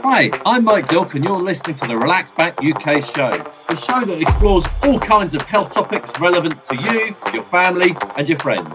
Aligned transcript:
Hi, 0.00 0.30
I'm 0.44 0.64
Mike 0.64 0.86
Dilk, 0.88 1.14
and 1.14 1.24
you're 1.24 1.40
listening 1.40 1.74
to 1.76 1.88
the 1.88 1.96
Relax 1.96 2.30
Back 2.30 2.62
UK 2.62 3.02
show, 3.02 3.30
the 3.68 3.76
show 3.76 4.04
that 4.04 4.20
explores 4.20 4.64
all 4.84 5.00
kinds 5.00 5.34
of 5.34 5.40
health 5.42 5.72
topics 5.72 6.20
relevant 6.20 6.62
to 6.64 6.76
you, 6.84 7.16
your 7.32 7.42
family, 7.44 7.96
and 8.16 8.28
your 8.28 8.38
friends. 8.38 8.68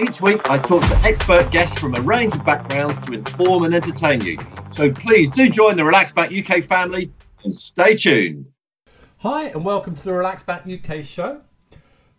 Each 0.00 0.20
week, 0.20 0.48
I 0.50 0.58
talk 0.58 0.82
to 0.82 0.96
expert 1.04 1.50
guests 1.50 1.80
from 1.80 1.94
a 1.94 2.00
range 2.02 2.34
of 2.34 2.44
backgrounds 2.44 3.00
to 3.00 3.14
inform 3.14 3.64
and 3.64 3.74
entertain 3.74 4.20
you. 4.20 4.36
So 4.72 4.90
please 4.92 5.30
do 5.30 5.48
join 5.48 5.76
the 5.76 5.84
Relax 5.84 6.12
Back 6.12 6.30
UK 6.32 6.62
family 6.62 7.10
and 7.44 7.54
stay 7.54 7.96
tuned. 7.96 8.46
Hi, 9.18 9.44
and 9.44 9.64
welcome 9.64 9.96
to 9.96 10.04
the 10.04 10.12
Relax 10.12 10.42
Back 10.42 10.66
UK 10.68 11.02
show. 11.02 11.40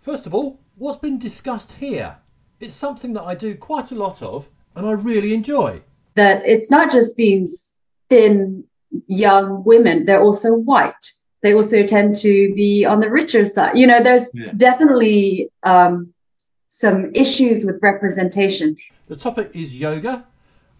First 0.02 0.26
of 0.26 0.34
all, 0.34 0.60
what's 0.76 1.00
been 1.00 1.20
discussed 1.20 1.74
here? 1.74 2.18
It's 2.60 2.76
something 2.76 3.14
that 3.14 3.24
I 3.24 3.36
do 3.36 3.56
quite 3.56 3.92
a 3.92 3.96
lot 3.96 4.22
of 4.22 4.50
and 4.76 4.88
I 4.88 4.92
really 4.92 5.34
enjoy. 5.34 5.82
That 6.16 6.42
it's 6.46 6.72
not 6.72 6.92
just 6.92 7.16
being 7.16 7.48
thin 8.14 8.64
young 9.08 9.64
women, 9.64 10.06
they're 10.06 10.22
also 10.22 10.56
white. 10.56 11.14
They 11.42 11.54
also 11.54 11.86
tend 11.86 12.16
to 12.18 12.54
be 12.54 12.86
on 12.86 13.00
the 13.00 13.10
richer 13.10 13.46
side. 13.46 13.78
You 13.78 13.88
know, 13.88 14.02
there's 14.02 14.30
yeah. 14.34 14.52
definitely 14.56 15.50
um, 15.64 16.14
some 16.68 17.12
issues 17.14 17.66
with 17.66 17.80
representation. 17.82 18.78
The 19.08 19.16
topic 19.16 19.52
is 19.54 19.76
yoga. 19.76 20.26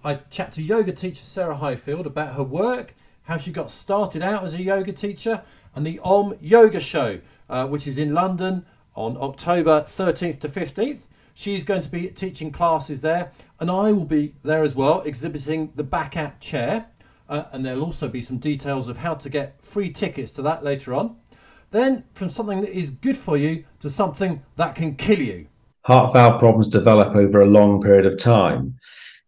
I 0.06 0.16
chat 0.30 0.54
to 0.54 0.62
yoga 0.62 0.94
teacher 0.94 1.24
Sarah 1.26 1.58
Highfield 1.58 2.06
about 2.06 2.36
her 2.36 2.44
work, 2.44 2.96
how 3.24 3.38
she 3.38 3.52
got 3.52 3.72
started 3.72 4.22
out 4.22 4.44
as 4.46 4.54
a 4.54 4.62
yoga 4.62 4.94
teacher, 4.94 5.42
and 5.76 5.86
the 5.86 6.00
Om 6.04 6.36
Yoga 6.40 6.80
Show, 6.80 7.20
uh, 7.50 7.68
which 7.68 7.88
is 7.88 7.98
in 7.98 8.14
London 8.14 8.66
on 8.96 9.18
October 9.20 9.82
13th 9.82 10.40
to 10.42 10.50
15th. 10.50 11.00
She's 11.34 11.64
going 11.64 11.82
to 11.82 11.90
be 11.90 12.08
teaching 12.08 12.52
classes 12.52 13.02
there, 13.02 13.32
and 13.60 13.72
I 13.72 13.92
will 13.92 14.06
be 14.06 14.36
there 14.44 14.64
as 14.64 14.76
well, 14.76 15.02
exhibiting 15.02 15.74
the 15.76 15.84
back 15.84 16.16
out 16.16 16.40
chair. 16.40 16.88
Uh, 17.34 17.48
and 17.52 17.66
there'll 17.66 17.84
also 17.84 18.08
be 18.08 18.22
some 18.22 18.38
details 18.38 18.88
of 18.88 18.98
how 18.98 19.16
to 19.16 19.28
get 19.28 19.56
free 19.64 19.92
tickets 19.92 20.32
to 20.32 20.44
that 20.44 20.64
later 20.64 20.94
on. 20.94 21.16
Then, 21.72 22.04
from 22.14 22.30
something 22.30 22.62
that 22.62 22.70
is 22.70 22.92
good 22.92 23.18
for 23.18 23.36
you 23.36 23.66
to 23.80 23.90
something 23.90 24.44
that 24.56 24.76
can 24.76 24.96
kill 24.96 25.18
you. 25.18 25.48
Heart 25.82 26.14
valve 26.14 26.40
problems 26.40 26.68
develop 26.68 27.16
over 27.16 27.42
a 27.42 27.48
long 27.48 27.82
period 27.82 28.06
of 28.06 28.20
time. 28.20 28.76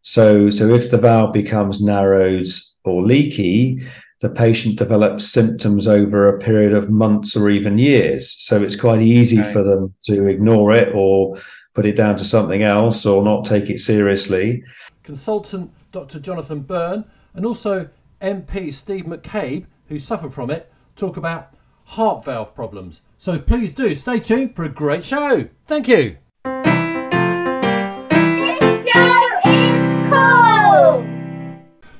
So, 0.03 0.51
so 0.51 0.75
if 0.75 0.91
the 0.91 0.99
valve 0.99 1.33
becomes 1.33 1.81
narrowed 1.81 2.45
or 2.83 3.01
leaky, 3.01 3.81
the 4.21 4.29
patient 4.29 4.77
develops 4.77 5.25
symptoms 5.25 5.87
over 5.87 6.29
a 6.29 6.37
period 6.37 6.73
of 6.73 6.91
months 6.91 7.35
or 7.35 7.49
even 7.49 7.79
years. 7.79 8.35
So 8.37 8.61
it's 8.61 8.75
quite 8.75 9.01
easy 9.01 9.39
okay. 9.39 9.51
for 9.51 9.63
them 9.63 9.95
to 10.03 10.27
ignore 10.27 10.71
it 10.73 10.93
or 10.93 11.39
put 11.73 11.87
it 11.87 11.95
down 11.95 12.17
to 12.17 12.23
something 12.23 12.61
else 12.61 13.03
or 13.03 13.23
not 13.23 13.45
take 13.45 13.67
it 13.67 13.79
seriously. 13.79 14.63
Consultant 15.01 15.71
Dr. 15.91 16.19
Jonathan 16.19 16.59
Byrne 16.59 17.05
and 17.35 17.45
also 17.45 17.89
MP 18.21 18.73
Steve 18.73 19.05
McCabe, 19.05 19.65
who 19.89 19.99
suffer 19.99 20.29
from 20.29 20.49
it, 20.49 20.71
talk 20.95 21.17
about 21.17 21.53
heart 21.83 22.25
valve 22.25 22.55
problems. 22.55 23.01
So 23.17 23.37
please 23.37 23.73
do 23.73 23.93
stay 23.93 24.19
tuned 24.19 24.55
for 24.55 24.63
a 24.63 24.69
great 24.69 25.03
show. 25.03 25.49
Thank 25.67 25.87
you. 25.87 26.17
This 26.45 26.55
show 28.87 29.29
is 29.45 30.11
cool. 30.11 31.05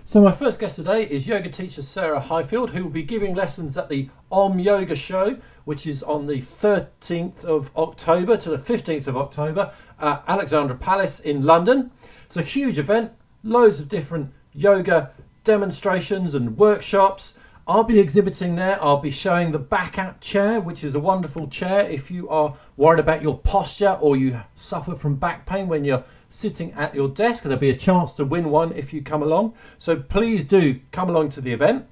So 0.05 0.21
my 0.21 0.31
first 0.31 0.59
guest 0.59 0.77
today 0.77 1.03
is 1.03 1.27
yoga 1.27 1.49
teacher 1.49 1.81
Sarah 1.81 2.21
Highfield, 2.21 2.71
who 2.71 2.83
will 2.83 2.89
be 2.89 3.03
giving 3.03 3.35
lessons 3.35 3.77
at 3.77 3.89
the 3.89 4.09
Om 4.31 4.59
Yoga 4.59 4.95
Show, 4.95 5.37
which 5.65 5.85
is 5.85 6.01
on 6.03 6.27
the 6.27 6.41
13th 6.41 7.43
of 7.43 7.69
October 7.75 8.37
to 8.37 8.49
the 8.49 8.57
15th 8.57 9.07
of 9.07 9.17
October 9.17 9.73
at 9.99 10.23
Alexandra 10.27 10.77
Palace 10.77 11.19
in 11.19 11.43
London. 11.43 11.91
It's 12.25 12.37
a 12.37 12.41
huge 12.41 12.79
event, 12.79 13.11
loads 13.43 13.79
of 13.79 13.89
different 13.89 14.31
yoga 14.53 15.11
demonstrations 15.45 16.33
and 16.33 16.57
workshops. 16.57 17.33
I'll 17.67 17.83
be 17.83 17.99
exhibiting 17.99 18.55
there. 18.57 18.81
I'll 18.83 18.99
be 18.99 19.11
showing 19.11 19.51
the 19.51 19.59
back 19.59 19.97
out 19.97 20.19
chair, 20.19 20.59
which 20.59 20.83
is 20.83 20.93
a 20.93 20.99
wonderful 20.99 21.47
chair 21.47 21.89
if 21.89 22.11
you 22.11 22.27
are 22.29 22.57
worried 22.75 22.99
about 22.99 23.23
your 23.23 23.39
posture 23.39 23.97
or 24.01 24.17
you 24.17 24.41
suffer 24.55 24.95
from 24.95 25.15
back 25.15 25.45
pain 25.45 25.67
when 25.67 25.83
you're 25.83 26.03
sitting 26.29 26.73
at 26.73 26.93
your 26.93 27.07
desk. 27.07 27.43
There'll 27.43 27.57
be 27.57 27.69
a 27.69 27.77
chance 27.77 28.13
to 28.13 28.25
win 28.25 28.49
one 28.49 28.73
if 28.73 28.93
you 28.93 29.01
come 29.01 29.23
along. 29.23 29.53
So 29.79 29.95
please 29.95 30.43
do 30.43 30.81
come 30.91 31.09
along 31.09 31.29
to 31.31 31.41
the 31.41 31.53
event. 31.53 31.87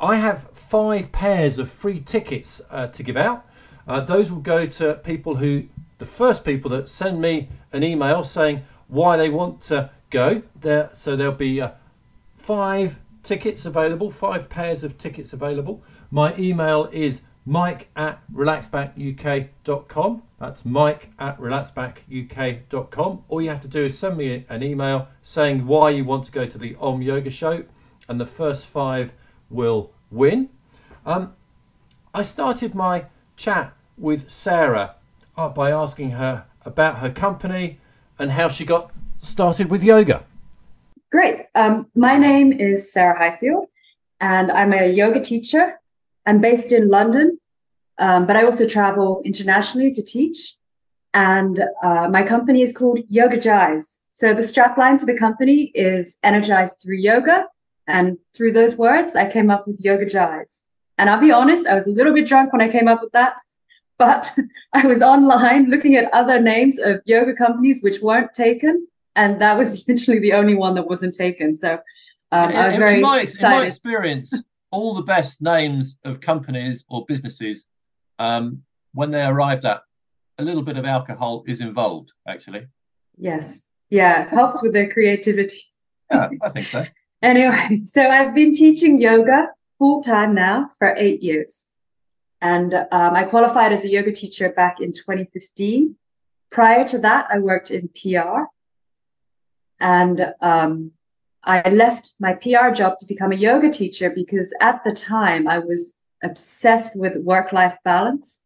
I 0.00 0.16
have 0.16 0.50
five 0.52 1.10
pairs 1.12 1.58
of 1.58 1.70
free 1.70 2.00
tickets 2.00 2.60
uh, 2.70 2.88
to 2.88 3.02
give 3.02 3.16
out. 3.16 3.46
Uh, 3.86 4.00
those 4.00 4.30
will 4.30 4.40
go 4.40 4.66
to 4.66 4.94
people 4.94 5.36
who, 5.36 5.64
the 5.98 6.06
first 6.06 6.44
people 6.44 6.70
that 6.72 6.88
send 6.88 7.20
me 7.20 7.48
an 7.72 7.82
email 7.82 8.24
saying 8.24 8.64
why 8.88 9.16
they 9.16 9.28
want 9.28 9.62
to 9.62 9.90
go. 10.10 10.42
There, 10.60 10.90
so 10.94 11.16
there'll 11.16 11.32
be 11.32 11.60
uh, 11.60 11.70
five 12.48 12.96
tickets 13.22 13.66
available, 13.66 14.10
five 14.10 14.48
pairs 14.48 14.82
of 14.82 14.96
tickets 14.96 15.34
available. 15.34 15.82
My 16.10 16.34
email 16.38 16.88
is 16.90 17.20
mike 17.44 17.90
at 17.94 18.22
relaxbackuk.com. 18.32 20.22
That's 20.40 20.64
mike 20.64 21.10
at 21.18 21.38
relaxbackuk.com. 21.38 23.24
All 23.28 23.42
you 23.42 23.50
have 23.50 23.60
to 23.60 23.68
do 23.68 23.84
is 23.84 23.98
send 23.98 24.16
me 24.16 24.46
an 24.48 24.62
email 24.62 25.08
saying 25.22 25.66
why 25.66 25.90
you 25.90 26.06
want 26.06 26.24
to 26.24 26.32
go 26.32 26.46
to 26.46 26.56
the 26.56 26.74
Om 26.80 27.02
Yoga 27.02 27.28
Show, 27.28 27.64
and 28.08 28.18
the 28.18 28.24
first 28.24 28.64
five 28.64 29.12
will 29.50 29.92
win. 30.10 30.48
Um, 31.04 31.34
I 32.14 32.22
started 32.22 32.74
my 32.74 33.04
chat 33.36 33.76
with 33.98 34.30
Sarah 34.30 34.94
uh, 35.36 35.50
by 35.50 35.70
asking 35.70 36.12
her 36.12 36.46
about 36.64 37.00
her 37.00 37.10
company 37.10 37.78
and 38.18 38.32
how 38.32 38.48
she 38.48 38.64
got 38.64 38.90
started 39.20 39.68
with 39.68 39.84
yoga. 39.84 40.24
Great. 41.10 41.46
Um, 41.54 41.86
my 41.94 42.16
name 42.16 42.52
is 42.52 42.92
Sarah 42.92 43.16
Highfield, 43.16 43.66
and 44.20 44.50
I'm 44.52 44.72
a 44.72 44.90
yoga 44.90 45.20
teacher 45.20 45.78
I'm 46.28 46.42
based 46.42 46.72
in 46.72 46.90
London, 46.90 47.38
um, 47.98 48.26
but 48.26 48.36
I 48.36 48.44
also 48.44 48.68
travel 48.68 49.22
internationally 49.24 49.90
to 49.92 50.02
teach. 50.02 50.56
And 51.14 51.64
uh, 51.82 52.06
my 52.10 52.22
company 52.22 52.60
is 52.60 52.74
called 52.74 52.98
Yoga 53.08 53.38
Jais. 53.38 54.00
So 54.10 54.34
the 54.34 54.42
strapline 54.42 54.98
to 54.98 55.06
the 55.06 55.16
company 55.16 55.72
is 55.74 56.18
energized 56.22 56.82
through 56.82 56.96
yoga. 56.96 57.46
And 57.86 58.18
through 58.36 58.52
those 58.52 58.76
words, 58.76 59.16
I 59.16 59.24
came 59.24 59.48
up 59.48 59.66
with 59.66 59.80
Yoga 59.80 60.04
Jais. 60.04 60.64
And 60.98 61.08
I'll 61.08 61.18
be 61.18 61.32
honest, 61.32 61.66
I 61.66 61.74
was 61.74 61.86
a 61.86 61.92
little 61.92 62.12
bit 62.12 62.26
drunk 62.26 62.52
when 62.52 62.60
I 62.60 62.68
came 62.68 62.88
up 62.88 63.00
with 63.00 63.12
that. 63.12 63.36
But 63.96 64.30
I 64.74 64.86
was 64.86 65.00
online 65.00 65.70
looking 65.70 65.94
at 65.94 66.12
other 66.12 66.38
names 66.38 66.78
of 66.78 67.00
yoga 67.06 67.34
companies 67.34 67.82
which 67.82 68.02
weren't 68.02 68.34
taken. 68.34 68.86
And 69.18 69.40
that 69.40 69.58
was 69.58 69.84
literally 69.88 70.20
the 70.20 70.32
only 70.32 70.54
one 70.54 70.74
that 70.76 70.88
wasn't 70.88 71.14
taken. 71.14 71.56
So 71.56 71.74
um, 72.30 72.50
I 72.52 72.68
was 72.68 72.76
very 72.76 72.96
in 72.96 73.00
my, 73.02 73.20
excited. 73.20 73.54
In 73.54 73.60
my 73.60 73.66
experience, 73.66 74.32
all 74.70 74.94
the 74.94 75.02
best 75.02 75.42
names 75.42 75.96
of 76.04 76.20
companies 76.20 76.84
or 76.88 77.04
businesses, 77.06 77.66
um, 78.18 78.62
when 78.94 79.10
they 79.10 79.24
arrived 79.24 79.64
at, 79.64 79.82
a 80.38 80.44
little 80.44 80.62
bit 80.62 80.76
of 80.76 80.84
alcohol 80.84 81.42
is 81.48 81.60
involved, 81.60 82.12
actually. 82.28 82.64
Yes. 83.16 83.64
Yeah, 83.90 84.28
helps 84.28 84.62
with 84.62 84.72
their 84.72 84.88
creativity. 84.88 85.62
Yeah, 86.12 86.28
I 86.40 86.48
think 86.48 86.68
so. 86.68 86.84
anyway, 87.22 87.80
so 87.84 88.06
I've 88.06 88.36
been 88.36 88.52
teaching 88.52 89.00
yoga 89.00 89.48
full 89.78 90.00
time 90.00 90.34
now 90.34 90.68
for 90.78 90.94
eight 90.96 91.22
years. 91.24 91.66
And 92.40 92.72
um, 92.72 93.16
I 93.16 93.24
qualified 93.24 93.72
as 93.72 93.84
a 93.84 93.90
yoga 93.90 94.12
teacher 94.12 94.50
back 94.50 94.80
in 94.80 94.92
2015. 94.92 95.96
Prior 96.50 96.86
to 96.86 96.98
that, 96.98 97.26
I 97.30 97.40
worked 97.40 97.72
in 97.72 97.88
PR. 97.88 98.44
And 99.80 100.34
um, 100.40 100.92
I 101.44 101.68
left 101.70 102.12
my 102.18 102.34
PR 102.34 102.70
job 102.70 102.98
to 102.98 103.06
become 103.06 103.32
a 103.32 103.36
yoga 103.36 103.70
teacher 103.70 104.10
because 104.10 104.54
at 104.60 104.82
the 104.84 104.92
time 104.92 105.48
I 105.48 105.58
was 105.58 105.94
obsessed 106.22 106.98
with 106.98 107.16
work 107.16 107.52
life 107.52 107.76
balance 107.84 108.40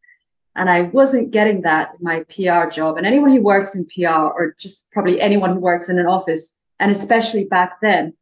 and 0.55 0.69
I 0.69 0.83
wasn't 0.83 1.31
getting 1.31 1.63
that 1.63 1.93
in 1.99 2.05
my 2.05 2.25
PR 2.25 2.69
job. 2.69 2.97
And 2.97 3.07
anyone 3.07 3.31
who 3.31 3.43
works 3.43 3.75
in 3.75 3.87
PR, 3.87 4.09
or 4.09 4.55
just 4.59 4.91
probably 4.91 5.21
anyone 5.21 5.55
who 5.55 5.61
works 5.61 5.89
in 5.89 5.99
an 5.99 6.07
office, 6.07 6.55
and 6.79 6.91
especially 6.91 7.45
back 7.45 7.81
then, 7.81 8.13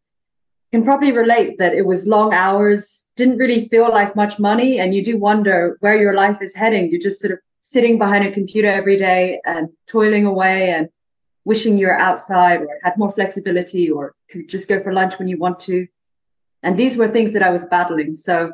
can 0.70 0.84
probably 0.84 1.10
relate 1.10 1.58
that 1.58 1.74
it 1.74 1.84
was 1.84 2.06
long 2.06 2.32
hours, 2.32 3.08
didn't 3.16 3.38
really 3.38 3.68
feel 3.68 3.90
like 3.90 4.14
much 4.14 4.38
money. 4.38 4.78
And 4.78 4.94
you 4.94 5.04
do 5.04 5.18
wonder 5.18 5.76
where 5.80 5.96
your 5.96 6.14
life 6.14 6.38
is 6.40 6.54
heading. 6.54 6.88
You're 6.88 7.00
just 7.00 7.20
sort 7.20 7.32
of 7.32 7.40
sitting 7.60 7.98
behind 7.98 8.24
a 8.24 8.30
computer 8.30 8.68
every 8.68 8.96
day 8.96 9.40
and 9.44 9.68
toiling 9.88 10.26
away 10.26 10.70
and 10.70 10.88
wishing 11.44 11.78
you're 11.78 11.98
outside 11.98 12.60
or 12.60 12.78
had 12.82 12.96
more 12.98 13.10
flexibility 13.10 13.90
or 13.90 14.14
could 14.30 14.48
just 14.48 14.68
go 14.68 14.82
for 14.82 14.92
lunch 14.92 15.18
when 15.18 15.28
you 15.28 15.38
want 15.38 15.58
to. 15.60 15.86
And 16.62 16.78
these 16.78 16.96
were 16.96 17.08
things 17.08 17.32
that 17.32 17.42
I 17.42 17.50
was 17.50 17.64
battling. 17.64 18.14
So 18.14 18.52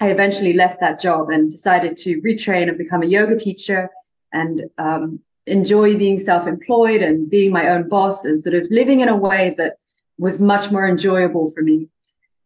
I 0.00 0.08
eventually 0.08 0.54
left 0.54 0.80
that 0.80 1.00
job 1.00 1.28
and 1.28 1.50
decided 1.50 1.96
to 1.98 2.20
retrain 2.22 2.68
and 2.68 2.78
become 2.78 3.02
a 3.02 3.06
yoga 3.06 3.36
teacher 3.36 3.90
and 4.32 4.62
um, 4.78 5.20
enjoy 5.46 5.96
being 5.96 6.18
self 6.18 6.46
employed 6.46 7.02
and 7.02 7.28
being 7.28 7.52
my 7.52 7.68
own 7.68 7.88
boss 7.88 8.24
and 8.24 8.40
sort 8.40 8.54
of 8.54 8.66
living 8.70 9.00
in 9.00 9.08
a 9.08 9.16
way 9.16 9.54
that 9.58 9.76
was 10.18 10.40
much 10.40 10.70
more 10.70 10.88
enjoyable 10.88 11.50
for 11.50 11.62
me. 11.62 11.88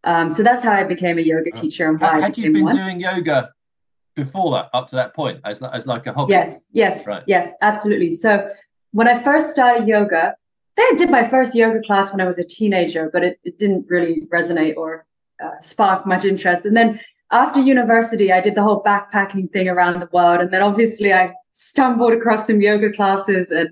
Um, 0.03 0.31
so 0.31 0.43
that's 0.43 0.63
how 0.63 0.73
I 0.73 0.85
became 0.85 1.19
a 1.19 1.23
yoga 1.23 1.51
uh, 1.55 1.61
teacher 1.61 1.89
and 1.89 2.01
why 2.01 2.21
had 2.21 2.37
you 2.37 2.53
been 2.53 2.65
one. 2.65 2.77
doing 2.77 3.01
yoga 3.01 3.53
before 4.17 4.53
that, 4.53 4.71
up 4.73 4.89
to 4.89 4.97
that 4.97 5.15
point, 5.15 5.41
as, 5.45 5.63
as 5.63 5.87
like 5.87 6.07
a 6.07 6.13
hobby? 6.13 6.33
Yes, 6.33 6.67
yes, 6.73 7.07
right. 7.07 7.23
yes, 7.27 7.55
absolutely. 7.63 8.13
So 8.13 8.49
when 8.95 9.09
I 9.09 9.21
first 9.21 9.51
started 9.51 9.89
yoga, 9.89 10.37
I 10.79 10.95
did 10.97 11.11
my 11.11 11.29
first 11.29 11.55
yoga 11.55 11.81
class 11.81 12.13
when 12.13 12.21
I 12.21 12.27
was 12.27 12.39
a 12.39 12.45
teenager, 12.45 13.11
but 13.13 13.25
it, 13.25 13.41
it 13.43 13.59
didn't 13.59 13.87
really 13.89 14.23
resonate 14.33 14.77
or 14.77 15.05
uh, 15.45 15.61
spark 15.61 16.07
much 16.07 16.25
interest. 16.25 16.65
And 16.65 16.77
then 16.77 17.01
after 17.33 17.61
university, 17.61 18.33
I 18.33 18.41
did 18.41 18.55
the 18.55 18.63
whole 18.63 18.85
backpacking 18.85 19.53
thing 19.53 19.69
around 19.69 19.99
the 19.99 20.09
world. 20.13 20.41
And 20.41 20.53
then 20.53 20.63
obviously 20.63 21.13
I 21.13 21.35
stumbled 21.51 22.13
across 22.13 22.47
some 22.47 22.61
yoga 22.61 22.93
classes 22.93 23.51
and 23.51 23.69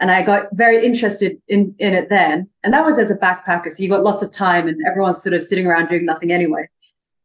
and 0.00 0.10
I 0.10 0.22
got 0.22 0.48
very 0.52 0.84
interested 0.84 1.40
in, 1.46 1.72
in 1.78 1.94
it 1.94 2.08
then. 2.10 2.50
And 2.64 2.74
that 2.74 2.84
was 2.84 2.98
as 2.98 3.12
a 3.12 3.16
backpacker. 3.16 3.70
So 3.70 3.80
you've 3.80 3.92
got 3.92 4.02
lots 4.02 4.24
of 4.24 4.32
time 4.32 4.66
and 4.66 4.76
everyone's 4.84 5.22
sort 5.22 5.34
of 5.34 5.44
sitting 5.44 5.66
around 5.66 5.86
doing 5.86 6.04
nothing 6.04 6.32
anyway. 6.32 6.68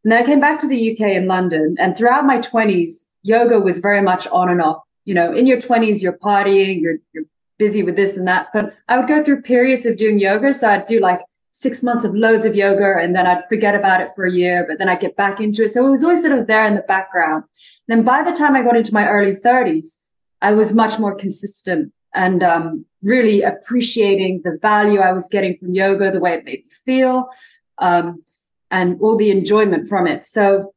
And 0.04 0.13
then 0.13 0.22
I 0.22 0.25
came 0.25 0.40
back 0.40 0.60
to 0.60 0.68
the 0.68 0.92
UK 0.92 1.07
in 1.16 1.28
London. 1.28 1.75
And 1.80 1.98
throughout 1.98 2.25
my 2.25 2.38
20s, 2.38 3.06
yoga 3.24 3.60
was 3.60 3.80
very 3.80 4.04
much 4.04 4.28
on 4.28 4.50
and 4.50 4.62
off. 4.62 4.84
You 5.04 5.16
know, 5.16 5.34
in 5.34 5.48
your 5.48 5.57
20s, 5.57 6.04
you're 6.04 6.13
partying, 6.13 6.80
you're, 6.80 6.98
you're 7.12 7.25
busy 7.60 7.84
with 7.84 7.96
this 7.96 8.18
and 8.18 8.28
that. 8.28 8.48
But 8.52 8.76
I 8.88 8.98
would 8.98 9.08
go 9.08 9.24
through 9.24 9.44
periods 9.44 9.86
of 9.86 9.98
doing 9.98 10.18
yoga. 10.18 10.52
So 10.52 10.68
I'd 10.68 10.88
do 10.88 11.00
like 11.00 11.20
six 11.52 11.84
months 11.84 12.06
of 12.06 12.16
loads 12.16 12.46
of 12.46 12.56
yoga 12.56 12.96
and 13.00 13.16
then 13.16 13.28
I'd 13.28 13.48
forget 13.48 13.76
about 13.76 14.02
it 14.02 14.10
for 14.16 14.26
a 14.26 14.32
year, 14.32 14.66
but 14.68 14.80
then 14.80 14.90
I'd 14.90 15.02
get 15.02 15.16
back 15.16 15.40
into 15.40 15.64
it. 15.64 15.74
So 15.74 15.86
it 15.86 15.90
was 15.90 16.04
always 16.04 16.24
sort 16.24 16.38
of 16.40 16.48
there 16.48 16.66
in 16.66 16.76
the 16.76 16.82
background. 16.82 17.44
Then 17.88 18.04
by 18.04 18.24
the 18.24 18.32
time 18.32 18.56
I 18.56 18.64
got 18.64 18.78
into 18.78 18.94
my 18.94 19.08
early 19.08 19.34
30s, 19.34 19.98
I 20.42 20.54
was 20.54 20.74
much 20.74 20.98
more 20.98 21.14
consistent 21.14 21.92
and 22.16 22.42
um, 22.42 22.86
really 23.04 23.42
appreciating 23.44 24.42
the 24.44 24.58
value 24.62 25.00
I 25.02 25.12
was 25.12 25.28
getting 25.28 25.58
from 25.58 25.74
yoga, 25.76 26.12
the 26.12 26.20
way 26.20 26.34
it 26.34 26.46
made 26.46 26.64
me 26.66 26.72
feel, 26.86 27.30
um, 27.78 28.24
and 28.72 29.00
all 29.02 29.18
the 29.18 29.32
enjoyment 29.32 29.90
from 29.90 30.08
it. 30.08 30.26
So 30.26 30.74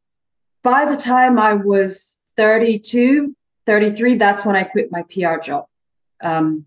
by 0.63 0.85
the 0.85 0.97
time 0.97 1.39
I 1.39 1.55
was 1.55 2.19
32, 2.37 3.37
33, 3.67 4.17
that's 4.17 4.45
when 4.45 4.57
I 4.57 4.65
quit 4.65 4.91
my 4.91 5.05
PR 5.05 5.39
job 5.39 5.67
um, 6.23 6.65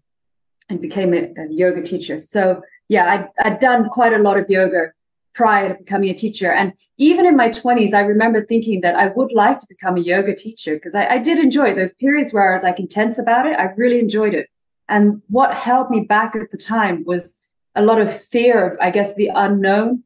and 0.70 0.82
became 0.82 1.14
a, 1.14 1.34
a 1.38 1.48
yoga 1.50 1.82
teacher. 1.82 2.20
So 2.20 2.62
yeah, 2.90 3.30
I'd, 3.40 3.46
I'd 3.46 3.60
done 3.60 3.90
quite 3.90 4.14
a 4.14 4.20
lot 4.20 4.38
of 4.38 4.50
yoga 4.50 4.92
prior 5.34 5.70
to 5.70 5.76
becoming 5.76 6.10
a 6.10 6.14
teacher. 6.14 6.52
And 6.52 6.74
even 6.98 7.26
in 7.26 7.36
my 7.36 7.50
20s, 7.50 7.94
I 7.94 8.02
remember 8.02 8.46
thinking 8.46 8.82
that 8.82 8.96
I 8.96 9.08
would 9.08 9.34
like 9.34 9.60
to 9.60 9.68
become 9.68 9.98
a 9.98 10.02
yoga 10.02 10.34
teacher 10.34 10.76
because 10.76 10.96
I, 10.96 11.06
I, 11.08 11.18
did 11.18 11.40
enjoy 11.40 11.76
those 11.76 11.94
periods 11.96 12.34
where 12.34 12.50
I 12.50 12.54
was 12.54 12.64
like 12.64 12.80
intense 12.80 13.20
about 13.20 13.46
it. 13.46 13.60
I 13.60 13.66
really 13.76 14.00
enjoyed 14.00 14.34
it. 14.34 14.48
And 14.88 15.22
what 15.28 15.58
held 15.58 15.90
me 15.90 16.02
back 16.02 16.36
at 16.36 16.52
the 16.52 16.58
time 16.58 17.04
was 17.06 17.42
a 17.76 17.82
lot 17.82 18.00
of 18.00 18.16
fear 18.16 18.66
of, 18.66 18.78
I 18.80 18.92
guess, 18.92 19.14
the 19.16 19.30
unknown. 19.36 20.04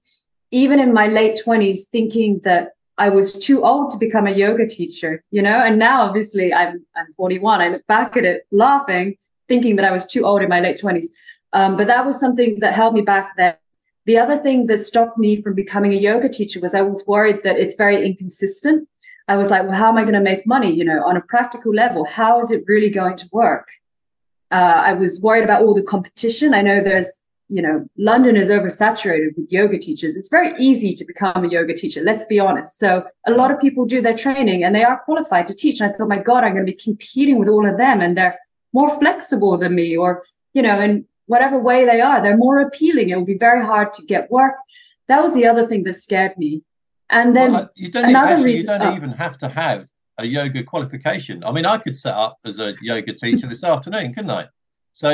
Even 0.52 0.80
in 0.80 0.94
my 0.94 1.06
late 1.06 1.40
20s, 1.46 1.88
thinking 1.92 2.40
that 2.44 2.70
I 2.98 3.10
was 3.10 3.38
too 3.38 3.64
old 3.64 3.92
to 3.92 3.98
become 4.00 4.26
a 4.26 4.32
yoga 4.32 4.68
teacher, 4.68 5.24
you 5.30 5.44
know? 5.44 5.62
And 5.62 5.78
now, 5.78 6.02
obviously, 6.02 6.52
I'm, 6.52 6.84
I'm 6.96 7.14
41. 7.16 7.62
I 7.62 7.68
look 7.70 7.86
back 7.86 8.18
at 8.18 8.26
it 8.26 8.48
laughing, 8.52 9.16
thinking 9.50 9.76
that 9.76 9.86
I 9.86 9.92
was 9.92 10.06
too 10.06 10.26
old 10.26 10.42
in 10.42 10.50
my 10.50 10.62
late 10.62 10.80
20s. 10.80 11.08
Um, 11.52 11.76
but 11.76 11.88
that 11.88 12.06
was 12.06 12.20
something 12.20 12.60
that 12.60 12.74
held 12.74 12.94
me 12.94 13.02
back 13.02 13.36
then. 13.36 13.56
The 14.06 14.18
other 14.18 14.38
thing 14.38 14.68
that 14.68 14.80
stopped 14.80 15.18
me 15.18 15.42
from 15.42 15.56
becoming 15.56 15.94
a 15.94 15.98
yoga 15.98 16.30
teacher 16.30 16.60
was 16.60 16.74
I 16.74 16.82
was 16.82 17.04
worried 17.06 17.44
that 17.44 17.58
it's 17.58 17.76
very 17.76 18.06
inconsistent. 18.06 18.88
I 19.28 19.36
was 19.36 19.52
like, 19.52 19.64
well, 19.64 19.76
how 19.76 19.90
am 19.90 19.98
I 19.98 20.02
going 20.02 20.14
to 20.14 20.22
make 20.22 20.48
money? 20.48 20.72
You 20.72 20.86
know, 20.86 21.06
on 21.06 21.18
a 21.18 21.22
practical 21.22 21.74
level, 21.74 22.06
how 22.06 22.40
is 22.40 22.50
it 22.50 22.64
really 22.68 22.90
going 22.90 23.18
to 23.18 23.30
work? 23.32 23.68
Uh, 24.52 24.82
I 24.84 24.94
was 24.94 25.22
worried 25.22 25.44
about 25.44 25.62
all 25.62 25.76
the 25.76 25.84
competition. 25.84 26.56
I 26.56 26.62
know 26.62 26.82
there's, 26.84 27.22
you 27.48 27.62
know, 27.62 27.88
London 27.98 28.36
is 28.36 28.50
oversaturated 28.50 29.38
with 29.38 29.52
yoga 29.52 29.78
teachers. 29.78 30.18
It's 30.18 30.30
very 30.30 30.54
easy 30.58 30.94
to 30.96 31.06
become 31.06 31.46
a 31.46 31.50
yoga 31.50 31.76
teacher. 31.76 32.02
Let's 32.02 32.26
be 32.26 32.40
honest. 32.40 32.80
So 32.80 33.06
a 33.28 33.32
lot 33.32 33.52
of 33.52 33.60
people 33.60 33.86
do 33.86 34.02
their 34.02 34.18
training 34.18 34.64
and 34.64 34.74
they 34.74 34.84
are 34.84 35.00
qualified 35.06 35.46
to 35.48 35.54
teach. 35.54 35.80
And 35.80 35.94
I 35.94 35.96
thought, 35.96 36.10
my 36.10 36.18
God, 36.18 36.44
I'm 36.44 36.54
going 36.54 36.66
to 36.66 36.72
be 36.72 36.84
competing 36.84 37.38
with 37.38 37.50
all 37.50 37.68
of 37.68 37.78
them 37.78 38.02
and 38.02 38.18
they're 38.18 38.40
more 38.74 38.98
flexible 39.00 39.58
than 39.58 39.76
me 39.76 39.98
or, 39.98 40.24
you 40.54 40.62
know, 40.62 40.80
and 40.80 41.06
whatever 41.26 41.60
way 41.60 41.86
they 41.86 42.02
are, 42.02 42.22
they're 42.22 42.38
more 42.38 42.60
appealing. 42.62 43.10
It 43.10 43.16
will 43.16 43.26
be 43.26 43.38
very 43.38 43.64
hard 43.64 43.94
to 43.94 44.06
get 44.06 44.32
work. 44.32 44.56
That 45.08 45.22
was 45.24 45.36
the 45.36 45.46
other 45.46 45.68
thing 45.68 45.84
that 45.84 45.94
scared 45.94 46.38
me. 46.38 46.64
And 47.10 47.36
then 47.36 47.54
well, 47.54 47.70
you 47.76 47.90
don't 47.92 48.06
another 48.06 48.34
actually, 48.34 48.46
reason, 48.46 48.74
you 48.74 48.80
don't 48.80 48.94
oh. 48.94 48.98
even 48.98 49.12
have 49.12 49.38
to 49.40 49.50
have 49.50 49.88
a 50.20 50.26
yoga 50.26 50.64
qualification. 50.64 51.44
I 51.44 51.52
mean, 51.52 51.66
I 51.66 51.78
could 51.78 51.98
set 51.98 52.14
up 52.14 52.38
as 52.46 52.60
a 52.60 52.76
yoga 52.82 53.14
teacher 53.14 53.48
this 53.48 53.64
afternoon, 53.64 54.14
couldn't 54.14 54.32
I? 54.32 54.48
So 54.94 55.10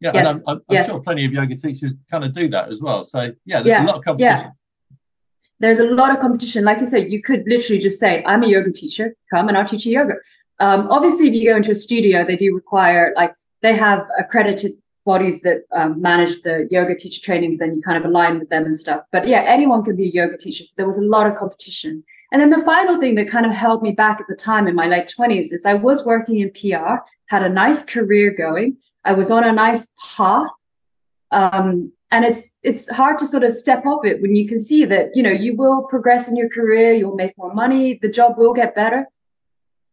yeah, 0.00 0.12
yes. 0.14 0.16
and 0.16 0.28
I'm, 0.28 0.42
I'm, 0.46 0.60
yes. 0.70 0.86
sure 0.86 1.02
plenty 1.02 1.24
of 1.24 1.32
yoga 1.32 1.56
teachers 1.56 1.94
kind 2.10 2.24
of 2.24 2.32
do 2.32 2.48
that 2.48 2.70
as 2.70 2.80
well. 2.80 3.04
So 3.04 3.32
yeah, 3.44 3.62
there's 3.62 3.66
yeah. 3.66 3.84
a 3.84 3.86
lot 3.86 3.96
of 3.96 4.04
competition. 4.04 4.46
Yeah. 4.46 4.50
There's 5.60 5.80
a 5.80 5.84
lot 5.84 6.10
of 6.10 6.20
competition. 6.20 6.64
Like 6.64 6.80
you 6.80 6.86
said, 6.86 7.10
you 7.10 7.20
could 7.22 7.44
literally 7.46 7.80
just 7.80 7.98
say, 7.98 8.22
"I'm 8.24 8.44
a 8.44 8.46
yoga 8.46 8.72
teacher. 8.72 9.14
Come 9.30 9.48
and 9.48 9.56
I'll 9.56 9.64
teach 9.64 9.86
you 9.86 9.92
yoga." 9.92 10.14
Um, 10.60 10.88
obviously, 10.90 11.28
if 11.28 11.34
you 11.34 11.50
go 11.50 11.56
into 11.56 11.70
a 11.70 11.74
studio, 11.74 12.24
they 12.24 12.36
do 12.36 12.54
require 12.54 13.12
like 13.16 13.34
they 13.62 13.74
have 13.74 14.06
accredited 14.18 14.72
bodies 15.08 15.40
that 15.40 15.62
um, 15.74 16.00
manage 16.02 16.42
the 16.42 16.68
yoga 16.70 16.94
teacher 16.94 17.22
trainings, 17.22 17.58
then 17.58 17.74
you 17.74 17.80
kind 17.80 17.96
of 17.96 18.04
align 18.04 18.38
with 18.38 18.50
them 18.50 18.64
and 18.64 18.78
stuff. 18.78 19.02
But 19.10 19.26
yeah, 19.26 19.42
anyone 19.46 19.82
can 19.82 19.96
be 19.96 20.08
a 20.08 20.12
yoga 20.12 20.36
teacher. 20.36 20.64
So 20.64 20.74
there 20.76 20.86
was 20.86 20.98
a 20.98 21.02
lot 21.16 21.26
of 21.26 21.34
competition. 21.36 22.04
And 22.30 22.42
then 22.42 22.50
the 22.50 22.62
final 22.62 23.00
thing 23.00 23.14
that 23.14 23.26
kind 23.28 23.46
of 23.46 23.52
held 23.52 23.82
me 23.82 23.92
back 23.92 24.20
at 24.20 24.26
the 24.28 24.36
time 24.36 24.68
in 24.68 24.74
my 24.74 24.86
late 24.86 25.10
20s 25.18 25.50
is 25.50 25.64
I 25.64 25.74
was 25.74 26.04
working 26.04 26.40
in 26.40 26.50
PR, 26.50 26.96
had 27.26 27.42
a 27.42 27.48
nice 27.48 27.82
career 27.82 28.30
going. 28.30 28.76
I 29.04 29.12
was 29.14 29.30
on 29.30 29.44
a 29.44 29.52
nice 29.52 29.88
path. 30.16 30.50
Um, 31.30 31.92
and 32.10 32.24
it's 32.24 32.56
it's 32.62 32.88
hard 32.90 33.18
to 33.18 33.26
sort 33.26 33.44
of 33.44 33.52
step 33.52 33.84
off 33.84 34.04
it 34.04 34.22
when 34.22 34.34
you 34.34 34.48
can 34.48 34.58
see 34.58 34.86
that 34.86 35.14
you 35.14 35.22
know 35.22 35.30
you 35.30 35.54
will 35.54 35.82
progress 35.82 36.26
in 36.26 36.36
your 36.36 36.48
career 36.48 36.94
you'll 36.94 37.14
make 37.14 37.36
more 37.36 37.52
money 37.52 37.98
the 38.00 38.08
job 38.08 38.38
will 38.38 38.54
get 38.54 38.74
better 38.74 39.06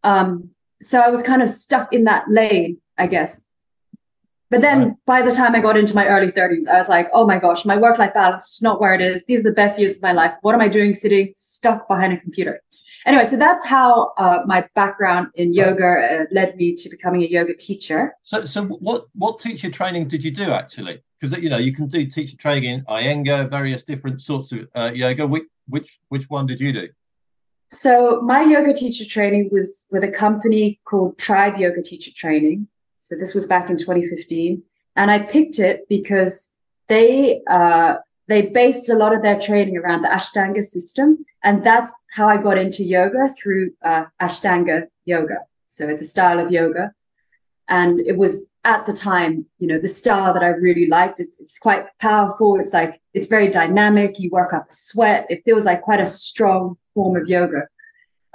um, 0.06 0.50
so 0.86 1.00
i 1.00 1.10
was 1.10 1.24
kind 1.24 1.42
of 1.42 1.50
stuck 1.50 1.92
in 1.94 2.04
that 2.04 2.24
lane 2.30 2.78
i 2.98 3.08
guess 3.08 3.46
but 4.52 4.62
then 4.62 4.80
right. 4.80 4.94
by 5.06 5.22
the 5.22 5.32
time 5.32 5.56
I 5.56 5.60
got 5.60 5.76
into 5.76 5.96
my 5.96 6.08
early 6.08 6.32
30s, 6.32 6.68
I 6.68 6.78
was 6.78 6.88
like, 6.88 7.10
oh 7.14 7.26
my 7.26 7.40
gosh, 7.40 7.66
my 7.66 7.76
work 7.78 7.98
life 7.98 8.14
balance 8.14 8.54
is 8.54 8.62
not 8.62 8.80
where 8.80 8.94
it 8.94 9.02
is. 9.02 9.26
These 9.26 9.40
are 9.40 9.50
the 9.50 9.52
best 9.52 9.80
years 9.80 9.98
of 9.98 10.04
my 10.04 10.12
life. 10.12 10.34
What 10.42 10.54
am 10.54 10.62
I 10.62 10.68
doing 10.68 10.94
sitting 10.94 11.34
stuck 11.36 11.88
behind 11.88 12.14
a 12.14 12.18
computer? 12.18 12.62
Anyway, 13.06 13.26
so 13.26 13.38
that's 13.38 13.66
how 13.66 14.14
uh, 14.18 14.40
my 14.46 14.68
background 14.74 15.28
in 15.36 15.54
yoga 15.54 15.86
uh, 15.86 16.26
led 16.32 16.56
me 16.58 16.74
to 16.76 16.90
becoming 16.90 17.24
a 17.24 17.28
yoga 17.28 17.56
teacher. 17.56 18.16
So, 18.24 18.46
so 18.46 18.64
what 18.66 19.06
what 19.14 19.40
teacher 19.40 19.70
training 19.70 20.08
did 20.08 20.24
you 20.24 20.32
do 20.32 20.52
actually? 20.52 21.04
Because 21.20 21.38
you 21.38 21.50
know 21.50 21.58
you 21.58 21.74
can 21.74 21.88
do 21.88 22.06
teacher 22.08 22.36
training 22.36 22.64
in 22.64 22.86
Iyengar, 22.86 23.50
various 23.50 23.84
different 23.84 24.22
sorts 24.22 24.52
of 24.52 24.68
uh, 24.74 24.92
yoga. 24.94 25.28
Which, 25.28 25.44
which 25.68 26.00
which 26.10 26.30
one 26.30 26.48
did 26.48 26.60
you 26.60 26.74
do? 26.74 26.90
So 27.70 28.22
my 28.22 28.44
yoga 28.44 28.74
teacher 28.74 29.06
training 29.06 29.50
was 29.52 29.86
with 29.92 30.04
a 30.04 30.12
company 30.12 30.80
called 30.86 31.18
Tribe 31.18 31.58
Yoga 31.58 31.82
Teacher 31.82 32.12
Training, 32.16 32.68
so 32.98 33.16
this 33.16 33.34
was 33.34 33.48
back 33.48 33.70
in 33.70 33.78
2015, 33.78 34.64
and 34.96 35.12
I 35.12 35.20
picked 35.20 35.60
it 35.60 35.88
because 35.90 36.50
they 36.88 37.42
uh, 37.50 37.96
they 38.28 38.44
based 38.44 38.90
a 38.90 38.96
lot 38.96 39.14
of 39.14 39.22
their 39.22 39.40
training 39.40 39.78
around 39.78 40.02
the 40.02 40.08
Ashtanga 40.08 40.64
system, 40.64 41.26
and 41.44 41.64
that's 41.64 41.94
how 42.12 42.28
I 42.28 42.38
got 42.38 42.58
into 42.58 42.84
yoga 42.84 43.30
through 43.30 43.72
uh, 43.84 44.06
Ashtanga 44.22 44.88
yoga. 45.06 45.40
So 45.68 45.88
it's 45.88 46.02
a 46.02 46.08
style 46.08 46.40
of 46.40 46.52
yoga, 46.52 46.94
and 47.68 48.00
it 48.00 48.18
was 48.18 48.50
at 48.66 48.86
the 48.86 48.94
time, 48.94 49.46
you 49.60 49.68
know, 49.68 49.80
the 49.80 49.88
style 49.88 50.34
that 50.34 50.44
I 50.44 50.48
really 50.48 50.88
liked. 50.88 51.20
It's 51.20 51.40
it's 51.40 51.58
quite 51.58 51.86
powerful. 52.00 52.60
It's 52.60 52.74
like 52.74 53.00
it's 53.14 53.28
very 53.28 53.48
dynamic. 53.48 54.20
You 54.20 54.30
work 54.32 54.54
up 54.54 54.70
a 54.70 54.74
sweat. 54.74 55.26
It 55.30 55.44
feels 55.46 55.66
like 55.66 55.82
quite 55.82 56.02
a 56.02 56.08
strong 56.08 56.76
form 56.94 57.16
of 57.16 57.28
yoga 57.28 57.68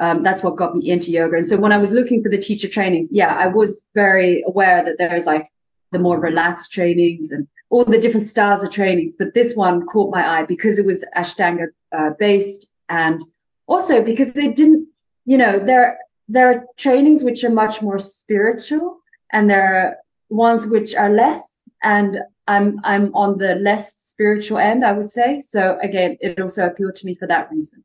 um, 0.00 0.22
that's 0.22 0.42
what 0.42 0.56
got 0.56 0.74
me 0.74 0.90
into 0.90 1.10
yoga. 1.10 1.36
And 1.36 1.46
so 1.46 1.58
when 1.58 1.72
I 1.72 1.76
was 1.76 1.92
looking 1.92 2.22
for 2.22 2.30
the 2.30 2.38
teacher 2.38 2.68
trainings, 2.68 3.08
yeah, 3.12 3.36
I 3.38 3.46
was 3.46 3.86
very 3.94 4.42
aware 4.46 4.82
that 4.82 4.96
there's 4.96 5.26
like 5.26 5.46
the 5.92 5.98
more 5.98 6.18
relaxed 6.18 6.72
trainings 6.72 7.30
and 7.30 7.46
all 7.68 7.84
the 7.84 7.98
different 7.98 8.26
styles 8.26 8.64
of 8.64 8.70
trainings. 8.70 9.16
But 9.18 9.34
this 9.34 9.54
one 9.54 9.86
caught 9.86 10.10
my 10.10 10.26
eye 10.26 10.44
because 10.44 10.78
it 10.78 10.86
was 10.86 11.04
Ashtanga 11.16 11.66
uh, 11.92 12.10
based 12.18 12.72
and 12.88 13.22
also 13.66 14.02
because 14.02 14.36
it 14.38 14.56
didn't, 14.56 14.88
you 15.26 15.36
know, 15.36 15.58
there 15.58 15.98
there 16.28 16.48
are 16.48 16.64
trainings 16.78 17.22
which 17.22 17.44
are 17.44 17.50
much 17.50 17.82
more 17.82 17.98
spiritual 17.98 19.00
and 19.32 19.50
there 19.50 19.76
are 19.76 19.96
ones 20.30 20.66
which 20.66 20.94
are 20.94 21.10
less. 21.10 21.68
And 21.82 22.18
I'm 22.46 22.80
I'm 22.84 23.14
on 23.14 23.38
the 23.38 23.54
less 23.56 23.94
spiritual 24.00 24.58
end, 24.58 24.84
I 24.84 24.92
would 24.92 25.08
say. 25.08 25.40
So 25.40 25.78
again, 25.82 26.16
it 26.20 26.40
also 26.40 26.66
appealed 26.66 26.96
to 26.96 27.06
me 27.06 27.14
for 27.14 27.26
that 27.28 27.50
reason. 27.50 27.84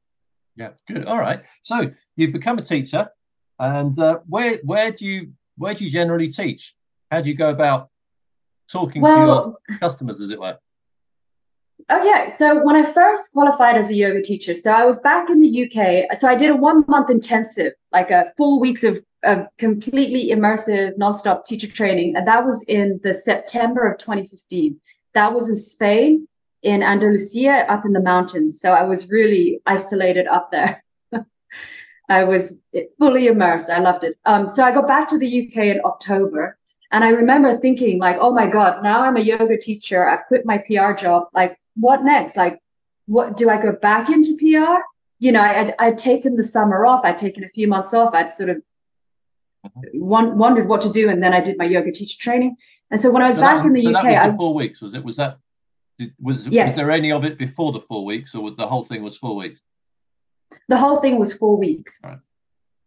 Yeah, 0.55 0.71
good. 0.87 1.05
All 1.05 1.19
right. 1.19 1.43
So 1.63 1.91
you've 2.15 2.31
become 2.31 2.57
a 2.57 2.61
teacher, 2.61 3.09
and 3.59 3.97
uh, 3.99 4.19
where 4.27 4.59
where 4.63 4.91
do 4.91 5.05
you 5.05 5.33
where 5.57 5.73
do 5.73 5.83
you 5.85 5.91
generally 5.91 6.29
teach? 6.29 6.75
How 7.11 7.21
do 7.21 7.29
you 7.29 7.35
go 7.35 7.49
about 7.49 7.89
talking 8.71 9.01
well, 9.01 9.43
to 9.43 9.57
your 9.69 9.79
customers, 9.79 10.21
as 10.21 10.29
it 10.29 10.39
were? 10.39 10.57
Okay, 11.91 12.29
so 12.31 12.63
when 12.63 12.75
I 12.75 12.83
first 12.83 13.31
qualified 13.31 13.77
as 13.77 13.91
a 13.91 13.95
yoga 13.95 14.21
teacher, 14.21 14.55
so 14.55 14.71
I 14.71 14.85
was 14.85 14.97
back 14.99 15.29
in 15.29 15.39
the 15.39 15.65
UK. 15.65 16.17
So 16.17 16.27
I 16.27 16.35
did 16.35 16.49
a 16.49 16.55
one 16.55 16.83
month 16.87 17.09
intensive, 17.09 17.73
like 17.91 18.09
a 18.09 18.33
four 18.37 18.59
weeks 18.59 18.83
of, 18.83 19.03
of 19.25 19.47
completely 19.57 20.29
immersive, 20.29 20.97
nonstop 20.97 21.45
teacher 21.45 21.67
training, 21.67 22.15
and 22.15 22.27
that 22.27 22.45
was 22.45 22.63
in 22.67 22.99
the 23.03 23.13
September 23.13 23.85
of 23.85 23.97
2015. 23.97 24.79
That 25.13 25.33
was 25.33 25.49
in 25.49 25.55
Spain 25.55 26.27
in 26.65 26.81
Andalusia 26.81 27.65
up 27.69 27.85
in 27.85 27.93
the 27.93 28.01
mountains. 28.01 28.59
So 28.59 28.71
I 28.71 28.83
was 28.83 29.09
really 29.09 29.61
isolated 29.65 30.27
up 30.27 30.51
there. 30.51 30.83
I 32.09 32.23
was 32.23 32.53
fully 32.99 33.27
immersed. 33.27 33.69
I 33.69 33.79
loved 33.79 34.03
it. 34.03 34.17
Um, 34.25 34.49
so 34.49 34.63
I 34.63 34.71
got 34.71 34.87
back 34.87 35.07
to 35.09 35.17
the 35.17 35.47
UK 35.47 35.57
in 35.65 35.81
October 35.85 36.57
And 36.91 37.03
I 37.03 37.09
remember 37.09 37.57
thinking, 37.57 37.99
like, 37.99 38.17
oh 38.19 38.31
my 38.31 38.47
God, 38.47 38.83
now 38.83 39.01
I'm 39.01 39.17
a 39.17 39.21
yoga 39.21 39.57
teacher. 39.57 40.07
I 40.07 40.17
quit 40.17 40.45
my 40.45 40.57
PR 40.59 40.93
job. 40.93 41.27
Like, 41.33 41.59
what 41.75 42.03
next? 42.03 42.35
Like, 42.35 42.59
what 43.05 43.37
do 43.37 43.49
I 43.49 43.61
go 43.61 43.71
back 43.71 44.09
into 44.09 44.35
PR? 44.37 44.81
You 45.19 45.31
know, 45.31 45.41
I'd, 45.41 45.73
I'd 45.77 45.97
taken 45.97 46.35
the 46.35 46.43
summer 46.43 46.85
off. 46.85 47.01
I'd 47.03 47.17
taken 47.17 47.43
a 47.43 47.49
few 47.49 47.67
months 47.67 47.93
off. 47.93 48.13
I'd 48.13 48.33
sort 48.33 48.49
of 48.49 48.61
mm-hmm. 49.65 50.37
wondered 50.37 50.67
what 50.67 50.81
to 50.81 50.91
do. 50.91 51.09
And 51.09 51.21
then 51.21 51.33
I 51.33 51.41
did 51.41 51.57
my 51.57 51.65
yoga 51.65 51.91
teacher 51.91 52.17
training. 52.19 52.55
And 52.91 52.99
so 52.99 53.11
when 53.11 53.21
I 53.21 53.27
was 53.27 53.35
so 53.35 53.41
back 53.41 53.63
that, 53.63 53.67
in 53.67 53.73
the 53.73 53.81
so 53.81 53.89
UK, 53.89 54.03
that 54.03 54.09
was 54.09 54.17
I, 54.17 54.29
the 54.29 54.37
four 54.37 54.53
weeks, 54.53 54.81
was 54.81 54.93
it? 54.93 55.03
Was 55.03 55.15
that 55.17 55.37
did, 55.97 56.13
was 56.19 56.47
Yes. 56.47 56.69
was 56.69 56.75
there 56.75 56.91
any 56.91 57.11
of 57.11 57.25
it 57.25 57.37
before 57.37 57.71
the 57.71 57.79
four 57.79 58.05
weeks, 58.05 58.35
or 58.35 58.41
was 58.41 58.55
the 58.55 58.67
whole 58.67 58.83
thing 58.83 59.03
was 59.03 59.17
four 59.17 59.35
weeks? 59.35 59.63
the 60.67 60.77
whole 60.77 60.97
thing 60.97 61.17
was 61.17 61.33
four 61.33 61.57
weeks. 61.57 62.01
Right. 62.03 62.19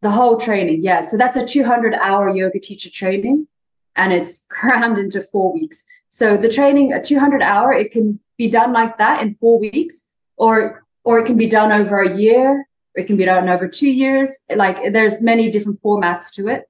The 0.00 0.10
whole 0.10 0.38
training, 0.38 0.82
yeah. 0.82 1.02
So 1.02 1.16
that's 1.16 1.36
a 1.36 1.44
200 1.44 1.94
hour 1.94 2.30
yoga 2.30 2.60
teacher 2.60 2.90
training, 2.90 3.48
and 3.96 4.12
it's 4.12 4.46
crammed 4.48 4.98
into 4.98 5.22
four 5.22 5.52
weeks. 5.52 5.84
So 6.08 6.36
the 6.36 6.48
training, 6.48 6.92
a 6.92 7.02
200 7.02 7.42
hour, 7.42 7.72
it 7.72 7.90
can 7.90 8.20
be 8.36 8.48
done 8.48 8.72
like 8.72 8.98
that 8.98 9.22
in 9.22 9.34
four 9.34 9.58
weeks, 9.58 10.04
or 10.36 10.84
or 11.04 11.18
it 11.18 11.26
can 11.26 11.36
be 11.36 11.48
done 11.48 11.72
over 11.72 12.00
a 12.00 12.16
year. 12.16 12.66
It 12.94 13.06
can 13.06 13.16
be 13.16 13.24
done 13.24 13.48
over 13.48 13.68
two 13.68 13.88
years. 13.88 14.40
Like 14.54 14.92
there's 14.92 15.20
many 15.20 15.50
different 15.50 15.80
formats 15.82 16.32
to 16.34 16.48
it. 16.48 16.67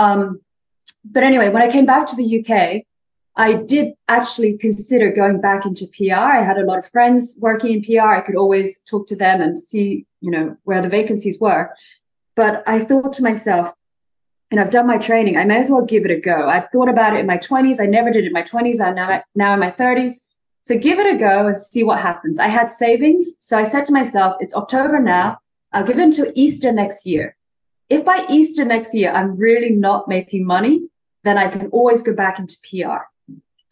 Um, 0.00 0.40
but 1.04 1.22
anyway, 1.22 1.50
when 1.50 1.62
I 1.62 1.70
came 1.70 1.84
back 1.84 2.06
to 2.06 2.16
the 2.16 2.28
UK, 2.40 2.84
I 3.36 3.62
did 3.62 3.94
actually 4.08 4.56
consider 4.56 5.12
going 5.12 5.40
back 5.40 5.66
into 5.66 5.86
PR. 5.96 6.14
I 6.14 6.42
had 6.42 6.58
a 6.58 6.64
lot 6.64 6.78
of 6.78 6.90
friends 6.90 7.36
working 7.40 7.72
in 7.72 7.82
PR. 7.84 8.14
I 8.14 8.20
could 8.22 8.34
always 8.34 8.80
talk 8.90 9.06
to 9.08 9.16
them 9.16 9.42
and 9.42 9.60
see, 9.60 10.06
you 10.20 10.30
know, 10.30 10.56
where 10.64 10.80
the 10.80 10.88
vacancies 10.88 11.38
were. 11.38 11.70
But 12.34 12.62
I 12.66 12.78
thought 12.80 13.12
to 13.14 13.22
myself, 13.22 13.72
and 14.50 14.58
I've 14.58 14.70
done 14.70 14.86
my 14.86 14.96
training, 14.96 15.36
I 15.36 15.44
may 15.44 15.60
as 15.60 15.70
well 15.70 15.84
give 15.84 16.04
it 16.04 16.10
a 16.10 16.18
go. 16.18 16.48
I've 16.48 16.68
thought 16.72 16.88
about 16.88 17.14
it 17.14 17.20
in 17.20 17.26
my 17.26 17.38
20s. 17.38 17.80
I 17.80 17.86
never 17.86 18.10
did 18.10 18.24
it 18.24 18.28
in 18.28 18.32
my 18.32 18.42
20s. 18.42 18.80
I'm 18.80 18.94
now, 18.94 19.22
now 19.34 19.52
in 19.54 19.60
my 19.60 19.70
30s. 19.70 20.14
So 20.62 20.78
give 20.78 20.98
it 20.98 21.14
a 21.14 21.18
go 21.18 21.46
and 21.46 21.56
see 21.56 21.84
what 21.84 22.00
happens. 22.00 22.38
I 22.38 22.48
had 22.48 22.70
savings. 22.70 23.36
So 23.38 23.58
I 23.58 23.64
said 23.64 23.84
to 23.86 23.92
myself, 23.92 24.36
it's 24.40 24.54
October 24.54 24.98
now. 24.98 25.38
I'll 25.72 25.84
give 25.84 25.98
it 25.98 26.02
until 26.02 26.32
Easter 26.34 26.72
next 26.72 27.06
year. 27.06 27.36
If 27.90 28.04
by 28.04 28.24
Easter 28.30 28.64
next 28.64 28.94
year 28.94 29.12
I'm 29.12 29.36
really 29.36 29.70
not 29.70 30.08
making 30.08 30.46
money, 30.46 30.88
then 31.24 31.36
I 31.36 31.48
can 31.48 31.66
always 31.66 32.02
go 32.02 32.14
back 32.14 32.38
into 32.38 32.56
PR 32.62 33.02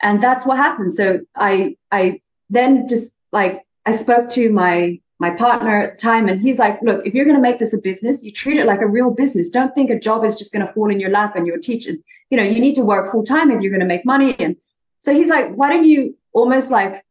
and 0.00 0.22
that's 0.22 0.46
what 0.46 0.56
happened. 0.56 0.92
So 0.92 1.20
i 1.37 1.76
i 1.92 2.20
then 2.50 2.88
just 2.88 3.14
like 3.32 3.64
i 3.87 3.92
spoke 3.92 4.28
to 4.30 4.50
my 4.50 5.00
my 5.18 5.30
partner 5.30 5.82
at 5.82 5.92
the 5.92 5.98
time 5.98 6.28
and 6.28 6.40
he's 6.40 6.58
like 6.58 6.80
look 6.82 7.04
if 7.04 7.14
you're 7.14 7.25
going 7.25 7.37
to 7.37 7.42
make 7.42 7.58
this 7.58 7.75
a 7.75 7.78
business 7.78 8.22
you 8.22 8.30
treat 8.30 8.56
it 8.56 8.66
like 8.66 8.80
a 8.80 8.88
real 8.88 9.10
business. 9.10 9.50
Don't 9.50 9.75
think 9.75 9.90
a 9.90 9.98
job 9.98 10.25
is 10.25 10.37
just 10.37 10.52
going 10.52 10.66
to 10.66 10.72
fall 10.72 10.90
in 10.90 11.00
your 11.00 11.10
lap 11.10 11.37
and 11.37 11.46
you're 11.46 11.58
teaching. 11.58 12.02
You 12.30 12.37
know 12.37 12.44
you 12.44 12.60
need 12.60 12.75
to 12.76 12.82
work 12.82 13.10
full 13.10 13.25
time 13.25 13.50
if 13.50 13.60
you're 13.60 13.72
going 13.72 13.80
to 13.80 13.94
make 13.94 14.04
money. 14.04 14.37
And 14.38 14.56
so 14.98 15.12
he's 15.12 15.30
like 15.30 15.54
why 15.54 15.70
don't 15.70 15.84
you 15.84 16.16
almost 16.32 16.70
like 16.70 17.04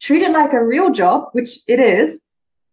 treat 0.00 0.22
it 0.22 0.32
like 0.32 0.52
a 0.52 0.64
real 0.64 0.90
job 0.90 1.28
which 1.32 1.60
it 1.66 1.80
is 1.80 2.22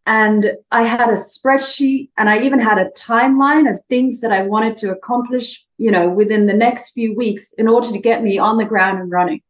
and 0.06 0.52
i 0.72 0.84
had 0.84 1.10
a 1.10 1.14
spreadsheet 1.14 2.10
and 2.18 2.30
i 2.30 2.40
even 2.40 2.60
had 2.60 2.78
a 2.78 2.90
timeline 2.92 3.72
of 3.72 3.80
things 3.88 4.20
that 4.20 4.32
i 4.32 4.42
wanted 4.42 4.76
to 4.76 4.92
accomplish 4.92 5.66
you 5.78 5.92
know 5.92 6.10
within 6.10 6.46
the 6.46 6.54
next 6.54 6.92
few 6.92 7.16
weeks 7.16 7.54
in 7.54 7.68
order 7.68 7.92
to 7.92 8.00
get 8.00 8.24
me 8.24 8.38
on 8.38 8.58
the 8.58 8.66
ground 8.66 9.00
and 9.00 9.12
running. 9.12 9.42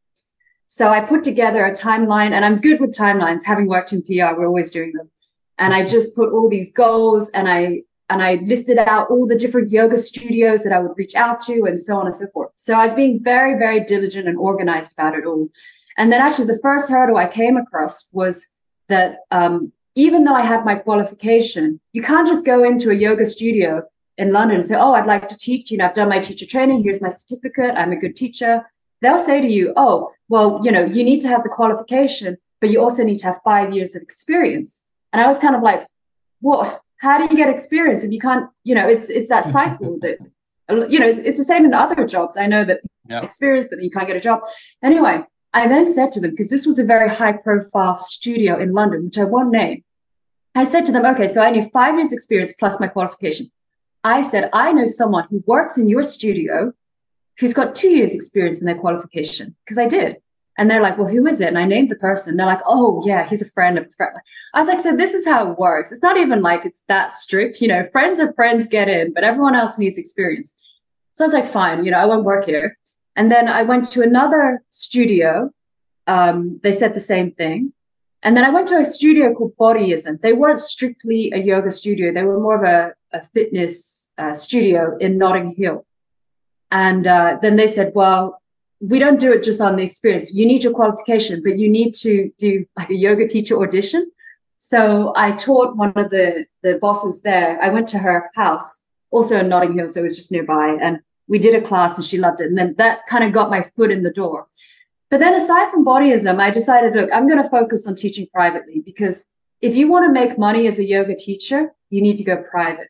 So 0.68 0.90
i 0.90 1.00
put 1.00 1.24
together 1.24 1.66
a 1.66 1.74
timeline 1.74 2.32
and 2.32 2.44
i'm 2.46 2.58
good 2.58 2.80
with 2.80 2.96
timelines 2.96 3.42
having 3.46 3.68
worked 3.68 3.94
in 3.94 4.02
pr 4.02 4.36
we're 4.36 4.48
always 4.48 4.72
doing 4.72 4.94
them. 4.94 5.10
And 5.58 5.74
i 5.74 5.86
just 5.86 6.16
put 6.16 6.32
all 6.32 6.50
these 6.50 6.72
goals 6.72 7.30
and 7.32 7.48
i 7.48 7.82
and 8.10 8.22
i 8.22 8.36
listed 8.46 8.78
out 8.78 9.10
all 9.10 9.28
the 9.28 9.38
different 9.38 9.70
yoga 9.70 9.98
studios 9.98 10.64
that 10.64 10.74
i 10.74 10.80
would 10.80 10.98
reach 10.98 11.16
out 11.16 11.42
to 11.42 11.66
and 11.66 11.80
so 11.80 11.98
on 11.98 12.08
and 12.08 12.16
so 12.16 12.28
forth. 12.34 12.52
So 12.56 12.74
i 12.74 12.84
was 12.86 12.94
being 12.94 13.24
very 13.24 13.58
very 13.58 13.84
diligent 13.84 14.28
and 14.28 14.38
organized 14.38 14.94
about 14.94 15.16
it 15.16 15.26
all. 15.26 15.50
And 15.98 16.12
then 16.12 16.22
actually 16.22 16.48
the 16.48 16.60
first 16.60 16.90
hurdle 16.90 17.18
i 17.18 17.28
came 17.28 17.58
across 17.58 18.10
was 18.12 18.48
that 18.88 19.18
um, 19.32 19.72
even 19.96 20.24
though 20.24 20.34
I 20.34 20.42
had 20.42 20.66
my 20.66 20.76
qualification, 20.76 21.80
you 21.94 22.02
can't 22.02 22.28
just 22.28 22.46
go 22.46 22.64
into 22.64 22.90
a 22.90 22.94
yoga 22.96 23.26
studio 23.26 23.84
in 24.18 24.32
London 24.32 24.56
and 24.56 24.66
say, 24.66 24.76
Oh, 24.76 24.94
I'd 24.94 25.06
like 25.08 25.28
to 25.28 25.38
teach. 25.38 25.72
You 25.72 25.78
know, 25.78 25.86
I've 25.86 25.94
done 25.94 26.10
my 26.10 26.20
teacher 26.20 26.46
training. 26.46 26.84
Here's 26.84 27.02
my 27.02 27.10
certificate. 27.10 27.76
I'm 27.76 27.92
a 27.92 27.96
good 27.96 28.16
teacher. 28.16 28.64
They'll 29.02 29.20
say 29.20 29.42
to 29.42 29.48
you, 29.48 29.74
Oh, 29.76 30.12
well, 30.30 30.62
you 30.64 30.72
know, 30.72 30.84
you 30.84 31.04
need 31.04 31.22
to 31.22 31.28
have 31.28 31.44
the 31.44 31.50
qualification, 31.50 32.38
but 32.62 32.70
you 32.70 32.82
also 32.82 33.04
need 33.04 33.20
to 33.20 33.26
have 33.28 33.40
five 33.44 33.74
years 33.74 33.96
of 33.96 34.02
experience. 34.02 34.84
And 35.12 35.22
I 35.22 35.28
was 35.28 35.40
kind 35.40 35.56
of 35.56 35.62
like, 35.62 35.86
Well, 36.42 36.82
how 37.00 37.18
do 37.18 37.24
you 37.26 37.36
get 37.36 37.50
experience 37.50 38.04
if 38.04 38.12
you 38.12 38.20
can't, 38.20 38.50
you 38.64 38.76
know, 38.76 38.88
it's 38.88 39.10
it's 39.10 39.30
that 39.30 39.46
cycle 39.46 39.98
that 40.02 40.18
you 40.90 40.98
know, 41.00 41.06
it's, 41.06 41.20
it's 41.20 41.38
the 41.38 41.44
same 41.44 41.66
in 41.66 41.74
other 41.74 42.06
jobs. 42.08 42.38
I 42.38 42.48
know 42.48 42.64
that 42.66 42.80
Yeah. 43.10 43.22
experience, 43.22 43.68
but 43.70 43.84
you 43.84 43.92
can't 43.92 44.08
get 44.08 44.16
a 44.16 44.20
job. 44.20 44.40
Anyway, 44.82 45.24
I 45.54 45.68
then 45.68 45.86
said 45.86 46.12
to 46.14 46.20
them, 46.20 46.32
because 46.32 46.50
this 46.50 46.66
was 46.66 46.80
a 46.80 46.84
very 46.84 47.10
high 47.10 47.34
profile 47.34 47.98
studio 47.98 48.60
in 48.60 48.74
London, 48.74 49.06
which 49.06 49.20
I 49.20 49.24
won't 49.24 49.52
name. 49.52 49.84
I 50.56 50.64
said 50.64 50.86
to 50.88 50.92
them, 50.92 51.06
okay, 51.06 51.28
so 51.28 51.42
I 51.42 51.52
need 51.52 51.72
five 51.72 51.96
years 51.96 52.14
experience 52.14 52.54
plus 52.58 52.80
my 52.80 52.88
qualification. 52.88 53.52
I 54.04 54.22
said, 54.22 54.50
I 54.54 54.74
know 54.74 54.86
someone 54.86 55.28
who 55.30 55.44
works 55.48 55.78
in 55.78 55.90
your 55.90 56.04
studio 56.04 56.74
who's 57.40 57.54
got 57.54 57.76
two 57.76 57.90
years 57.90 58.14
experience 58.14 58.60
in 58.60 58.66
their 58.66 58.78
qualification 58.78 59.56
because 59.64 59.78
I 59.78 59.88
did. 59.88 60.18
And 60.58 60.70
they're 60.70 60.84
like, 60.84 61.00
well, 61.00 61.08
who 61.08 61.26
is 61.26 61.42
it? 61.42 61.48
And 61.48 61.58
I 61.58 61.66
named 61.66 61.90
the 61.90 61.96
person. 61.96 62.38
They're 62.38 62.46
like, 62.46 62.62
oh, 62.68 63.02
yeah, 63.06 63.28
he's 63.28 63.42
a 63.42 63.50
friend 63.52 63.78
of 63.78 63.86
a 63.86 63.90
friend. 63.94 64.16
I 64.54 64.60
was 64.60 64.68
like, 64.68 64.80
so 64.80 64.96
this 64.96 65.16
is 65.16 65.26
how 65.26 65.50
it 65.50 65.58
works. 65.58 65.92
It's 65.92 66.04
not 66.04 66.18
even 66.18 66.44
like 66.44 66.64
it's 66.64 66.84
that 66.88 67.12
strict. 67.12 67.60
You 67.60 67.70
know, 67.70 67.88
friends 67.92 68.20
are 68.20 68.34
friends 68.34 68.68
get 68.68 68.88
in, 68.88 69.14
but 69.14 69.24
everyone 69.24 69.56
else 69.56 69.80
needs 69.80 69.98
experience. 69.98 70.56
So 71.14 71.24
I 71.24 71.28
was 71.28 71.34
like, 71.34 71.48
fine, 71.48 71.84
you 71.84 71.92
know, 71.92 71.98
I 71.98 72.06
won't 72.06 72.24
work 72.24 72.46
here. 72.46 72.78
And 73.16 73.32
then 73.32 73.48
I 73.48 73.64
went 73.64 73.86
to 73.92 74.02
another 74.02 74.64
studio. 74.70 75.52
Um, 76.08 76.60
they 76.64 76.72
said 76.72 76.94
the 76.94 77.00
same 77.00 77.32
thing. 77.32 77.74
And 78.24 78.38
then 78.38 78.46
I 78.46 78.50
went 78.50 78.70
to 78.70 78.78
a 78.78 78.86
studio 78.86 79.34
called 79.34 79.56
Bodyism. 79.58 80.22
They 80.22 80.34
weren't 80.34 80.60
strictly 80.60 81.32
a 81.34 81.38
yoga 81.38 81.72
studio, 81.72 82.14
they 82.14 82.24
were 82.24 82.40
more 82.40 82.64
of 82.64 82.64
a, 82.64 82.94
a 83.18 83.22
fitness 83.22 84.12
uh, 84.18 84.34
studio 84.34 84.98
in 84.98 85.18
Notting 85.18 85.54
Hill. 85.56 85.86
And 86.72 87.06
uh, 87.06 87.38
then 87.42 87.58
they 87.58 87.68
said, 87.68 87.92
well, 87.94 88.42
we 88.80 88.98
don't 88.98 89.20
do 89.20 89.32
it 89.32 89.44
just 89.44 89.62
on 89.62 89.76
the 89.76 89.84
experience. 89.84 90.34
You 90.34 90.46
need 90.46 90.64
your 90.64 90.74
qualification, 90.74 91.42
but 91.44 91.58
you 91.58 91.70
need 91.70 91.94
to 91.96 92.32
do 92.38 92.66
like 92.78 92.90
a 92.90 92.96
yoga 92.96 93.28
teacher 93.28 93.62
audition. 93.62 94.10
So 94.58 95.14
I 95.16 95.34
taught 95.34 95.76
one 95.76 95.94
of 95.96 96.10
the, 96.10 96.46
the 96.64 96.80
bosses 96.80 97.22
there. 97.22 97.62
I 97.62 97.70
went 97.70 97.88
to 97.90 98.00
her 98.00 98.32
house, 98.36 98.82
also 99.12 99.40
in 99.40 99.50
Notting 99.50 99.78
Hill, 99.78 99.90
so 99.90 100.00
it 100.00 100.04
was 100.04 100.16
just 100.16 100.32
nearby. 100.32 100.78
And 100.82 101.00
we 101.28 101.40
did 101.40 101.56
a 101.56 101.68
class 101.68 101.98
and 101.98 102.06
she 102.06 102.18
loved 102.18 102.42
it. 102.42 102.48
And 102.48 102.58
then 102.58 102.76
that 102.78 103.06
kind 103.08 103.24
of 103.24 103.32
got 103.32 103.50
my 103.50 103.64
foot 103.76 103.92
in 103.92 104.04
the 104.04 104.12
door. 104.12 104.48
But 105.10 105.20
then 105.20 105.36
aside 105.36 105.70
from 105.70 105.86
bodyism, 105.86 106.40
I 106.40 106.50
decided, 106.50 106.96
look, 106.96 107.10
I'm 107.14 107.28
going 107.28 107.42
to 107.42 107.50
focus 107.50 107.88
on 107.88 107.96
teaching 107.96 108.28
privately 108.34 108.82
because 108.84 109.26
if 109.62 109.76
you 109.76 109.88
want 109.88 110.06
to 110.08 110.12
make 110.12 110.38
money 110.38 110.68
as 110.68 110.80
a 110.80 110.84
yoga 110.84 111.16
teacher, 111.16 111.72
you 111.90 112.02
need 112.02 112.18
to 112.18 112.24
go 112.24 112.38
private. 112.38 112.88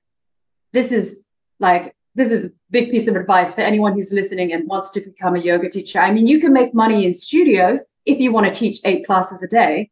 This 0.72 0.92
is 0.92 1.30
like, 1.60 1.96
this 2.16 2.32
is 2.32 2.46
a 2.46 2.50
big 2.70 2.92
piece 2.92 3.08
of 3.08 3.16
advice 3.16 3.54
for 3.54 3.62
anyone 3.62 3.94
who's 3.94 4.14
listening 4.14 4.54
and 4.54 4.68
wants 4.68 4.92
to 4.92 5.02
become 5.02 5.36
a 5.36 5.40
yoga 5.40 5.70
teacher. 5.70 6.00
I 6.00 6.12
mean, 6.12 6.26
you 6.26 6.40
can 6.40 6.54
make 6.54 6.74
money 6.74 7.06
in 7.06 7.14
studios 7.14 7.88
if 8.06 8.20
you 8.20 8.32
want 8.32 8.46
to 8.46 8.60
teach 8.60 8.80
eight 8.86 9.06
classes 9.06 9.44
a 9.44 9.48
day, 9.48 9.92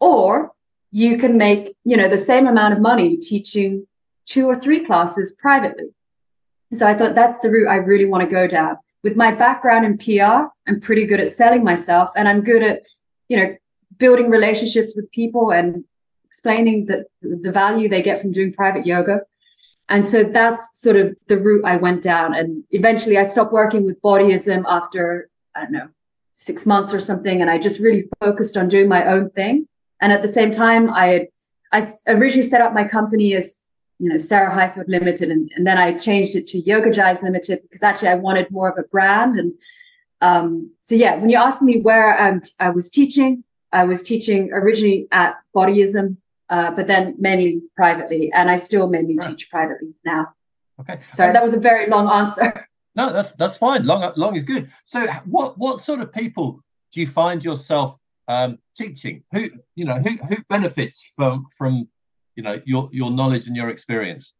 or 0.00 0.52
you 0.90 1.16
can 1.16 1.36
make, 1.36 1.74
you 1.84 1.96
know, 1.96 2.08
the 2.08 2.18
same 2.18 2.46
amount 2.46 2.74
of 2.74 2.80
money 2.80 3.16
teaching 3.16 3.86
two 4.26 4.46
or 4.46 4.54
three 4.54 4.84
classes 4.84 5.34
privately. 5.38 5.94
So 6.74 6.86
I 6.86 6.94
thought 6.94 7.14
that's 7.14 7.38
the 7.38 7.50
route 7.50 7.68
I 7.68 7.76
really 7.76 8.06
want 8.06 8.22
to 8.22 8.30
go 8.30 8.46
down. 8.46 8.76
With 9.02 9.16
my 9.16 9.30
background 9.30 9.84
in 9.84 9.98
PR, 9.98 10.46
I'm 10.66 10.80
pretty 10.80 11.06
good 11.06 11.20
at 11.20 11.28
selling 11.28 11.62
myself 11.62 12.10
and 12.16 12.28
I'm 12.28 12.42
good 12.42 12.62
at, 12.62 12.82
you 13.28 13.36
know, 13.36 13.56
building 13.98 14.30
relationships 14.30 14.94
with 14.96 15.10
people 15.12 15.52
and 15.52 15.84
explaining 16.24 16.86
the, 16.86 17.04
the 17.22 17.52
value 17.52 17.88
they 17.88 18.02
get 18.02 18.20
from 18.20 18.32
doing 18.32 18.52
private 18.52 18.86
yoga. 18.86 19.20
And 19.88 20.04
so 20.04 20.24
that's 20.24 20.70
sort 20.80 20.96
of 20.96 21.14
the 21.26 21.38
route 21.38 21.64
I 21.64 21.76
went 21.76 22.02
down. 22.02 22.34
And 22.34 22.64
eventually 22.70 23.18
I 23.18 23.24
stopped 23.24 23.52
working 23.52 23.84
with 23.84 24.00
bodyism 24.00 24.64
after, 24.66 25.28
I 25.54 25.62
don't 25.62 25.72
know, 25.72 25.88
six 26.32 26.66
months 26.66 26.92
or 26.92 27.00
something. 27.00 27.40
And 27.40 27.50
I 27.50 27.58
just 27.58 27.80
really 27.80 28.08
focused 28.20 28.56
on 28.56 28.68
doing 28.68 28.88
my 28.88 29.06
own 29.06 29.30
thing. 29.30 29.68
And 30.00 30.12
at 30.12 30.22
the 30.22 30.28
same 30.28 30.50
time, 30.50 30.90
I 30.90 31.06
had, 31.06 31.28
I 31.72 31.92
originally 32.08 32.48
set 32.48 32.62
up 32.62 32.72
my 32.72 32.84
company 32.84 33.34
as 33.34 33.63
you 33.98 34.08
know, 34.08 34.18
Sarah 34.18 34.52
Highfield 34.52 34.88
Limited, 34.88 35.30
and, 35.30 35.50
and 35.56 35.66
then 35.66 35.78
I 35.78 35.92
changed 35.96 36.34
it 36.36 36.46
to 36.48 36.58
Yoga 36.58 36.90
Jives 36.90 37.22
Limited 37.22 37.62
because 37.62 37.82
actually 37.82 38.08
I 38.08 38.16
wanted 38.16 38.50
more 38.50 38.68
of 38.68 38.78
a 38.78 38.86
brand. 38.88 39.36
And 39.36 39.54
um, 40.20 40.70
so, 40.80 40.94
yeah, 40.94 41.16
when 41.16 41.30
you 41.30 41.36
ask 41.36 41.62
me 41.62 41.80
where 41.80 42.20
um, 42.20 42.42
I 42.58 42.70
was 42.70 42.90
teaching, 42.90 43.44
I 43.72 43.84
was 43.84 44.02
teaching 44.02 44.52
originally 44.52 45.08
at 45.12 45.36
Bodyism, 45.54 46.16
uh, 46.50 46.70
but 46.72 46.86
then 46.86 47.14
mainly 47.18 47.62
privately, 47.76 48.32
and 48.32 48.50
I 48.50 48.56
still 48.56 48.88
mainly 48.88 49.16
right. 49.16 49.30
teach 49.30 49.50
privately 49.50 49.94
now. 50.04 50.28
Okay. 50.80 50.98
Sorry, 51.12 51.32
that 51.32 51.42
was 51.42 51.54
a 51.54 51.60
very 51.60 51.88
long 51.88 52.08
answer. 52.10 52.68
No, 52.96 53.12
that's 53.12 53.32
that's 53.32 53.56
fine. 53.56 53.84
Long 53.84 54.12
long 54.14 54.36
is 54.36 54.44
good. 54.44 54.70
So, 54.84 55.08
what 55.24 55.58
what 55.58 55.80
sort 55.80 55.98
of 55.98 56.12
people 56.12 56.60
do 56.92 57.00
you 57.00 57.08
find 57.08 57.44
yourself 57.44 57.98
um, 58.28 58.58
teaching? 58.76 59.24
Who 59.32 59.50
you 59.74 59.84
know 59.84 59.94
who 59.94 60.10
who 60.10 60.36
benefits 60.48 61.10
from 61.16 61.46
from 61.58 61.88
you 62.36 62.42
know 62.42 62.60
your 62.64 62.88
your 62.92 63.10
knowledge 63.10 63.46
and 63.46 63.56
your 63.56 63.68
experience 63.68 64.34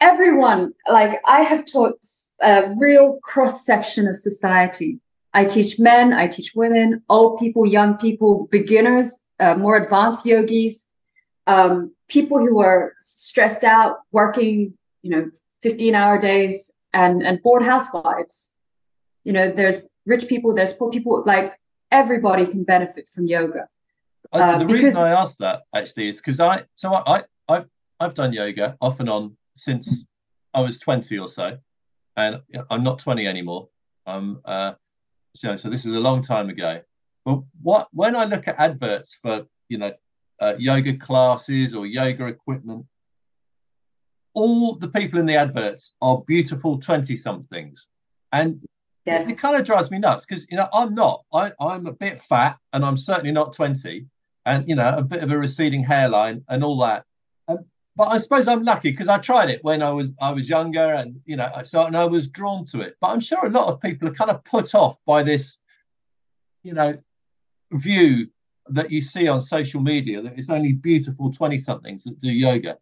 everyone, 0.00 0.72
like 0.90 1.20
I 1.26 1.42
have 1.42 1.66
taught 1.66 2.04
a 2.40 2.74
real 2.76 3.18
cross 3.22 3.64
section 3.64 4.08
of 4.08 4.16
society. 4.16 4.98
I 5.32 5.44
teach 5.44 5.78
men, 5.78 6.12
I 6.12 6.26
teach 6.26 6.54
women, 6.54 7.02
old 7.08 7.38
people, 7.38 7.66
young 7.66 7.96
people, 7.98 8.48
beginners, 8.50 9.16
uh, 9.38 9.54
more 9.54 9.76
advanced 9.76 10.26
yogis, 10.26 10.86
um, 11.46 11.94
people 12.08 12.38
who 12.38 12.60
are 12.60 12.94
stressed 12.98 13.62
out, 13.62 13.98
working, 14.10 14.74
you 15.02 15.10
know, 15.10 15.30
15 15.62 15.94
hour 15.94 16.18
days 16.18 16.72
and, 16.92 17.22
and 17.22 17.42
bored 17.42 17.62
housewives. 17.62 18.52
You 19.24 19.32
know, 19.32 19.50
there's 19.50 19.88
rich 20.06 20.26
people, 20.26 20.54
there's 20.54 20.72
poor 20.72 20.90
people, 20.90 21.22
like 21.26 21.54
everybody 21.92 22.46
can 22.46 22.64
benefit 22.64 23.08
from 23.08 23.26
yoga. 23.26 23.68
Uh, 24.32 24.58
the 24.58 24.64
because... 24.64 24.82
reason 24.82 25.02
I 25.02 25.10
asked 25.10 25.38
that 25.38 25.62
actually 25.74 26.08
is 26.08 26.18
because 26.18 26.40
I, 26.40 26.64
so 26.76 26.94
I, 26.94 27.18
I, 27.18 27.22
I've, 27.48 27.66
I've 27.98 28.14
done 28.14 28.32
yoga 28.32 28.76
off 28.80 29.00
and 29.00 29.08
on 29.08 29.36
since 29.56 30.04
I 30.54 30.60
was 30.60 30.78
20 30.78 31.18
or 31.18 31.28
so, 31.28 31.58
and 32.16 32.40
I'm 32.70 32.82
not 32.82 32.98
20 32.98 33.26
anymore. 33.26 33.68
Um, 34.06 34.40
uh, 34.44 34.72
so, 35.34 35.56
so 35.56 35.68
this 35.68 35.84
is 35.84 35.94
a 35.94 36.00
long 36.00 36.22
time 36.22 36.48
ago. 36.48 36.80
But 37.24 37.42
what 37.60 37.88
when 37.92 38.16
I 38.16 38.24
look 38.24 38.48
at 38.48 38.58
adverts 38.58 39.14
for 39.20 39.46
you 39.68 39.78
know 39.78 39.92
uh, 40.40 40.54
yoga 40.58 40.96
classes 40.96 41.74
or 41.74 41.86
yoga 41.86 42.26
equipment, 42.26 42.86
all 44.34 44.76
the 44.76 44.88
people 44.88 45.18
in 45.18 45.26
the 45.26 45.36
adverts 45.36 45.92
are 46.00 46.22
beautiful 46.26 46.78
20 46.78 47.14
somethings, 47.16 47.88
and 48.32 48.60
yes. 49.04 49.28
it, 49.28 49.32
it 49.32 49.38
kind 49.38 49.56
of 49.56 49.66
drives 49.66 49.90
me 49.90 49.98
nuts 49.98 50.24
because 50.24 50.46
you 50.50 50.56
know 50.56 50.68
I'm 50.72 50.94
not. 50.94 51.24
I 51.32 51.52
I'm 51.60 51.86
a 51.86 51.92
bit 51.92 52.22
fat 52.22 52.56
and 52.72 52.84
I'm 52.84 52.96
certainly 52.96 53.32
not 53.32 53.52
20, 53.52 54.06
and 54.46 54.68
you 54.68 54.74
know 54.74 54.94
a 54.96 55.02
bit 55.02 55.22
of 55.22 55.30
a 55.30 55.38
receding 55.38 55.82
hairline 55.82 56.42
and 56.48 56.64
all 56.64 56.78
that 56.78 57.04
um, 57.48 57.64
but 57.96 58.08
I 58.08 58.18
suppose 58.18 58.48
I'm 58.48 58.62
lucky 58.62 58.90
because 58.92 59.08
I 59.08 59.18
tried 59.18 59.50
it 59.50 59.62
when 59.62 59.82
I 59.82 59.90
was 59.90 60.10
I 60.20 60.32
was 60.32 60.48
younger, 60.48 60.94
and 60.94 61.20
you 61.26 61.36
know, 61.36 61.50
so 61.64 61.84
and 61.84 61.96
I 61.96 62.06
was 62.06 62.28
drawn 62.28 62.64
to 62.66 62.80
it. 62.80 62.96
But 63.00 63.08
I'm 63.08 63.20
sure 63.20 63.44
a 63.44 63.50
lot 63.50 63.68
of 63.68 63.80
people 63.80 64.08
are 64.08 64.14
kind 64.14 64.30
of 64.30 64.42
put 64.44 64.74
off 64.74 64.98
by 65.04 65.22
this, 65.22 65.58
you 66.62 66.72
know, 66.72 66.94
view 67.72 68.28
that 68.68 68.90
you 68.90 69.00
see 69.00 69.26
on 69.28 69.40
social 69.40 69.80
media 69.80 70.22
that 70.22 70.38
it's 70.38 70.50
only 70.50 70.72
beautiful 70.72 71.32
twenty 71.32 71.58
somethings 71.58 72.04
that 72.04 72.18
do 72.20 72.30
yoga. 72.30 72.78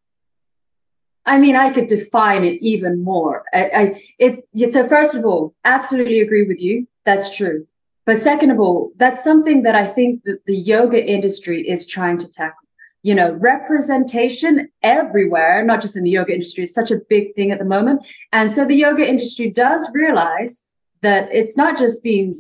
I 1.27 1.39
mean, 1.39 1.57
I 1.57 1.71
could 1.71 1.89
define 1.89 2.45
it 2.45 2.63
even 2.63 3.03
more. 3.03 3.45
I, 3.53 3.71
I 3.75 4.03
it 4.19 4.73
so 4.73 4.87
first 4.87 5.15
of 5.15 5.25
all, 5.25 5.55
absolutely 5.65 6.21
agree 6.21 6.47
with 6.47 6.61
you. 6.61 6.87
That's 7.05 7.35
true. 7.35 7.67
But 8.09 8.17
second 8.17 8.51
of 8.51 8.59
all, 8.59 8.93
that's 8.97 9.23
something 9.23 9.65
that 9.65 9.75
I 9.75 9.85
think 9.85 10.23
that 10.25 10.47
the 10.47 10.57
yoga 10.57 10.99
industry 11.05 11.61
is 11.69 11.85
trying 11.85 12.17
to 12.17 12.31
tackle 12.31 12.67
you 13.03 13.15
know, 13.15 13.33
representation 13.35 14.71
everywhere, 14.83 15.63
not 15.63 15.83
just 15.83 15.95
in 15.95 16.05
the 16.05 16.11
yoga 16.11 16.33
industry, 16.33 16.65
is 16.65 16.73
such 16.73 16.91
a 16.91 17.01
big 17.11 17.35
thing 17.35 17.53
at 17.53 17.59
the 17.59 17.65
moment. 17.67 18.01
And 18.33 18.51
so 18.51 18.65
the 18.65 18.75
yoga 18.75 19.07
industry 19.07 19.51
does 19.51 19.89
realize 19.93 20.65
that 21.03 21.29
it's 21.31 21.57
not 21.57 21.79
just 21.79 22.03
being 22.03 22.33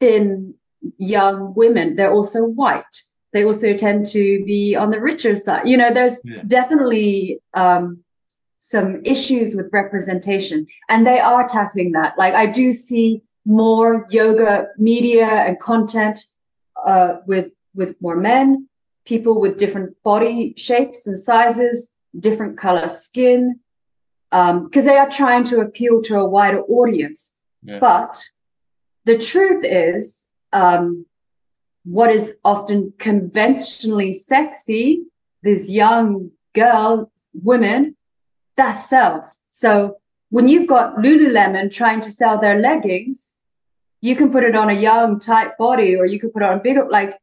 thin, 0.00 0.54
young 0.96 1.52
women, 1.54 1.94
they're 1.94 2.12
also 2.12 2.46
white. 2.46 2.96
They 3.34 3.44
also 3.44 3.76
tend 3.76 4.06
to 4.06 4.42
be 4.46 4.74
on 4.74 4.90
the 4.90 5.00
richer 5.00 5.36
side. 5.36 5.68
You 5.68 5.76
know, 5.76 5.92
there's 5.92 6.20
yeah. 6.24 6.42
definitely 6.46 7.38
um, 7.52 8.02
some 8.56 9.02
issues 9.04 9.54
with 9.54 9.68
representation, 9.72 10.66
and 10.88 11.06
they 11.06 11.20
are 11.20 11.46
tackling 11.46 11.92
that. 11.92 12.16
Like, 12.16 12.34
I 12.34 12.46
do 12.46 12.72
see 12.72 13.22
more 13.44 14.06
yoga 14.10 14.68
media 14.78 15.26
and 15.26 15.58
content 15.58 16.24
uh, 16.86 17.16
with 17.26 17.50
with 17.74 18.00
more 18.00 18.16
men 18.16 18.68
people 19.04 19.40
with 19.40 19.58
different 19.58 20.00
body 20.02 20.54
shapes 20.56 21.06
and 21.06 21.18
sizes, 21.18 21.92
different 22.18 22.56
color 22.56 22.88
skin, 22.88 23.60
because 24.30 24.50
um, 24.50 24.70
they 24.70 24.96
are 24.96 25.10
trying 25.10 25.44
to 25.44 25.60
appeal 25.60 26.02
to 26.02 26.18
a 26.18 26.28
wider 26.28 26.62
audience. 26.62 27.34
Yeah. 27.62 27.78
But 27.78 28.22
the 29.04 29.18
truth 29.18 29.64
is, 29.64 30.26
um, 30.52 31.06
what 31.84 32.10
is 32.10 32.38
often 32.44 32.92
conventionally 32.98 34.12
sexy, 34.12 35.04
these 35.42 35.68
young 35.68 36.30
girls, 36.54 37.08
women, 37.34 37.96
that 38.56 38.74
sells. 38.74 39.40
So 39.46 39.96
when 40.32 40.48
you've 40.48 40.66
got 40.66 40.96
Lululemon 40.96 41.70
trying 41.70 42.00
to 42.00 42.10
sell 42.10 42.40
their 42.40 42.58
leggings, 42.58 43.38
you 44.00 44.16
can 44.16 44.32
put 44.32 44.44
it 44.44 44.56
on 44.56 44.70
a 44.70 44.82
young, 44.88 45.20
tight 45.20 45.58
body, 45.58 45.94
or 45.94 46.06
you 46.06 46.18
can 46.18 46.30
put 46.30 46.42
it 46.42 46.48
on 46.48 46.62
bigger. 46.62 46.88
Like 46.90 47.18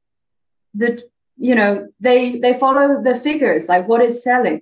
the 0.75 1.01
you 1.37 1.55
know 1.55 1.87
they 1.99 2.37
they 2.39 2.53
follow 2.53 3.01
the 3.01 3.15
figures 3.15 3.67
like 3.69 3.87
what 3.87 4.01
is 4.01 4.23
selling 4.23 4.61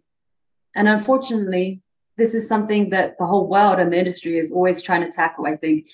and 0.75 0.87
unfortunately 0.87 1.81
this 2.15 2.33
is 2.33 2.47
something 2.47 2.89
that 2.91 3.17
the 3.17 3.25
whole 3.25 3.47
world 3.47 3.79
and 3.79 3.91
the 3.91 3.97
industry 3.97 4.37
is 4.37 4.51
always 4.51 4.81
trying 4.81 5.01
to 5.01 5.11
tackle 5.11 5.47
i 5.47 5.55
think 5.55 5.87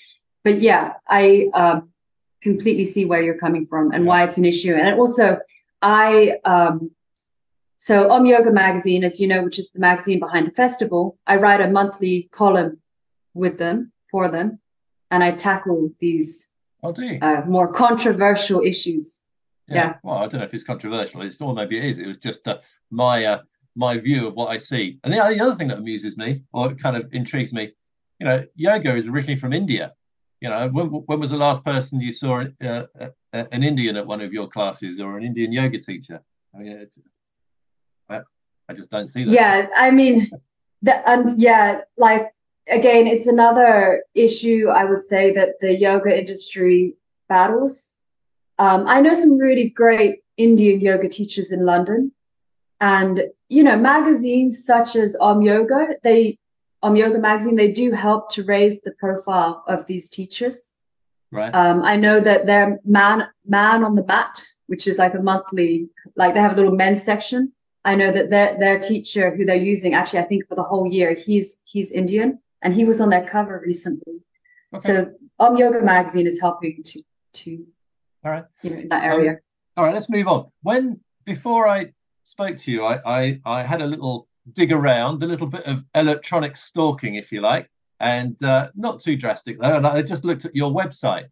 but 0.44 0.60
yeah 0.60 0.92
i 1.08 1.48
um, 1.54 1.88
completely 2.42 2.84
see 2.84 3.06
where 3.06 3.22
you're 3.22 3.38
coming 3.46 3.66
from 3.66 3.90
and 3.92 4.06
why 4.06 4.22
it's 4.22 4.38
an 4.38 4.44
issue 4.44 4.74
and 4.74 5.00
also 5.00 5.38
i 5.80 6.36
um, 6.44 6.90
so 7.86 8.10
om 8.10 8.24
yoga 8.26 8.50
magazine 8.50 9.02
as 9.04 9.20
you 9.20 9.26
know 9.30 9.42
which 9.42 9.58
is 9.58 9.70
the 9.70 9.84
magazine 9.88 10.20
behind 10.26 10.46
the 10.46 10.56
festival 10.62 11.02
i 11.26 11.36
write 11.36 11.60
a 11.60 11.68
monthly 11.78 12.28
column 12.40 12.72
with 13.42 13.58
them 13.58 13.92
for 14.10 14.28
them 14.28 14.58
and 15.10 15.22
i 15.24 15.30
tackle 15.30 15.90
these 16.00 16.48
oh, 16.82 16.94
uh, 17.22 17.42
more 17.46 17.68
controversial 17.72 18.60
issues 18.72 19.24
yeah. 19.68 19.74
yeah. 19.76 19.94
Well, 20.02 20.18
I 20.18 20.26
don't 20.26 20.40
know 20.40 20.46
if 20.46 20.54
it's 20.54 20.64
controversial. 20.64 21.22
It's 21.22 21.40
or 21.40 21.54
maybe 21.54 21.78
it 21.78 21.84
is. 21.84 21.98
It 21.98 22.06
was 22.06 22.18
just 22.18 22.46
uh, 22.46 22.58
my 22.90 23.24
uh, 23.24 23.42
my 23.74 23.98
view 23.98 24.26
of 24.26 24.34
what 24.34 24.50
I 24.50 24.58
see. 24.58 24.98
And 25.02 25.12
the, 25.12 25.16
the 25.16 25.40
other 25.40 25.54
thing 25.54 25.68
that 25.68 25.78
amuses 25.78 26.16
me, 26.16 26.42
or 26.52 26.74
kind 26.74 26.96
of 26.96 27.12
intrigues 27.12 27.52
me, 27.52 27.72
you 28.20 28.26
know, 28.26 28.44
yoga 28.54 28.94
is 28.94 29.08
originally 29.08 29.40
from 29.40 29.52
India. 29.52 29.92
You 30.40 30.50
know, 30.50 30.68
when, 30.68 30.86
when 30.88 31.20
was 31.20 31.30
the 31.30 31.38
last 31.38 31.64
person 31.64 32.00
you 32.00 32.12
saw 32.12 32.44
uh, 32.62 32.84
uh, 33.00 33.08
an 33.32 33.62
Indian 33.62 33.96
at 33.96 34.06
one 34.06 34.20
of 34.20 34.32
your 34.32 34.48
classes 34.48 35.00
or 35.00 35.16
an 35.16 35.24
Indian 35.24 35.52
yoga 35.52 35.80
teacher? 35.80 36.20
I 36.54 36.58
mean, 36.58 36.72
it's 36.72 36.98
I, 38.08 38.20
I 38.68 38.74
just 38.74 38.90
don't 38.90 39.08
see 39.08 39.24
that. 39.24 39.32
Yeah, 39.32 39.66
I 39.76 39.90
mean, 39.90 40.26
the, 40.82 41.08
and 41.08 41.40
yeah, 41.40 41.82
like 41.96 42.32
again, 42.68 43.06
it's 43.06 43.26
another 43.26 44.04
issue 44.14 44.68
I 44.68 44.84
would 44.84 45.02
say 45.02 45.32
that 45.34 45.60
the 45.60 45.74
yoga 45.74 46.16
industry 46.18 46.94
battles 47.28 47.94
um, 48.58 48.86
I 48.86 49.00
know 49.00 49.14
some 49.14 49.38
really 49.38 49.70
great 49.70 50.20
Indian 50.36 50.80
yoga 50.80 51.08
teachers 51.08 51.52
in 51.52 51.64
London, 51.64 52.12
and 52.80 53.24
you 53.48 53.62
know 53.62 53.76
magazines 53.76 54.64
such 54.64 54.96
as 54.96 55.16
Om 55.20 55.42
Yoga, 55.42 55.88
they 56.02 56.38
Om 56.82 56.96
Yoga 56.96 57.18
magazine, 57.18 57.56
they 57.56 57.72
do 57.72 57.90
help 57.90 58.30
to 58.32 58.44
raise 58.44 58.80
the 58.82 58.92
profile 58.92 59.64
of 59.66 59.86
these 59.86 60.08
teachers. 60.08 60.76
Right. 61.32 61.52
Um, 61.52 61.82
I 61.82 61.96
know 61.96 62.20
that 62.20 62.46
their 62.46 62.78
man 62.84 63.28
man 63.44 63.84
on 63.84 63.96
the 63.96 64.04
mat, 64.04 64.40
which 64.66 64.86
is 64.86 64.98
like 64.98 65.14
a 65.14 65.22
monthly, 65.22 65.88
like 66.14 66.34
they 66.34 66.40
have 66.40 66.52
a 66.52 66.56
little 66.56 66.76
men's 66.76 67.02
section. 67.02 67.52
I 67.84 67.94
know 67.94 68.10
that 68.10 68.30
their 68.30 68.58
their 68.58 68.78
teacher 68.78 69.34
who 69.34 69.44
they're 69.44 69.56
using 69.56 69.94
actually, 69.94 70.20
I 70.20 70.24
think 70.24 70.48
for 70.48 70.54
the 70.54 70.62
whole 70.62 70.86
year, 70.86 71.14
he's 71.14 71.58
he's 71.64 71.92
Indian 71.92 72.38
and 72.62 72.74
he 72.74 72.84
was 72.84 73.00
on 73.00 73.10
their 73.10 73.26
cover 73.26 73.62
recently. 73.64 74.20
Okay. 74.74 74.86
So 74.86 75.12
Om 75.38 75.56
Yoga 75.56 75.82
magazine 75.82 76.26
is 76.26 76.40
helping 76.40 76.82
to 76.82 77.02
to 77.34 77.66
all 78.24 78.32
right. 78.32 78.44
You 78.62 78.70
know, 78.70 78.78
in 78.78 78.88
that 78.88 79.04
area. 79.04 79.32
Um, 79.32 79.38
all 79.76 79.84
right, 79.84 79.94
let's 79.94 80.08
move 80.08 80.28
on. 80.28 80.50
When 80.62 81.00
before 81.24 81.68
I 81.68 81.92
spoke 82.22 82.56
to 82.58 82.72
you, 82.72 82.84
I, 82.84 83.00
I 83.04 83.40
I 83.44 83.62
had 83.62 83.82
a 83.82 83.86
little 83.86 84.28
dig 84.52 84.72
around, 84.72 85.22
a 85.22 85.26
little 85.26 85.46
bit 85.46 85.64
of 85.64 85.84
electronic 85.94 86.56
stalking, 86.56 87.16
if 87.16 87.32
you 87.32 87.40
like, 87.40 87.68
and 88.00 88.40
uh, 88.42 88.68
not 88.74 89.00
too 89.00 89.16
drastic 89.16 89.60
though. 89.60 89.76
And 89.76 89.86
I 89.86 90.00
just 90.02 90.24
looked 90.24 90.44
at 90.44 90.54
your 90.54 90.70
website, 90.70 91.26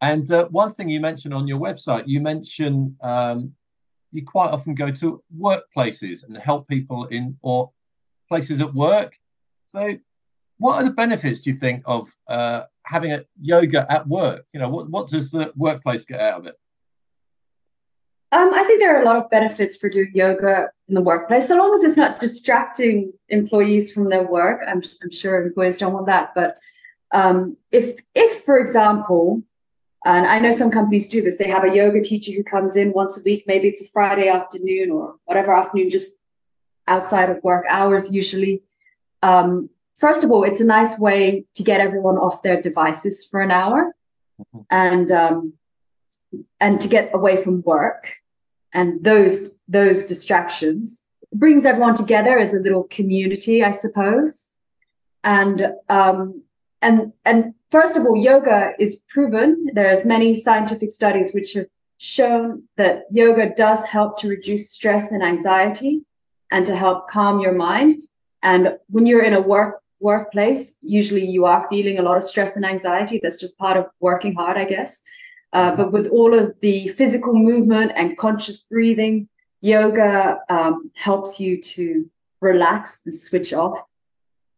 and 0.00 0.28
uh, 0.30 0.48
one 0.48 0.72
thing 0.72 0.88
you 0.88 1.00
mentioned 1.00 1.34
on 1.34 1.46
your 1.46 1.60
website, 1.60 2.04
you 2.06 2.20
mentioned 2.20 2.96
um, 3.00 3.52
you 4.14 4.24
quite 4.24 4.50
often 4.50 4.74
go 4.74 4.90
to 4.90 5.22
workplaces 5.38 6.24
and 6.24 6.36
help 6.36 6.68
people 6.68 7.06
in 7.06 7.36
or 7.42 7.70
places 8.28 8.60
at 8.60 8.72
work. 8.72 9.18
So, 9.70 9.96
what 10.58 10.76
are 10.76 10.84
the 10.84 10.92
benefits 10.92 11.40
do 11.40 11.50
you 11.50 11.56
think 11.56 11.82
of 11.84 12.08
uh, 12.28 12.62
having 12.84 13.12
a 13.12 13.24
yoga 13.40 13.90
at 13.90 14.06
work? 14.06 14.46
You 14.52 14.60
know, 14.60 14.68
what, 14.68 14.88
what 14.88 15.08
does 15.08 15.30
the 15.30 15.52
workplace 15.56 16.04
get 16.04 16.20
out 16.20 16.40
of 16.40 16.46
it? 16.46 16.54
Um, 18.30 18.52
I 18.52 18.64
think 18.64 18.80
there 18.80 18.96
are 18.96 19.02
a 19.02 19.04
lot 19.04 19.16
of 19.16 19.30
benefits 19.30 19.76
for 19.76 19.88
doing 19.88 20.10
yoga 20.14 20.68
in 20.88 20.94
the 20.94 21.00
workplace, 21.00 21.48
so 21.48 21.56
long 21.56 21.74
as 21.74 21.84
it's 21.84 21.96
not 21.96 22.20
distracting 22.20 23.12
employees 23.28 23.92
from 23.92 24.08
their 24.08 24.22
work. 24.22 24.62
I'm, 24.66 24.82
I'm 25.02 25.10
sure 25.10 25.42
employees 25.42 25.78
don't 25.78 25.92
want 25.92 26.06
that, 26.06 26.32
but 26.34 26.56
um, 27.12 27.56
if, 27.70 28.00
if, 28.14 28.44
for 28.44 28.58
example, 28.58 29.42
and 30.04 30.26
I 30.26 30.38
know 30.38 30.52
some 30.52 30.70
companies 30.70 31.08
do 31.08 31.22
this, 31.22 31.38
they 31.38 31.48
have 31.48 31.64
a 31.64 31.74
yoga 31.74 32.02
teacher 32.02 32.32
who 32.32 32.44
comes 32.44 32.76
in 32.76 32.92
once 32.92 33.18
a 33.18 33.22
week. 33.22 33.44
Maybe 33.46 33.68
it's 33.68 33.82
a 33.82 33.88
Friday 33.88 34.28
afternoon 34.28 34.90
or 34.90 35.16
whatever 35.24 35.56
afternoon, 35.56 35.90
just 35.90 36.12
outside 36.86 37.30
of 37.30 37.42
work 37.42 37.64
hours 37.68 38.12
usually. 38.12 38.62
Um, 39.22 39.70
first 39.94 40.22
of 40.22 40.30
all, 40.30 40.44
it's 40.44 40.60
a 40.60 40.66
nice 40.66 40.98
way 40.98 41.46
to 41.54 41.62
get 41.62 41.80
everyone 41.80 42.16
off 42.16 42.42
their 42.42 42.60
devices 42.60 43.24
for 43.24 43.40
an 43.40 43.50
hour, 43.50 43.94
mm-hmm. 44.38 44.60
and 44.70 45.10
um, 45.10 45.52
and 46.60 46.80
to 46.80 46.88
get 46.88 47.10
away 47.14 47.36
from 47.36 47.62
work 47.62 48.14
and 48.74 49.02
those 49.02 49.56
those 49.68 50.04
distractions. 50.04 51.02
It 51.32 51.38
brings 51.38 51.64
everyone 51.64 51.94
together 51.94 52.38
as 52.38 52.52
a 52.52 52.60
little 52.60 52.84
community, 52.84 53.64
I 53.64 53.70
suppose. 53.70 54.50
and 55.24 55.72
um, 55.88 56.42
and 56.82 57.12
and 57.24 57.54
first 57.74 57.96
of 57.96 58.06
all, 58.06 58.16
yoga 58.16 58.72
is 58.78 59.02
proven. 59.08 59.68
There's 59.72 60.04
many 60.04 60.32
scientific 60.32 60.92
studies 60.92 61.32
which 61.34 61.54
have 61.54 61.66
shown 61.98 62.62
that 62.76 63.02
yoga 63.10 63.52
does 63.64 63.82
help 63.84 64.16
to 64.18 64.28
reduce 64.28 64.70
stress 64.70 65.10
and 65.10 65.24
anxiety, 65.24 66.02
and 66.52 66.64
to 66.66 66.76
help 66.76 67.08
calm 67.08 67.40
your 67.40 67.56
mind. 67.68 68.00
And 68.44 68.78
when 68.90 69.06
you're 69.06 69.24
in 69.24 69.34
a 69.34 69.40
work 69.40 69.82
workplace, 69.98 70.76
usually 70.82 71.26
you 71.26 71.46
are 71.46 71.66
feeling 71.68 71.98
a 71.98 72.02
lot 72.02 72.16
of 72.16 72.22
stress 72.22 72.54
and 72.54 72.64
anxiety. 72.64 73.18
That's 73.20 73.40
just 73.40 73.58
part 73.58 73.76
of 73.76 73.86
working 73.98 74.34
hard, 74.34 74.56
I 74.56 74.66
guess. 74.74 75.02
Uh, 75.52 75.74
but 75.74 75.90
with 75.90 76.06
all 76.16 76.32
of 76.32 76.54
the 76.60 76.88
physical 76.88 77.34
movement 77.34 77.90
and 77.96 78.16
conscious 78.16 78.62
breathing, 78.62 79.28
yoga 79.62 80.38
um, 80.48 80.92
helps 80.94 81.40
you 81.40 81.60
to 81.74 82.08
relax 82.40 83.02
and 83.04 83.14
switch 83.14 83.52
off 83.52 83.78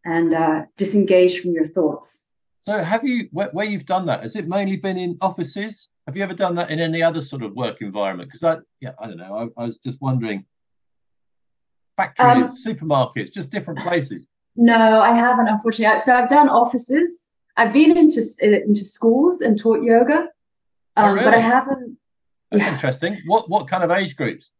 and 0.05 0.35
uh, 0.35 0.65
disengage 0.77 1.41
from 1.41 1.53
your 1.53 1.67
thoughts. 1.67 2.26
So, 2.67 2.79
have 2.79 3.05
you 3.05 3.29
where, 3.31 3.49
where, 3.53 3.65
you've 3.65 3.87
done 3.87 4.07
that? 4.07 4.23
Has 4.23 4.35
it 4.35 4.49
mainly 4.49 4.77
been 4.77 4.99
in 4.99 5.17
offices? 5.21 5.89
Have 6.09 6.17
you 6.17 6.25
ever 6.25 6.35
done 6.35 6.57
that 6.57 6.71
in 6.71 6.81
any 6.81 7.01
other 7.01 7.23
sort 7.23 7.43
of 7.43 7.53
work 7.55 7.81
environment? 7.81 8.29
Because 8.29 8.43
I, 8.43 8.57
yeah, 8.81 8.91
I 8.99 9.07
don't 9.07 9.19
know. 9.19 9.53
I, 9.57 9.63
I 9.63 9.65
was 9.65 9.79
just 9.79 10.01
wondering. 10.03 10.45
Factories, 11.97 12.51
um, 12.67 12.75
supermarkets, 12.75 13.33
just 13.33 13.51
different 13.51 13.79
places. 13.81 14.27
No, 14.57 15.01
I 15.01 15.15
haven't, 15.15 15.47
unfortunately. 15.49 16.01
So 16.01 16.15
I've 16.15 16.29
done 16.29 16.49
offices. 16.49 17.31
I've 17.57 17.73
been 17.73 17.97
into 17.97 18.21
into 18.43 18.85
schools 18.85 19.43
and 19.43 19.59
taught 19.59 19.83
yoga, 19.83 20.29
oh, 20.97 21.03
um, 21.03 21.11
oh, 21.11 21.13
really? 21.13 21.25
but 21.25 21.35
I 21.35 21.39
haven't. 21.39 21.97
That's 22.51 22.65
yeah. 22.65 22.73
interesting. 22.73 23.23
What 23.27 23.49
what 23.49 23.69
kind 23.69 23.85
of 23.85 23.93
age 23.93 24.17
groups? 24.17 24.51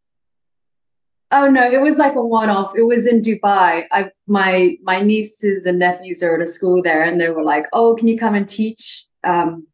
Oh 1.33 1.51
no, 1.51 1.69
it 1.69 1.81
was 1.81 1.99
like 1.99 2.15
a 2.15 2.23
one-off. 2.23 2.77
It 2.77 2.85
was 2.85 3.07
in 3.07 3.21
Dubai. 3.21 3.85
I 3.91 4.11
my 4.27 4.77
my 4.83 5.01
nieces 5.01 5.67
and 5.67 5.79
nephews 5.79 6.23
are 6.23 6.37
at 6.37 6.43
a 6.43 6.47
school 6.47 6.83
there, 6.83 7.03
and 7.03 7.21
they 7.21 7.31
were 7.31 7.43
like, 7.43 7.67
"Oh, 7.73 7.97
can 7.97 8.07
you 8.07 8.17
come 8.17 8.35
and 8.35 8.49
teach? 8.49 9.05
Um, 9.25 9.67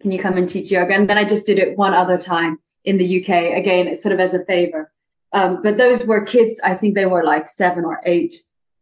can 0.00 0.10
you 0.10 0.18
come 0.18 0.36
and 0.36 0.48
teach 0.48 0.72
yoga?" 0.72 0.94
And 0.94 1.08
then 1.08 1.18
I 1.18 1.24
just 1.24 1.46
did 1.46 1.60
it 1.60 1.78
one 1.78 1.94
other 1.94 2.18
time 2.18 2.58
in 2.84 2.98
the 2.98 3.20
UK. 3.20 3.56
Again, 3.56 3.86
it's 3.86 4.02
sort 4.02 4.12
of 4.12 4.20
as 4.20 4.34
a 4.34 4.44
favor. 4.46 4.92
Um, 5.32 5.62
but 5.62 5.76
those 5.76 6.04
were 6.04 6.24
kids. 6.24 6.60
I 6.64 6.74
think 6.74 6.94
they 6.94 7.06
were 7.06 7.24
like 7.24 7.48
seven 7.48 7.84
or 7.84 8.00
eight. 8.04 8.34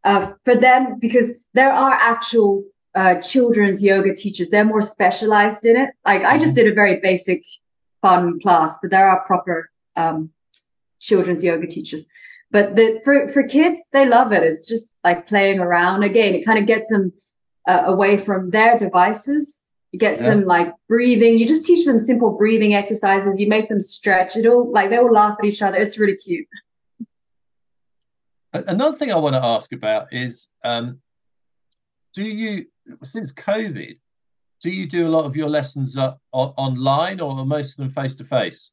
Uh, 0.04 0.32
for 0.44 0.54
them, 0.54 0.98
because 0.98 1.32
there 1.52 1.72
are 1.72 1.92
actual 1.92 2.64
uh, 2.94 3.16
children's 3.16 3.82
yoga 3.82 4.14
teachers. 4.14 4.48
They're 4.48 4.64
more 4.64 4.80
specialized 4.80 5.66
in 5.66 5.76
it. 5.76 5.90
Like 6.06 6.22
I 6.22 6.38
just 6.38 6.54
mm-hmm. 6.54 6.64
did 6.64 6.72
a 6.72 6.74
very 6.74 7.00
basic, 7.00 7.42
fun 8.00 8.40
class, 8.40 8.78
but 8.80 8.90
there 8.90 9.08
are 9.08 9.24
proper 9.26 9.70
um, 9.96 10.30
children's 11.00 11.42
yoga 11.42 11.66
teachers. 11.66 12.08
But 12.50 12.76
the 12.76 13.00
for 13.04 13.28
for 13.28 13.42
kids, 13.42 13.80
they 13.92 14.06
love 14.06 14.32
it. 14.32 14.42
It's 14.42 14.66
just 14.66 14.96
like 15.02 15.26
playing 15.26 15.58
around. 15.58 16.04
Again, 16.04 16.34
it 16.34 16.44
kind 16.44 16.58
of 16.58 16.66
gets 16.66 16.88
them 16.88 17.12
uh, 17.66 17.82
away 17.86 18.16
from 18.16 18.50
their 18.50 18.78
devices. 18.78 19.66
You 19.92 19.98
get 19.98 20.16
yeah. 20.16 20.24
some 20.24 20.44
like 20.44 20.72
breathing. 20.88 21.36
You 21.36 21.46
just 21.46 21.64
teach 21.64 21.84
them 21.86 21.98
simple 21.98 22.30
breathing 22.36 22.74
exercises. 22.74 23.40
You 23.40 23.48
make 23.48 23.68
them 23.68 23.80
stretch. 23.80 24.36
It 24.36 24.46
all 24.46 24.70
like 24.70 24.90
they 24.90 24.98
will 24.98 25.12
laugh 25.12 25.36
at 25.38 25.44
each 25.44 25.62
other. 25.62 25.78
It's 25.78 25.98
really 25.98 26.16
cute. 26.16 26.46
Another 28.52 28.96
thing 28.96 29.12
I 29.12 29.16
want 29.16 29.34
to 29.34 29.44
ask 29.44 29.72
about 29.72 30.12
is 30.12 30.48
um, 30.64 31.00
do 32.14 32.24
you 32.24 32.66
since 33.02 33.32
COVID, 33.32 33.98
do 34.62 34.70
you 34.70 34.88
do 34.88 35.06
a 35.06 35.10
lot 35.10 35.24
of 35.24 35.36
your 35.36 35.48
lessons 35.48 35.96
uh, 35.96 36.14
online 36.32 37.20
or 37.20 37.44
most 37.44 37.72
of 37.72 37.76
them 37.76 37.90
face 37.90 38.14
to 38.14 38.24
face? 38.24 38.72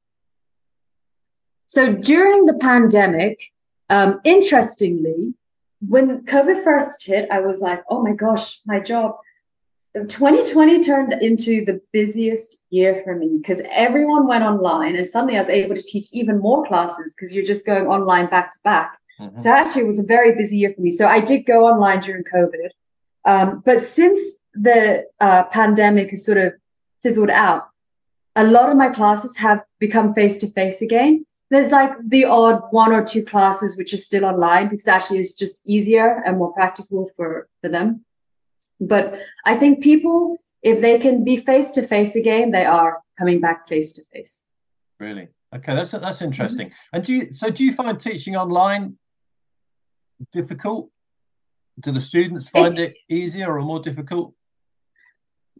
So 1.74 1.92
during 1.92 2.46
the 2.46 2.54
pandemic, 2.54 3.52
um, 3.90 4.22
interestingly, 4.24 5.34
when 5.80 6.24
COVID 6.24 6.64
first 6.64 7.04
hit, 7.04 7.28
I 7.32 7.40
was 7.40 7.62
like, 7.62 7.82
oh 7.90 8.04
my 8.04 8.14
gosh, 8.14 8.60
my 8.64 8.80
job. 8.80 9.16
2020 9.96 10.84
turned 10.84 11.14
into 11.14 11.66
the 11.66 11.82
busiest 11.92 12.58
year 12.70 13.02
for 13.04 13.16
me 13.16 13.40
because 13.42 13.60
everyone 13.72 14.28
went 14.28 14.44
online 14.44 14.96
and 14.96 15.04
suddenly 15.04 15.36
I 15.36 15.40
was 15.40 15.50
able 15.50 15.76
to 15.76 15.82
teach 15.82 16.10
even 16.12 16.38
more 16.38 16.64
classes 16.64 17.16
because 17.16 17.34
you're 17.34 17.44
just 17.44 17.66
going 17.66 17.88
online 17.88 18.28
back 18.30 18.52
to 18.52 18.60
back. 18.64 19.00
Mm-hmm. 19.20 19.40
So 19.40 19.52
actually, 19.52 19.86
it 19.86 19.88
was 19.88 20.00
a 20.00 20.06
very 20.06 20.36
busy 20.36 20.58
year 20.58 20.74
for 20.76 20.82
me. 20.82 20.92
So 20.92 21.08
I 21.08 21.22
did 21.22 21.48
go 21.48 21.66
online 21.66 22.02
during 22.02 22.24
COVID. 22.24 22.70
Um, 23.26 23.64
but 23.66 23.82
since 23.82 24.22
the 24.54 25.08
uh, 25.20 25.46
pandemic 25.46 26.12
has 26.12 26.24
sort 26.24 26.38
of 26.38 26.54
fizzled 27.02 27.32
out, 27.32 27.64
a 28.36 28.44
lot 28.44 28.70
of 28.70 28.78
my 28.78 28.90
classes 28.90 29.36
have 29.38 29.64
become 29.80 30.14
face 30.14 30.38
to 30.38 30.48
face 30.52 30.84
again 30.84 31.26
there's 31.54 31.72
like 31.72 31.92
the 32.08 32.26
odd 32.26 32.62
one 32.72 32.92
or 32.92 33.04
two 33.04 33.24
classes 33.24 33.78
which 33.78 33.94
are 33.94 33.98
still 33.98 34.26
online 34.26 34.70
because 34.70 34.88
actually 34.88 35.20
it's 35.20 35.34
just 35.34 35.62
easier 35.68 36.24
and 36.26 36.38
more 36.38 36.52
practical 36.54 37.10
for 37.16 37.48
for 37.62 37.70
them. 37.70 38.04
But 38.80 39.20
i 39.46 39.56
think 39.56 39.84
people 39.84 40.38
if 40.62 40.82
they 40.82 40.98
can 41.00 41.24
be 41.24 41.36
face 41.36 41.72
to 41.72 41.84
face 41.84 42.16
again 42.16 42.52
they 42.52 42.66
are 42.66 43.02
coming 43.20 43.40
back 43.40 43.68
face 43.68 43.94
to 43.94 44.02
face 44.14 44.48
really? 45.00 45.28
Okay 45.56 45.76
that's 45.76 45.92
that's 45.92 46.22
interesting. 46.22 46.68
Mm-hmm. 46.70 46.96
and 46.96 47.06
do 47.06 47.14
you 47.14 47.34
so 47.34 47.50
do 47.50 47.64
you 47.64 47.74
find 47.74 48.00
teaching 48.00 48.36
online 48.36 48.98
difficult? 50.32 50.90
Do 51.80 51.92
the 51.92 52.02
students 52.02 52.50
find 52.50 52.78
it, 52.80 52.92
it 52.92 53.14
easier 53.14 53.56
or 53.58 53.62
more 53.62 53.80
difficult? 53.80 54.34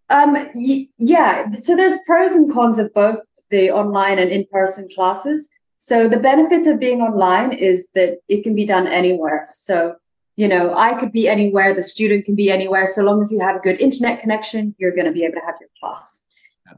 Um 0.10 0.34
y- 0.56 0.88
yeah 0.98 1.52
so 1.52 1.76
there's 1.76 1.98
pros 2.08 2.34
and 2.34 2.52
cons 2.52 2.80
of 2.80 2.94
both 2.94 3.20
the 3.52 3.70
online 3.72 4.18
and 4.20 4.32
in-person 4.32 4.90
classes 4.96 5.50
so 5.86 6.08
the 6.08 6.16
benefits 6.16 6.66
of 6.66 6.80
being 6.80 7.02
online 7.02 7.52
is 7.52 7.90
that 7.94 8.20
it 8.30 8.44
can 8.44 8.56
be 8.56 8.64
done 8.64 8.88
anywhere. 8.88 9.48
So, 9.50 9.98
you 10.38 10.48
know, 10.48 10.74
I 10.74 10.94
could 10.94 11.12
be 11.12 11.28
anywhere, 11.28 11.74
the 11.74 11.84
student 11.84 12.24
can 12.24 12.36
be 12.36 12.50
anywhere. 12.50 12.88
So 12.88 13.04
long 13.04 13.20
as 13.20 13.34
you 13.34 13.42
have 13.42 13.58
a 13.58 13.60
good 13.60 13.82
internet 13.82 14.22
connection, 14.22 14.74
you're 14.78 14.96
going 14.96 15.08
to 15.08 15.12
be 15.12 15.26
able 15.26 15.34
to 15.34 15.46
have 15.46 15.56
your 15.60 15.70
class. 15.82 16.24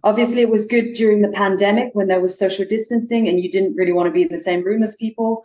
Obviously, 0.03 0.41
it 0.41 0.49
was 0.49 0.65
good 0.65 0.93
during 0.93 1.21
the 1.21 1.27
pandemic 1.27 1.91
when 1.93 2.07
there 2.07 2.19
was 2.19 2.39
social 2.39 2.65
distancing 2.65 3.27
and 3.27 3.39
you 3.39 3.51
didn't 3.51 3.75
really 3.75 3.93
want 3.93 4.07
to 4.07 4.11
be 4.11 4.23
in 4.23 4.31
the 4.31 4.39
same 4.39 4.63
room 4.63 4.81
as 4.81 4.95
people. 4.95 5.43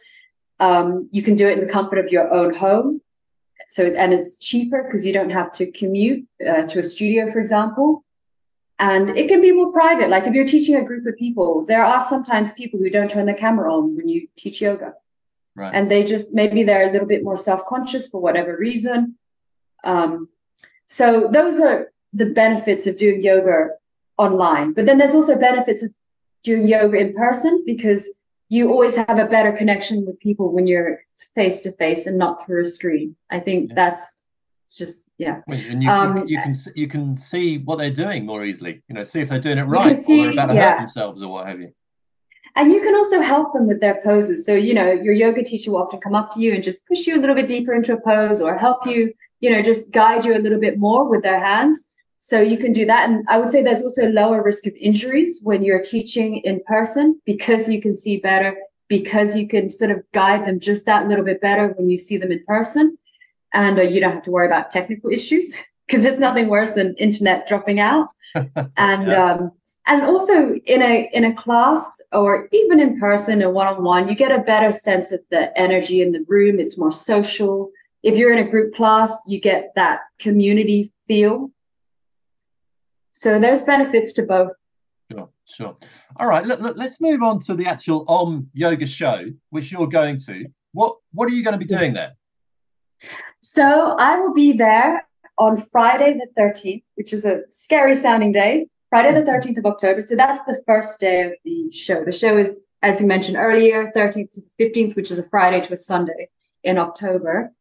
Um, 0.58 1.10
you 1.12 1.20
can 1.20 1.34
do 1.34 1.46
it 1.46 1.58
in 1.58 1.60
the 1.60 1.70
comfort 1.70 1.98
of 1.98 2.10
your 2.10 2.32
own 2.32 2.54
home. 2.54 3.02
So, 3.68 3.84
and 3.84 4.14
it's 4.14 4.38
cheaper 4.38 4.84
because 4.84 5.04
you 5.04 5.12
don't 5.12 5.28
have 5.28 5.52
to 5.52 5.70
commute 5.70 6.26
uh, 6.40 6.62
to 6.62 6.78
a 6.78 6.82
studio, 6.82 7.30
for 7.30 7.40
example. 7.40 8.06
And 8.80 9.10
it 9.10 9.28
can 9.28 9.42
be 9.42 9.52
more 9.52 9.70
private. 9.70 10.08
Like 10.08 10.26
if 10.26 10.32
you're 10.32 10.46
teaching 10.46 10.74
a 10.74 10.84
group 10.84 11.06
of 11.06 11.16
people, 11.18 11.66
there 11.66 11.84
are 11.84 12.02
sometimes 12.02 12.54
people 12.54 12.80
who 12.80 12.88
don't 12.88 13.10
turn 13.10 13.26
the 13.26 13.34
camera 13.34 13.72
on 13.72 13.94
when 13.94 14.08
you 14.08 14.26
teach 14.36 14.62
yoga. 14.62 14.94
Right. 15.54 15.74
And 15.74 15.90
they 15.90 16.02
just 16.02 16.32
maybe 16.32 16.62
they're 16.64 16.88
a 16.88 16.92
little 16.92 17.06
bit 17.06 17.22
more 17.22 17.36
self-conscious 17.36 18.08
for 18.08 18.22
whatever 18.22 18.56
reason. 18.56 19.18
Um, 19.84 20.30
so 20.86 21.28
those 21.30 21.60
are 21.60 21.92
the 22.14 22.24
benefits 22.24 22.86
of 22.86 22.96
doing 22.96 23.20
yoga 23.20 23.68
online. 24.16 24.72
But 24.72 24.86
then 24.86 24.96
there's 24.96 25.14
also 25.14 25.38
benefits 25.38 25.82
of 25.82 25.92
doing 26.42 26.66
yoga 26.66 26.96
in 26.98 27.12
person 27.12 27.62
because 27.66 28.10
you 28.48 28.70
always 28.70 28.94
have 28.94 29.18
a 29.18 29.26
better 29.26 29.52
connection 29.52 30.06
with 30.06 30.18
people 30.20 30.52
when 30.52 30.66
you're 30.66 31.04
face 31.34 31.60
to 31.60 31.72
face 31.72 32.06
and 32.06 32.16
not 32.16 32.46
through 32.46 32.62
a 32.62 32.64
screen. 32.64 33.14
I 33.30 33.40
think 33.40 33.68
yeah. 33.68 33.74
that's 33.74 34.19
it's 34.70 34.76
just 34.76 35.10
yeah. 35.18 35.40
And 35.48 35.82
you, 35.82 35.90
um, 35.90 36.28
you, 36.28 36.40
can 36.40 36.54
you 36.76 36.86
can 36.86 37.16
see 37.16 37.58
what 37.58 37.78
they're 37.78 37.90
doing 37.90 38.24
more 38.24 38.44
easily. 38.44 38.80
You 38.86 38.94
know, 38.94 39.02
see 39.02 39.18
if 39.18 39.28
they're 39.28 39.40
doing 39.40 39.58
it 39.58 39.64
right 39.64 39.96
see, 39.96 40.20
or 40.20 40.22
they're 40.22 40.32
about 40.32 40.46
to 40.46 40.54
yeah. 40.54 40.70
hurt 40.70 40.78
themselves 40.78 41.22
or 41.22 41.32
what 41.32 41.48
have 41.48 41.60
you. 41.60 41.72
And 42.54 42.70
you 42.70 42.80
can 42.80 42.94
also 42.94 43.20
help 43.20 43.52
them 43.52 43.66
with 43.66 43.80
their 43.80 44.00
poses. 44.04 44.46
So 44.46 44.54
you 44.54 44.72
know, 44.72 44.92
your 44.92 45.12
yoga 45.12 45.42
teacher 45.42 45.72
will 45.72 45.82
often 45.82 45.98
come 45.98 46.14
up 46.14 46.30
to 46.34 46.40
you 46.40 46.54
and 46.54 46.62
just 46.62 46.86
push 46.86 47.04
you 47.04 47.16
a 47.16 47.20
little 47.20 47.34
bit 47.34 47.48
deeper 47.48 47.74
into 47.74 47.94
a 47.94 48.00
pose, 48.00 48.40
or 48.40 48.56
help 48.56 48.86
you, 48.86 49.12
you 49.40 49.50
know, 49.50 49.60
just 49.60 49.90
guide 49.90 50.24
you 50.24 50.36
a 50.36 50.38
little 50.38 50.60
bit 50.60 50.78
more 50.78 51.10
with 51.10 51.24
their 51.24 51.44
hands. 51.44 51.88
So 52.20 52.40
you 52.40 52.56
can 52.56 52.72
do 52.72 52.86
that. 52.86 53.10
And 53.10 53.26
I 53.28 53.38
would 53.38 53.50
say 53.50 53.64
there's 53.64 53.82
also 53.82 54.08
lower 54.08 54.40
risk 54.40 54.68
of 54.68 54.74
injuries 54.74 55.40
when 55.42 55.64
you're 55.64 55.82
teaching 55.82 56.36
in 56.44 56.62
person 56.64 57.20
because 57.26 57.68
you 57.68 57.80
can 57.82 57.92
see 57.92 58.18
better, 58.18 58.56
because 58.86 59.34
you 59.34 59.48
can 59.48 59.68
sort 59.68 59.90
of 59.90 60.04
guide 60.12 60.46
them 60.46 60.60
just 60.60 60.86
that 60.86 61.08
little 61.08 61.24
bit 61.24 61.40
better 61.40 61.74
when 61.76 61.90
you 61.90 61.98
see 61.98 62.18
them 62.18 62.30
in 62.30 62.44
person 62.46 62.96
and 63.52 63.78
uh, 63.78 63.82
you 63.82 64.00
don't 64.00 64.12
have 64.12 64.22
to 64.22 64.30
worry 64.30 64.46
about 64.46 64.70
technical 64.70 65.10
issues 65.10 65.58
because 65.86 66.02
there's 66.02 66.18
nothing 66.18 66.48
worse 66.48 66.74
than 66.74 66.94
internet 66.96 67.46
dropping 67.46 67.80
out. 67.80 68.08
And 68.76 69.08
yeah. 69.08 69.24
um, 69.24 69.52
and 69.86 70.02
also 70.02 70.54
in 70.66 70.82
a 70.82 71.10
in 71.12 71.24
a 71.24 71.34
class 71.34 72.00
or 72.12 72.48
even 72.52 72.78
in 72.78 73.00
person 73.00 73.42
or 73.42 73.50
one-on-one 73.50 74.06
you 74.06 74.14
get 74.14 74.30
a 74.30 74.38
better 74.38 74.70
sense 74.70 75.10
of 75.10 75.20
the 75.30 75.56
energy 75.58 76.00
in 76.00 76.12
the 76.12 76.24
room. 76.28 76.60
It's 76.60 76.78
more 76.78 76.92
social. 76.92 77.70
If 78.04 78.16
you're 78.16 78.32
in 78.32 78.46
a 78.46 78.48
group 78.48 78.72
class 78.72 79.12
you 79.26 79.40
get 79.40 79.72
that 79.74 80.02
community 80.20 80.92
feel. 81.08 81.50
So 83.10 83.40
there's 83.40 83.64
benefits 83.64 84.12
to 84.14 84.22
both. 84.22 84.52
Sure 85.10 85.28
sure. 85.44 85.76
All 86.18 86.28
right 86.28 86.44
look, 86.44 86.60
look, 86.60 86.76
let's 86.76 87.00
move 87.00 87.22
on 87.24 87.40
to 87.40 87.54
the 87.54 87.66
actual 87.66 88.04
om 88.06 88.48
yoga 88.52 88.86
show 88.86 89.24
which 89.50 89.72
you're 89.72 89.88
going 89.88 90.18
to. 90.26 90.46
What 90.72 90.94
what 91.12 91.28
are 91.28 91.34
you 91.34 91.42
going 91.42 91.58
to 91.58 91.64
be 91.66 91.74
doing 91.76 91.94
there 91.94 92.12
so 93.40 93.96
I 93.98 94.18
will 94.18 94.34
be 94.34 94.52
there 94.52 95.06
on 95.38 95.56
Friday 95.72 96.14
the 96.14 96.40
13th, 96.40 96.82
which 96.96 97.12
is 97.12 97.24
a 97.24 97.42
scary 97.48 97.96
sounding 97.96 98.32
day, 98.32 98.66
Friday 98.90 99.12
the 99.14 99.30
13th 99.30 99.58
of 99.58 99.66
October. 99.66 100.02
So 100.02 100.16
that's 100.16 100.44
the 100.44 100.62
first 100.66 101.00
day 101.00 101.22
of 101.22 101.32
the 101.44 101.70
show. 101.72 102.04
The 102.04 102.12
show 102.12 102.36
is, 102.36 102.62
as 102.82 103.00
you 103.00 103.06
mentioned 103.06 103.36
earlier, 103.36 103.90
13th 103.96 104.32
to 104.32 104.42
15th, 104.60 104.96
which 104.96 105.10
is 105.10 105.18
a 105.18 105.28
Friday 105.28 105.60
to 105.62 105.74
a 105.74 105.76
Sunday 105.76 106.28
in 106.62 106.78
October. 106.78 107.52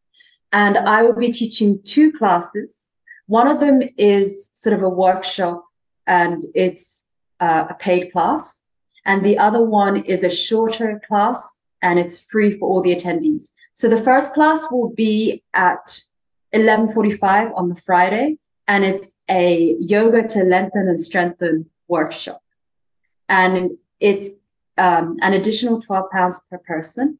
and 0.51 0.77
I 0.77 1.03
will 1.03 1.13
be 1.13 1.31
teaching 1.31 1.79
two 1.83 2.11
classes. 2.11 2.91
One 3.27 3.47
of 3.47 3.59
them 3.59 3.81
is 3.97 4.49
sort 4.53 4.75
of 4.75 4.81
a 4.81 4.89
workshop 4.89 5.63
and 6.07 6.43
it's 6.55 7.07
uh, 7.39 7.65
a 7.69 7.75
paid 7.75 8.11
class. 8.11 8.63
And 9.05 9.23
the 9.23 9.37
other 9.37 9.63
one 9.63 9.97
is 9.97 10.23
a 10.23 10.29
shorter 10.29 10.99
class 11.07 11.61
and 11.81 11.99
it's 11.99 12.19
free 12.19 12.57
for 12.57 12.67
all 12.67 12.81
the 12.81 12.95
attendees. 12.95 13.51
So 13.79 13.87
the 13.87 14.03
first 14.03 14.33
class 14.33 14.69
will 14.69 14.89
be 14.89 15.41
at 15.53 16.01
11:45 16.53 17.53
on 17.55 17.69
the 17.69 17.77
Friday 17.77 18.37
and 18.67 18.83
it's 18.83 19.15
a 19.29 19.73
yoga 19.79 20.27
to 20.27 20.43
lengthen 20.43 20.89
and 20.89 21.01
strengthen 21.01 21.69
workshop. 21.87 22.41
And 23.29 23.77
it's 24.01 24.31
um, 24.77 25.15
an 25.21 25.31
additional 25.31 25.79
12 25.79 26.11
pounds 26.11 26.41
per 26.49 26.57
person. 26.57 27.19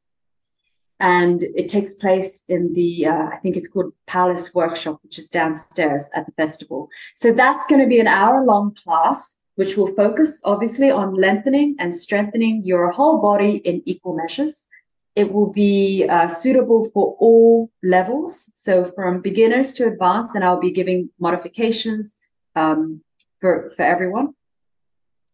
And 0.99 1.43
it 1.43 1.69
takes 1.69 1.95
place 1.95 2.43
in 2.49 2.73
the 2.73 3.05
uh, 3.05 3.27
i 3.35 3.37
think 3.37 3.55
it's 3.55 3.69
called 3.69 3.93
palace 4.05 4.53
workshop 4.53 4.99
which 5.03 5.17
is 5.17 5.29
downstairs 5.29 6.11
at 6.13 6.25
the 6.25 6.33
festival. 6.33 6.89
So 7.15 7.31
that's 7.31 7.67
going 7.67 7.83
to 7.83 7.93
be 7.95 8.01
an 8.01 8.13
hour 8.19 8.43
long 8.43 8.75
class 8.83 9.37
which 9.55 9.77
will 9.77 9.93
focus 10.03 10.41
obviously 10.43 10.91
on 10.91 11.13
lengthening 11.13 11.77
and 11.79 11.95
strengthening 11.95 12.63
your 12.63 12.91
whole 12.91 13.17
body 13.21 13.53
in 13.69 13.81
equal 13.85 14.17
measures 14.17 14.67
it 15.15 15.31
will 15.33 15.51
be 15.51 16.05
uh, 16.07 16.27
suitable 16.27 16.89
for 16.93 17.15
all 17.19 17.69
levels 17.83 18.49
so 18.53 18.91
from 18.95 19.21
beginners 19.21 19.73
to 19.73 19.87
advanced 19.87 20.35
and 20.35 20.43
i'll 20.43 20.59
be 20.59 20.71
giving 20.71 21.09
modifications 21.19 22.17
um, 22.55 23.01
for 23.39 23.69
for 23.75 23.83
everyone 23.83 24.33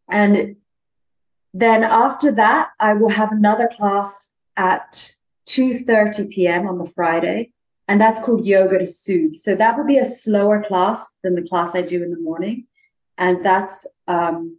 and 0.10 0.56
then 1.54 1.84
after 1.84 2.32
that 2.32 2.70
i 2.80 2.94
will 2.94 3.10
have 3.10 3.32
another 3.32 3.70
class 3.76 4.32
at 4.58 5.16
2.30 5.48 6.30
p.m. 6.30 6.68
on 6.68 6.78
the 6.78 6.86
Friday, 6.86 7.52
and 7.88 8.02
that's 8.02 8.20
called 8.20 8.46
Yoga 8.46 8.80
to 8.80 8.88
Soothe. 8.88 9.36
So 9.36 9.56
that 9.56 9.78
will 9.78 9.86
be 9.86 10.00
a 10.00 10.06
slower 10.06 10.64
class 10.64 11.16
than 11.24 11.36
the 11.36 11.48
class 11.48 11.76
I 11.76 11.82
do 11.82 12.04
in 12.04 12.12
the 12.12 12.20
morning. 12.20 12.66
And 13.18 13.44
that's, 13.44 13.88
um, 14.08 14.58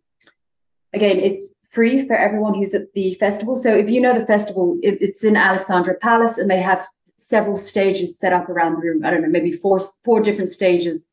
again, 0.92 1.18
it's 1.18 1.54
free 1.76 2.06
for 2.06 2.16
everyone 2.16 2.54
who's 2.54 2.74
at 2.74 2.90
the 2.94 3.12
festival. 3.14 3.54
So 3.54 3.76
if 3.76 3.90
you 3.90 4.00
know 4.00 4.18
the 4.18 4.24
festival, 4.24 4.78
it, 4.82 4.96
it's 5.02 5.22
in 5.24 5.36
Alexandra 5.36 5.94
Palace, 5.96 6.38
and 6.38 6.50
they 6.50 6.62
have 6.62 6.82
several 7.16 7.58
stages 7.58 8.18
set 8.18 8.32
up 8.32 8.48
around 8.48 8.72
the 8.72 8.86
room. 8.86 9.04
I 9.04 9.10
don't 9.10 9.20
know, 9.20 9.28
maybe 9.28 9.52
four, 9.52 9.78
four 10.02 10.22
different 10.22 10.48
stages. 10.48 11.12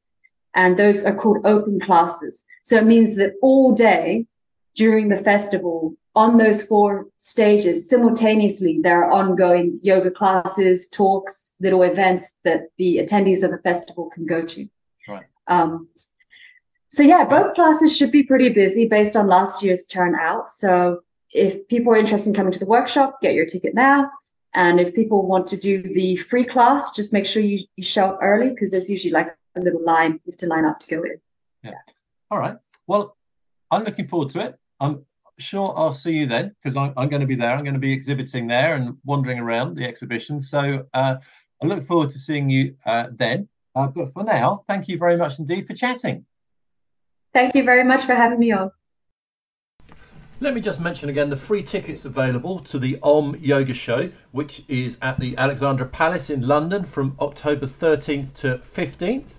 And 0.56 0.78
those 0.78 1.04
are 1.04 1.13
called 1.13 1.45
open 1.45 1.82
classes. 1.82 2.45
So 2.63 2.78
it 2.78 2.86
means 2.86 3.15
that 3.17 3.34
all 3.41 3.73
day 3.73 4.26
during 4.76 5.10
the 5.10 5.17
festival, 5.17 5.95
on 6.15 6.38
those 6.38 6.63
four 6.63 7.08
stages 7.17 7.89
simultaneously 7.89 8.80
there 8.84 9.04
are 9.04 9.12
ongoing 9.12 9.80
yoga 9.82 10.12
classes 10.12 10.88
talks 10.89 11.56
little 11.60 11.82
events 11.82 12.36
that 12.43 12.67
the 12.78 12.97
attendees 12.97 13.41
of 13.43 13.49
the 13.49 13.58
festival 13.63 14.12
can 14.13 14.23
go 14.28 14.43
to 14.43 14.67
right 15.08 15.26
um, 15.47 15.88
so 16.93 17.01
yeah 17.01 17.25
both 17.25 17.56
classes 17.56 17.95
should 17.95 18.12
be 18.12 18.23
pretty 18.23 18.49
busy 18.49 18.88
based 18.88 19.15
on 19.15 19.27
last 19.27 19.63
year's 19.63 19.88
turnout 19.88 20.47
so 20.47 21.01
if 21.32 21.67
people 21.67 21.91
are 21.91 21.97
interested 21.97 22.29
in 22.29 22.36
coming 22.36 22.53
to 22.53 22.60
the 22.60 22.65
workshop 22.65 23.19
get 23.21 23.34
your 23.34 23.45
ticket 23.45 23.73
now 23.73 24.10
and 24.53 24.79
if 24.79 24.93
people 24.93 25.25
want 25.25 25.47
to 25.47 25.58
do 25.58 25.82
the 25.82 26.15
free 26.15 26.45
class 26.45 26.91
just 26.91 27.12
make 27.12 27.25
sure 27.25 27.41
you, 27.41 27.60
you 27.75 27.84
show 27.84 28.06
up 28.06 28.19
early 28.21 28.49
because 28.49 28.69
there's 28.71 28.89
usually 28.89 29.12
like 29.12 29.36
a 29.56 29.60
little 29.60 29.84
line 29.84 30.13
you 30.13 30.32
have 30.32 30.38
to 30.38 30.47
line 30.47 30.65
up 30.65 30.79
to 30.79 30.88
go 30.88 31.03
in 31.03 31.19
yeah 31.63 31.71
all 32.29 32.38
right 32.38 32.58
well 32.86 33.17
i'm 33.71 33.84
looking 33.84 34.06
forward 34.06 34.29
to 34.29 34.39
it 34.39 34.60
i'm 34.79 35.03
sure 35.39 35.73
I'll 35.75 35.91
see 35.91 36.13
you 36.13 36.27
then 36.27 36.56
because 36.62 36.77
I'm, 36.77 36.93
I'm, 36.95 37.10
going 37.10 37.21
to 37.21 37.25
be 37.27 37.34
there. 37.34 37.49
I'm 37.49 37.63
going 37.63 37.73
to 37.73 37.79
be 37.79 37.91
exhibiting 37.91 38.45
there 38.45 38.75
and 38.75 38.95
wandering 39.03 39.39
around 39.39 39.75
the 39.75 39.84
exhibition. 39.84 40.39
So 40.39 40.86
uh, 40.93 41.15
I 41.62 41.65
look 41.65 41.84
forward 41.84 42.12
to 42.12 42.19
seeing 42.19 42.51
you 42.51 42.75
uh, 42.86 43.08
then. 43.12 43.49
Uh, 43.75 43.88
but 43.88 44.13
for 44.13 44.23
now, 44.23 44.63
thank 44.67 44.88
you 44.88 44.99
very 44.99 45.17
much 45.17 45.39
indeed 45.39 45.65
for 45.65 45.73
chatting. 45.73 46.23
Thank 47.34 47.56
you 47.56 47.63
very 47.63 47.84
much 47.84 48.06
for 48.06 48.13
having 48.13 48.39
me 48.39 48.52
on. 48.52 48.72
Let 50.39 50.54
me 50.54 50.62
just 50.62 50.80
mention 50.80 51.10
again 51.10 51.30
the 51.30 51.38
free 51.38 51.63
tickets 51.63 52.06
available 52.06 52.60
to 52.60 52.78
the 52.78 53.00
Om 53.02 53.38
Yoga 53.39 53.74
Show, 53.74 54.12
which 54.32 54.63
is 54.67 54.98
at 55.02 55.19
the 55.19 55.38
Alexandra 55.38 55.88
Palace 55.88 56.30
in 56.30 56.46
London 56.46 56.84
from 56.84 57.15
October 57.19 57.65
13th 57.65 58.34
to 58.36 58.58
15th. 58.58 59.30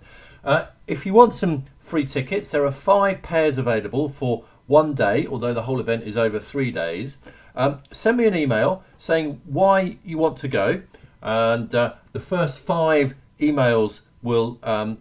Uh, 0.43 0.67
if 0.87 1.05
you 1.05 1.13
want 1.13 1.35
some 1.35 1.65
free 1.81 2.07
tickets, 2.07 2.51
there 2.51 2.65
are 2.65 2.73
five 2.73 3.23
pairs 3.23 3.59
available 3.59 4.09
for 4.09 4.45
one 4.67 4.95
day, 4.95 5.27
although 5.27 5.53
the 5.53 5.63
whole 5.63 5.79
event 5.79 6.05
is 6.05 6.17
over 6.17 6.41
three 6.41 6.71
days, 6.71 7.19
um, 7.55 7.81
send 7.91 8.17
me 8.17 8.27
an 8.27 8.35
email 8.35 8.83
saying 8.99 9.41
why 9.45 9.99
you 10.05 10.19
want 10.19 10.39
to 10.39 10.49
go. 10.49 10.83
And 11.23 11.75
uh, 11.75 11.95
the 12.13 12.21
first 12.21 12.59
five 12.59 13.15
emails 13.39 14.01
will 14.23 14.59
um, 14.63 14.99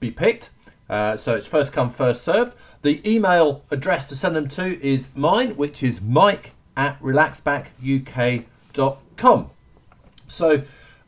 be 0.00 0.10
picked. 0.10 0.50
Uh, 0.88 1.16
so 1.16 1.34
it's 1.34 1.46
first 1.46 1.72
come, 1.72 1.90
first 1.90 2.22
served. 2.22 2.54
The 2.82 3.00
email 3.08 3.64
address 3.70 4.04
to 4.06 4.16
send 4.16 4.36
them 4.36 4.48
to 4.50 4.80
is 4.84 5.06
mine, 5.14 5.56
which 5.56 5.82
is 5.82 6.00
mike 6.00 6.52
at 6.76 7.00
relaxbackuk.com. 7.00 9.50
So 10.28 10.62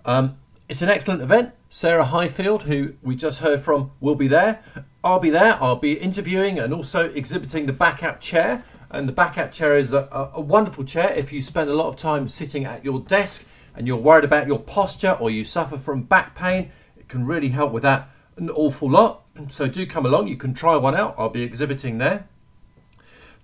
um, 0.04 0.34
it's 0.68 0.82
an 0.82 0.88
excellent 0.88 1.22
event. 1.22 1.52
Sarah 1.70 2.06
Highfield, 2.06 2.64
who 2.64 2.94
we 3.02 3.14
just 3.14 3.40
heard 3.40 3.60
from, 3.60 3.90
will 4.00 4.14
be 4.14 4.26
there. 4.26 4.62
I'll 5.04 5.20
be 5.20 5.30
there. 5.30 5.62
I'll 5.62 5.76
be 5.76 5.92
interviewing 5.92 6.58
and 6.58 6.72
also 6.72 7.10
exhibiting 7.10 7.66
the 7.66 7.72
back 7.72 8.20
chair. 8.20 8.64
And 8.90 9.06
the 9.06 9.12
back 9.12 9.52
chair 9.52 9.76
is 9.76 9.92
a, 9.92 10.30
a 10.34 10.40
wonderful 10.40 10.84
chair 10.84 11.12
if 11.12 11.30
you 11.30 11.42
spend 11.42 11.68
a 11.68 11.74
lot 11.74 11.88
of 11.88 11.96
time 11.96 12.28
sitting 12.28 12.64
at 12.64 12.84
your 12.84 13.00
desk 13.00 13.44
and 13.76 13.86
you're 13.86 13.98
worried 13.98 14.24
about 14.24 14.46
your 14.46 14.58
posture 14.58 15.12
or 15.12 15.30
you 15.30 15.44
suffer 15.44 15.76
from 15.76 16.04
back 16.04 16.34
pain. 16.34 16.72
It 16.96 17.06
can 17.06 17.26
really 17.26 17.50
help 17.50 17.70
with 17.70 17.82
that 17.82 18.08
an 18.38 18.50
awful 18.50 18.90
lot. 18.90 19.22
So 19.50 19.68
do 19.68 19.86
come 19.86 20.06
along. 20.06 20.28
You 20.28 20.36
can 20.36 20.54
try 20.54 20.76
one 20.76 20.96
out. 20.96 21.14
I'll 21.18 21.28
be 21.28 21.42
exhibiting 21.42 21.98
there. 21.98 22.26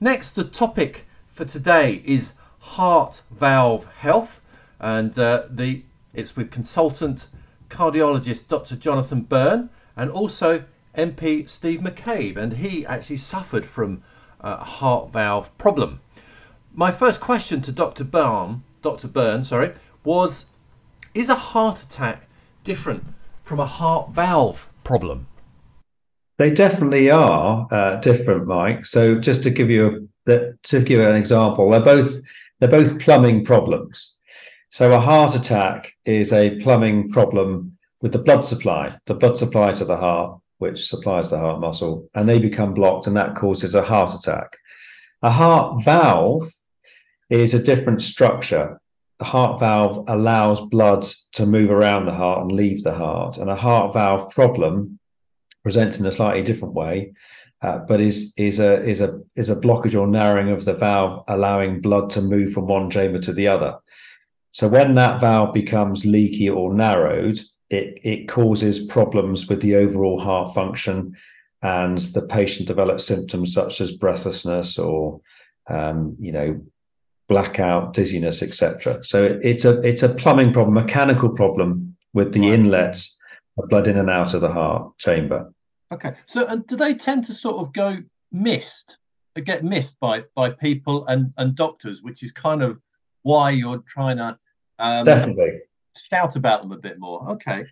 Next, 0.00 0.33
the 0.33 0.44
topic 0.44 1.07
for 1.33 1.44
today 1.44 2.02
is 2.04 2.33
heart 2.59 3.22
valve 3.30 3.87
health, 3.98 4.40
and 4.80 5.16
uh, 5.18 5.44
the 5.48 5.83
it's 6.12 6.37
with 6.37 6.50
consultant 6.50 7.26
cardiologist 7.68 8.48
Dr. 8.48 8.76
Jonathan 8.76 9.22
Byrne 9.22 9.70
and 9.96 10.11
also 10.11 10.64
MP 10.96 11.48
Steve 11.48 11.80
McCabe, 11.80 12.37
and 12.37 12.54
he 12.54 12.87
actually 12.87 13.16
suffered 13.16 13.66
from 13.66 14.02
a 14.40 14.57
heart 14.57 15.11
valve 15.11 15.57
problem. 15.59 16.00
My 16.72 16.90
first 16.90 17.20
question 17.20 17.62
to 17.62 17.72
Dr. 17.72 18.04
Byrne, 18.04 18.62
Dr. 18.83 19.09
Byrne, 19.09 19.44
sorry, 19.44 19.74
was: 20.02 20.46
Is 21.14 21.28
a 21.28 21.35
heart 21.35 21.83
attack 21.83 22.28
different 22.64 23.04
from 23.44 23.61
a 23.61 23.66
heart 23.66 24.11
valve 24.11 24.68
problem? 24.85 25.27
They 26.38 26.51
definitely 26.51 27.11
are 27.11 27.68
uh, 27.70 27.97
different, 27.97 28.47
Mike. 28.47 28.85
So 28.87 29.16
just 29.16 29.42
to 29.44 29.51
give 29.51 29.70
you 29.70 30.09
a, 30.27 30.53
to 30.64 30.81
give 30.81 31.01
an 31.01 31.16
example, 31.16 31.70
they're 31.70 31.81
both 31.81 32.20
they're 32.61 32.68
both 32.68 32.99
plumbing 32.99 33.44
problems. 33.44 34.14
So 34.70 34.92
a 34.92 35.01
heart 35.01 35.35
attack 35.35 35.92
is 36.05 36.33
a 36.33 36.59
plumbing 36.61 37.11
problem 37.11 37.79
with 38.01 38.12
the 38.12 38.18
blood 38.18 38.44
supply, 38.44 38.97
the 39.07 39.14
blood 39.14 39.37
supply 39.37 39.73
to 39.73 39.85
the 39.85 39.97
heart 39.97 40.40
which 40.59 40.88
supplies 40.88 41.31
the 41.31 41.38
heart 41.38 41.61
muscle, 41.61 42.09
and 42.14 42.29
they 42.29 42.38
become 42.38 42.75
blocked, 42.75 43.07
and 43.07 43.16
that 43.16 43.35
causes 43.35 43.75
a 43.75 43.83
heart 43.83 44.14
attack. 44.14 44.57
A 45.23 45.31
heart 45.31 45.85
valve 45.85 46.51
is 47.29 47.55
a 47.55 47.62
different 47.62 48.03
structure. 48.03 48.81
The 49.18 49.24
heart 49.24 49.61
valve 49.61 50.05
allows 50.09 50.61
blood 50.61 51.07
to 51.33 51.46
move 51.46 51.70
around 51.70 52.07
the 52.07 52.14
heart 52.14 52.42
and 52.42 52.53
leave 52.53 52.83
the 52.83 52.94
heart, 52.94 53.38
and 53.38 53.48
a 53.48 53.57
heart 53.57 53.94
valve 53.94 54.31
problem 54.35 54.98
presents 55.62 55.98
in 55.98 56.07
a 56.07 56.12
slightly 56.12 56.42
different 56.42 56.74
way, 56.74 57.12
uh, 57.62 57.79
but 57.88 58.00
is 58.00 58.35
is 58.37 58.61
a 58.61 58.83
is 58.83 59.00
a 59.00 59.20
is 59.37 59.50
a 59.50 59.57
blockage 59.57 59.98
or 59.98 60.07
narrowing 60.07 60.50
of 60.50 60.64
the 60.64 60.74
valve, 60.74 61.24
allowing 61.29 61.81
blood 61.81 62.11
to 62.11 62.20
move 62.20 62.53
from 62.53 62.66
one 62.66 62.90
chamber 62.90 63.18
to 63.20 63.33
the 63.33 63.48
other. 63.48 63.79
So 64.50 64.68
when 64.68 64.94
that 64.96 65.20
valve 65.20 65.55
becomes 65.55 66.05
leaky 66.05 66.48
or 66.50 66.74
narrowed, 66.74 67.38
it 67.70 67.98
it 68.03 68.29
causes 68.29 68.87
problems 68.87 69.48
with 69.48 69.62
the 69.62 69.77
overall 69.77 70.20
heart 70.20 70.53
function, 70.53 71.14
and 71.62 71.98
the 71.98 72.22
patient 72.22 72.68
develops 72.68 73.07
symptoms 73.07 73.55
such 73.55 73.81
as 73.81 73.92
breathlessness 73.92 74.79
or 74.79 75.20
um, 75.68 76.16
you 76.20 76.33
know 76.33 76.61
blackout, 77.29 77.93
dizziness, 77.93 78.43
etc. 78.43 79.03
So 79.03 79.25
it, 79.25 79.41
it's 79.43 79.65
a 79.65 79.81
it's 79.83 80.03
a 80.03 80.09
plumbing 80.09 80.53
problem, 80.53 80.75
mechanical 80.75 81.31
problem 81.31 81.97
with 82.13 82.33
the 82.33 82.41
right. 82.41 82.53
inlet 82.53 83.03
of 83.59 83.69
blood 83.69 83.87
in 83.87 83.97
and 83.97 84.11
out 84.11 84.35
of 84.35 84.41
the 84.41 84.53
heart 84.53 84.97
chamber. 84.99 85.53
Okay, 85.93 86.15
so 86.27 86.47
and 86.47 86.67
do 86.67 86.77
they 86.77 86.95
tend 86.95 87.25
to 87.27 87.35
sort 87.35 87.57
of 87.57 87.73
go 87.73 87.99
missed, 88.33 88.99
get 89.45 89.65
missed 89.65 89.99
by 90.01 90.25
by 90.35 90.51
people 90.51 91.07
and 91.07 91.33
and 91.37 91.55
doctors, 91.55 92.03
which 92.03 92.23
is 92.23 92.33
kind 92.33 92.63
of 92.63 92.81
why 93.23 93.51
you're 93.51 93.79
trying 93.79 94.19
to 94.19 94.39
um, 94.79 95.05
definitely 95.05 95.61
shout 95.97 96.37
about 96.37 96.63
them 96.63 96.73
a 96.73 96.79
bit 96.79 96.99
more. 96.99 97.31
Okay. 97.33 97.65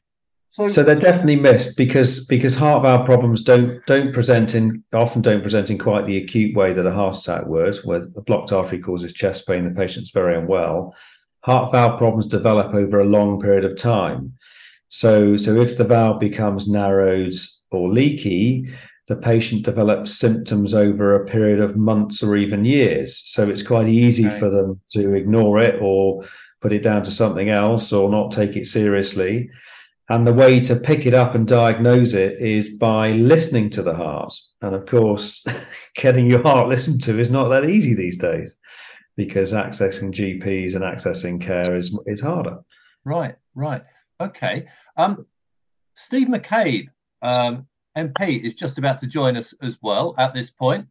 So, 0.52 0.66
so 0.66 0.82
they're 0.82 0.96
definitely 0.96 1.36
missed 1.36 1.78
because 1.78 2.26
because 2.26 2.54
heart 2.54 2.82
valve 2.82 3.06
problems 3.06 3.42
don't 3.42 3.84
don't 3.86 4.12
present 4.12 4.54
in 4.54 4.84
often 4.92 5.22
don't 5.22 5.40
present 5.40 5.70
in 5.70 5.78
quite 5.78 6.04
the 6.04 6.18
acute 6.18 6.54
way 6.54 6.74
that 6.74 6.86
a 6.86 6.92
heart 6.92 7.16
attack 7.16 7.46
would, 7.46 7.78
where 7.84 8.02
a 8.16 8.20
blocked 8.20 8.52
artery 8.52 8.78
causes 8.78 9.14
chest 9.14 9.46
pain, 9.46 9.64
the 9.64 9.70
patient's 9.70 10.10
very 10.10 10.36
unwell. 10.36 10.94
Heart 11.40 11.72
valve 11.72 11.96
problems 11.96 12.26
develop 12.26 12.74
over 12.74 13.00
a 13.00 13.06
long 13.06 13.40
period 13.40 13.64
of 13.64 13.78
time. 13.78 14.34
So, 14.88 15.38
so 15.38 15.58
if 15.58 15.78
the 15.78 15.84
valve 15.84 16.20
becomes 16.20 16.68
narrowed 16.68 17.32
or 17.70 17.90
leaky, 17.90 18.68
the 19.08 19.16
patient 19.16 19.64
develops 19.64 20.18
symptoms 20.18 20.74
over 20.74 21.14
a 21.14 21.24
period 21.24 21.60
of 21.60 21.78
months 21.78 22.22
or 22.22 22.36
even 22.36 22.66
years. 22.66 23.22
So 23.24 23.48
it's 23.48 23.62
quite 23.62 23.88
easy 23.88 24.26
okay. 24.26 24.38
for 24.38 24.50
them 24.50 24.82
to 24.90 25.14
ignore 25.14 25.58
it 25.60 25.80
or 25.80 26.24
put 26.60 26.74
it 26.74 26.82
down 26.82 27.04
to 27.04 27.10
something 27.10 27.48
else 27.48 27.90
or 27.90 28.10
not 28.10 28.32
take 28.32 28.54
it 28.54 28.66
seriously. 28.66 29.48
And 30.12 30.26
the 30.26 30.34
way 30.34 30.60
to 30.60 30.76
pick 30.76 31.06
it 31.06 31.14
up 31.14 31.34
and 31.34 31.48
diagnose 31.48 32.12
it 32.12 32.38
is 32.38 32.68
by 32.68 33.12
listening 33.12 33.70
to 33.70 33.82
the 33.82 33.94
heart. 33.94 34.34
And 34.60 34.74
of 34.74 34.84
course, 34.84 35.42
getting 35.94 36.26
your 36.26 36.42
heart 36.42 36.68
listened 36.68 37.02
to 37.04 37.18
is 37.18 37.30
not 37.30 37.48
that 37.48 37.64
easy 37.64 37.94
these 37.94 38.18
days 38.18 38.54
because 39.16 39.54
accessing 39.54 40.12
GPs 40.12 40.74
and 40.74 40.84
accessing 40.84 41.40
care 41.40 41.74
is 41.74 41.98
is 42.04 42.20
harder. 42.20 42.58
Right, 43.06 43.36
right. 43.54 43.84
Okay. 44.20 44.66
Um, 44.98 45.26
Steve 45.96 46.28
McCabe, 46.28 46.88
um, 47.22 47.66
MP, 47.96 48.38
is 48.44 48.52
just 48.52 48.76
about 48.76 48.98
to 48.98 49.06
join 49.06 49.34
us 49.38 49.54
as 49.62 49.78
well 49.80 50.14
at 50.18 50.34
this 50.34 50.50
point. 50.50 50.88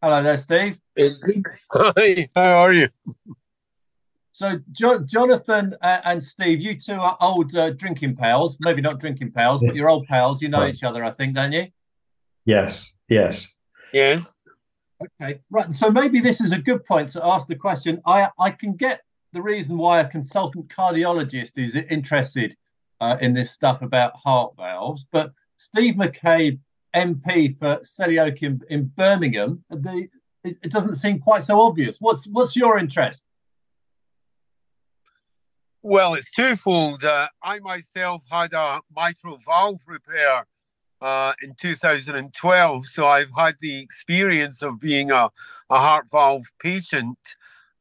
Hello 0.00 0.22
there, 0.22 0.38
Steve. 0.38 0.80
Hi, 0.98 2.30
how 2.34 2.54
are 2.54 2.72
you? 2.72 2.88
So, 4.36 4.60
jo- 4.72 4.98
Jonathan 4.98 5.74
uh, 5.80 6.02
and 6.04 6.22
Steve, 6.22 6.60
you 6.60 6.78
two 6.78 6.92
are 6.92 7.16
old 7.22 7.56
uh, 7.56 7.70
drinking 7.70 8.16
pals. 8.16 8.58
Maybe 8.60 8.82
not 8.82 9.00
drinking 9.00 9.32
pals, 9.32 9.62
but 9.62 9.74
you're 9.74 9.88
old 9.88 10.06
pals. 10.08 10.42
You 10.42 10.50
know 10.50 10.58
right. 10.58 10.74
each 10.74 10.82
other, 10.82 11.02
I 11.02 11.10
think, 11.12 11.34
don't 11.34 11.52
you? 11.52 11.68
Yes. 12.44 12.92
Yes. 13.08 13.50
Yes. 13.94 14.36
Okay. 15.02 15.40
Right. 15.50 15.74
So 15.74 15.90
maybe 15.90 16.20
this 16.20 16.42
is 16.42 16.52
a 16.52 16.58
good 16.58 16.84
point 16.84 17.08
to 17.12 17.24
ask 17.24 17.48
the 17.48 17.54
question. 17.54 17.98
I 18.04 18.28
I 18.38 18.50
can 18.50 18.74
get 18.74 19.00
the 19.32 19.40
reason 19.40 19.78
why 19.78 20.00
a 20.00 20.06
consultant 20.06 20.68
cardiologist 20.68 21.56
is 21.56 21.74
interested 21.74 22.54
uh, 23.00 23.16
in 23.22 23.32
this 23.32 23.52
stuff 23.52 23.80
about 23.80 24.14
heart 24.16 24.52
valves, 24.58 25.06
but 25.12 25.32
Steve 25.56 25.94
McCabe, 25.94 26.58
MP 26.94 27.56
for 27.56 27.76
Selly 27.76 28.20
Oak 28.22 28.42
in, 28.42 28.60
in 28.68 28.92
Birmingham, 28.98 29.64
the, 29.70 30.08
it, 30.44 30.58
it 30.62 30.70
doesn't 30.70 30.96
seem 30.96 31.20
quite 31.20 31.42
so 31.42 31.58
obvious. 31.58 32.02
What's 32.02 32.26
what's 32.28 32.54
your 32.54 32.78
interest? 32.78 33.25
Well, 35.88 36.14
it's 36.14 36.32
twofold. 36.32 37.04
Uh, 37.04 37.28
I 37.44 37.60
myself 37.60 38.24
had 38.28 38.52
a 38.54 38.80
mitral 38.92 39.36
valve 39.36 39.82
repair 39.86 40.44
uh, 41.00 41.32
in 41.40 41.54
2012, 41.54 42.86
so 42.86 43.06
I've 43.06 43.30
had 43.38 43.54
the 43.60 43.84
experience 43.84 44.62
of 44.62 44.80
being 44.80 45.12
a, 45.12 45.30
a 45.70 45.78
heart 45.78 46.06
valve 46.10 46.46
patient. 46.60 47.16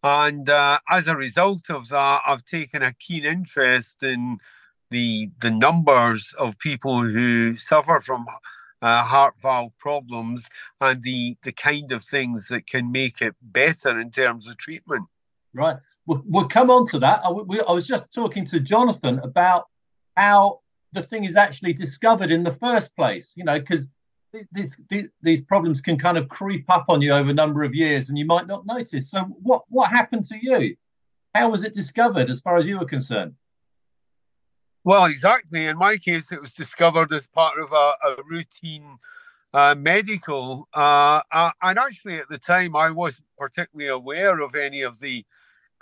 And 0.04 0.48
uh, 0.48 0.78
as 0.88 1.08
a 1.08 1.16
result 1.16 1.72
of 1.72 1.90
that, 1.90 2.22
I've 2.28 2.46
taken 2.46 2.84
a 2.84 2.94
keen 2.94 3.26
interest 3.26 4.04
in 4.04 4.38
the 4.92 5.32
the 5.42 5.50
numbers 5.50 6.32
of 6.38 6.60
people 6.60 7.02
who 7.02 7.58
suffer 7.58 8.00
from 8.02 8.28
uh, 8.84 9.04
heart 9.04 9.34
valve 9.42 9.72
problems 9.80 10.48
and 10.80 11.02
the 11.02 11.38
the 11.42 11.52
kind 11.52 11.92
of 11.92 12.04
things 12.04 12.50
that 12.50 12.68
can 12.68 12.92
make 12.92 13.20
it 13.20 13.34
better 13.42 13.98
in 13.98 14.12
terms 14.12 14.48
of 14.48 14.58
treatment. 14.58 15.08
Right 15.56 15.78
we'll, 16.06 16.48
come 16.48 16.70
on 16.70 16.86
to 16.88 17.00
that. 17.00 17.22
I, 17.24 17.32
we, 17.32 17.60
I 17.62 17.72
was 17.72 17.88
just 17.88 18.14
talking 18.14 18.46
to 18.46 18.60
Jonathan 18.60 19.20
about 19.20 19.66
how 20.16 20.62
the 20.94 21.02
thing 21.02 21.26
is 21.26 21.36
actually 21.36 21.74
discovered 21.74 22.32
in 22.32 22.44
the 22.44 22.54
first 22.54 22.96
place. 22.96 23.34
You 23.36 23.44
know, 23.44 23.60
because 23.60 23.88
these, 24.52 24.78
these 24.90 25.10
these 25.22 25.42
problems 25.42 25.82
can 25.82 25.98
kind 25.98 26.18
of 26.18 26.28
creep 26.30 26.70
up 26.70 26.86
on 26.90 27.02
you 27.02 27.12
over 27.12 27.30
a 27.30 27.34
number 27.34 27.64
of 27.64 27.74
years, 27.74 28.10
and 28.10 28.18
you 28.18 28.26
might 28.26 28.48
not 28.48 28.66
notice. 28.66 29.10
So, 29.10 29.22
what 29.22 29.64
what 29.70 29.90
happened 29.90 30.26
to 30.28 30.38
you? 30.42 30.76
How 31.34 31.50
was 31.50 31.64
it 31.64 31.74
discovered, 31.74 32.30
as 32.30 32.42
far 32.42 32.58
as 32.58 32.68
you 32.68 32.80
were 32.80 32.86
concerned? 32.86 33.34
Well, 34.86 35.06
exactly. 35.06 35.66
In 35.66 35.78
my 35.78 35.98
case, 35.98 36.32
it 36.32 36.40
was 36.40 36.54
discovered 36.54 37.12
as 37.12 37.28
part 37.28 37.60
of 37.60 37.72
a, 37.72 37.94
a 38.08 38.16
routine 38.30 38.98
uh, 39.54 39.74
medical. 39.78 40.68
Uh, 40.74 41.22
uh, 41.32 41.52
and 41.64 41.80
actually, 41.80 42.18
at 42.18 42.30
the 42.30 42.38
time, 42.38 42.76
I 42.76 42.92
wasn't 42.92 43.28
particularly 43.38 43.90
aware 43.90 44.40
of 44.40 44.54
any 44.54 44.82
of 44.82 45.00
the 45.00 45.26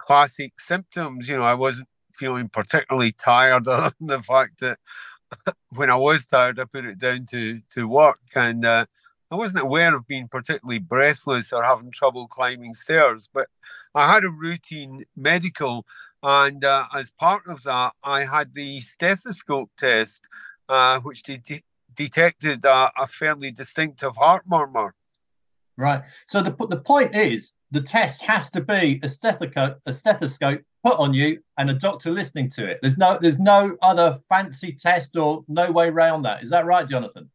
classic 0.03 0.59
symptoms. 0.59 1.29
You 1.29 1.37
know, 1.37 1.43
I 1.43 1.53
wasn't 1.53 1.87
feeling 2.13 2.49
particularly 2.49 3.11
tired 3.11 3.67
other 3.67 3.93
than 3.99 4.07
the 4.07 4.19
fact 4.19 4.59
that 4.59 4.79
when 5.75 5.89
I 5.89 5.95
was 5.95 6.27
tired, 6.27 6.59
I 6.59 6.65
put 6.65 6.85
it 6.85 6.99
down 6.99 7.25
to 7.31 7.61
to 7.71 7.87
work, 7.87 8.19
and 8.35 8.65
uh, 8.65 8.85
I 9.31 9.35
wasn't 9.35 9.63
aware 9.63 9.95
of 9.95 10.07
being 10.07 10.27
particularly 10.27 10.79
breathless 10.79 11.51
or 11.53 11.63
having 11.63 11.91
trouble 11.91 12.27
climbing 12.27 12.73
stairs. 12.73 13.29
But 13.33 13.47
I 13.95 14.13
had 14.13 14.23
a 14.23 14.29
routine 14.29 15.03
medical, 15.15 15.85
and 16.21 16.63
uh, 16.63 16.85
as 16.93 17.11
part 17.11 17.43
of 17.47 17.63
that, 17.63 17.93
I 18.03 18.25
had 18.25 18.53
the 18.53 18.79
stethoscope 18.81 19.71
test, 19.77 20.27
uh, 20.69 20.99
which 20.99 21.23
de- 21.23 21.63
detected 21.95 22.65
a 22.65 23.07
fairly 23.07 23.51
distinctive 23.51 24.17
heart 24.17 24.43
murmur. 24.47 24.93
Right. 25.77 26.03
So 26.27 26.43
the 26.43 26.51
the 26.67 26.81
point 26.81 27.15
is 27.15 27.52
the 27.73 27.81
test 27.81 28.21
has 28.21 28.51
to 28.51 28.61
be 28.61 28.99
a 29.01 29.09
stethoscope, 29.09 29.79
a 29.87 29.91
stethoscope 29.91 30.61
put 30.83 30.97
on 30.99 31.11
you 31.13 31.41
and 31.57 31.71
a 31.71 31.73
doctor 31.73 32.11
listening 32.11 32.47
to 32.51 32.65
it. 32.65 32.77
There's 32.81 32.99
no 32.99 33.17
there's 33.19 33.39
no 33.39 33.75
other 33.81 34.17
fancy 34.29 34.71
test 34.71 35.17
or 35.17 35.43
no 35.47 35.71
way 35.71 35.89
around 35.89 36.21
that. 36.21 36.43
Is 36.43 36.51
that 36.51 36.65
right, 36.65 36.87
Jonathan? 36.87 37.29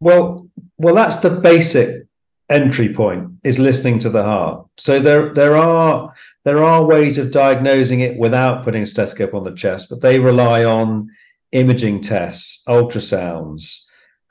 Well, 0.00 0.48
well, 0.78 0.94
that's 0.94 1.18
the 1.18 1.28
basic 1.28 2.06
entry 2.48 2.92
point 2.92 3.30
is 3.44 3.58
listening 3.58 3.98
to 4.00 4.08
the 4.08 4.22
heart. 4.22 4.66
So 4.78 4.98
there 4.98 5.34
there 5.34 5.56
are 5.56 6.14
there 6.44 6.64
are 6.64 6.82
ways 6.82 7.18
of 7.18 7.30
diagnosing 7.30 8.00
it 8.00 8.16
without 8.16 8.64
putting 8.64 8.84
a 8.84 8.86
stethoscope 8.86 9.34
on 9.34 9.44
the 9.44 9.54
chest, 9.54 9.88
but 9.90 10.00
they 10.00 10.18
rely 10.18 10.64
on 10.64 11.10
imaging 11.52 12.00
tests, 12.00 12.62
ultrasounds, 12.66 13.80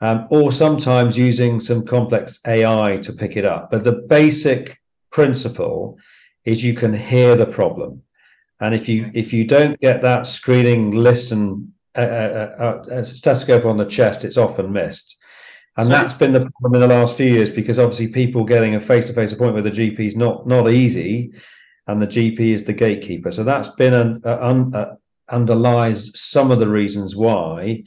um, 0.00 0.26
or 0.30 0.50
sometimes 0.50 1.16
using 1.16 1.60
some 1.60 1.86
complex 1.86 2.40
AI 2.48 2.96
to 2.96 3.12
pick 3.12 3.36
it 3.36 3.44
up. 3.44 3.70
But 3.70 3.84
the 3.84 3.92
basic 3.92 4.79
principle 5.10 5.98
is 6.44 6.64
you 6.64 6.74
can 6.74 6.92
hear 6.92 7.36
the 7.36 7.46
problem. 7.46 8.02
And 8.60 8.74
if 8.74 8.88
you 8.88 9.10
if 9.14 9.32
you 9.32 9.44
don't 9.46 9.80
get 9.80 10.02
that 10.02 10.26
screening 10.26 10.90
listen 10.90 11.72
uh, 11.96 12.00
uh, 12.00 12.82
uh, 12.92 13.04
stethoscope 13.04 13.64
on 13.64 13.76
the 13.76 13.84
chest 13.84 14.24
it's 14.24 14.36
often 14.36 14.72
missed. 14.72 15.16
And 15.76 15.86
so, 15.86 15.92
that's 15.92 16.12
been 16.12 16.32
the 16.32 16.40
problem 16.40 16.74
in 16.74 16.88
the 16.88 16.94
last 16.94 17.16
few 17.16 17.26
years 17.26 17.50
because 17.50 17.78
obviously 17.78 18.08
people 18.08 18.44
getting 18.44 18.74
a 18.74 18.80
face-to-face 18.80 19.32
appointment 19.32 19.64
with 19.64 19.72
the 19.72 19.80
gp 19.80 20.00
is 20.00 20.16
not 20.16 20.46
not 20.46 20.70
easy. 20.70 21.32
And 21.86 22.00
the 22.00 22.06
gp 22.06 22.40
is 22.40 22.64
the 22.64 22.72
gatekeeper. 22.72 23.32
So 23.32 23.42
that's 23.42 23.68
been 23.68 23.94
an 23.94 24.22
uh, 24.24 24.94
underlies 25.28 26.10
some 26.18 26.50
of 26.50 26.58
the 26.58 26.68
reasons 26.68 27.16
why 27.16 27.84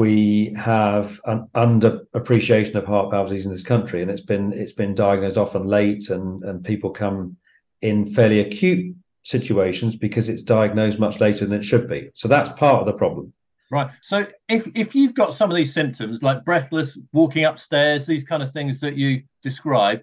we 0.00 0.54
have 0.56 1.20
an 1.26 1.46
under 1.54 2.06
appreciation 2.14 2.74
of 2.78 2.86
heart 2.86 3.10
valve 3.10 3.28
disease 3.28 3.44
in 3.44 3.52
this 3.52 3.62
country, 3.62 4.00
and 4.00 4.10
it's 4.10 4.22
been 4.22 4.50
it's 4.54 4.72
been 4.72 4.94
diagnosed 4.94 5.36
often 5.36 5.66
late, 5.66 6.08
and 6.08 6.42
and 6.42 6.64
people 6.64 6.88
come 6.88 7.36
in 7.82 8.06
fairly 8.06 8.40
acute 8.40 8.96
situations 9.24 9.96
because 9.96 10.30
it's 10.30 10.40
diagnosed 10.40 10.98
much 10.98 11.20
later 11.20 11.44
than 11.44 11.58
it 11.58 11.64
should 11.64 11.86
be. 11.86 12.08
So 12.14 12.28
that's 12.28 12.48
part 12.58 12.80
of 12.80 12.86
the 12.86 12.94
problem. 12.94 13.34
Right. 13.70 13.90
So 14.00 14.26
if 14.48 14.74
if 14.74 14.94
you've 14.94 15.12
got 15.12 15.34
some 15.34 15.50
of 15.50 15.56
these 15.58 15.74
symptoms 15.74 16.22
like 16.22 16.46
breathless, 16.46 16.98
walking 17.12 17.44
upstairs, 17.44 18.06
these 18.06 18.24
kind 18.24 18.42
of 18.42 18.50
things 18.52 18.80
that 18.80 18.96
you 18.96 19.22
describe, 19.42 20.02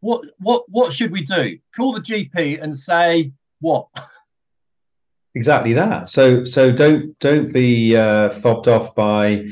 what 0.00 0.24
what 0.38 0.64
what 0.68 0.92
should 0.92 1.12
we 1.12 1.22
do? 1.22 1.56
Call 1.76 1.92
the 1.92 2.00
GP 2.00 2.60
and 2.60 2.76
say 2.76 3.30
what? 3.60 3.86
exactly 5.34 5.72
that. 5.74 6.08
So 6.08 6.44
so 6.44 6.72
don't 6.72 7.18
don't 7.18 7.52
be 7.52 7.96
uh, 7.96 8.30
fobbed 8.30 8.68
off 8.68 8.94
by 8.94 9.46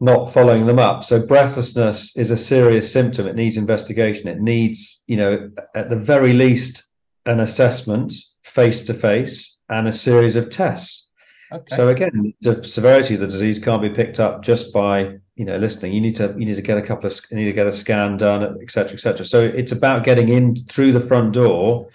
not 0.00 0.30
following 0.30 0.66
them 0.66 0.78
up. 0.78 1.04
So 1.04 1.24
breathlessness 1.24 2.16
is 2.16 2.30
a 2.30 2.36
serious 2.36 2.92
symptom. 2.92 3.26
It 3.26 3.36
needs 3.36 3.56
investigation. 3.56 4.28
It 4.28 4.40
needs, 4.40 5.02
you 5.06 5.16
know, 5.16 5.50
at 5.74 5.88
the 5.88 5.96
very 5.96 6.32
least, 6.32 6.84
an 7.26 7.40
assessment 7.40 8.12
face 8.42 8.82
to 8.82 8.94
face 8.94 9.58
and 9.70 9.88
a 9.88 9.92
series 9.92 10.36
of 10.36 10.50
tests. 10.50 11.10
Okay. 11.52 11.74
So 11.74 11.88
again, 11.88 12.34
the 12.40 12.62
severity 12.62 13.14
of 13.14 13.20
the 13.20 13.26
disease 13.26 13.58
can't 13.58 13.82
be 13.82 13.90
picked 13.90 14.20
up 14.20 14.42
just 14.42 14.72
by 14.72 15.18
you 15.36 15.44
know 15.44 15.56
listening. 15.56 15.92
You 15.92 16.00
need 16.00 16.16
to 16.16 16.34
you 16.36 16.46
need 16.46 16.56
to 16.56 16.62
get 16.62 16.78
a 16.78 16.82
couple 16.82 17.06
of 17.06 17.18
you 17.30 17.36
need 17.38 17.44
to 17.44 17.52
get 17.52 17.66
a 17.66 17.72
scan 17.72 18.16
done, 18.16 18.58
etc., 18.62 18.94
etc. 18.94 19.24
So 19.24 19.42
it's 19.42 19.72
about 19.72 20.04
getting 20.04 20.28
in 20.28 20.56
through 20.56 20.92
the 20.92 21.00
front 21.00 21.32
door 21.32 21.88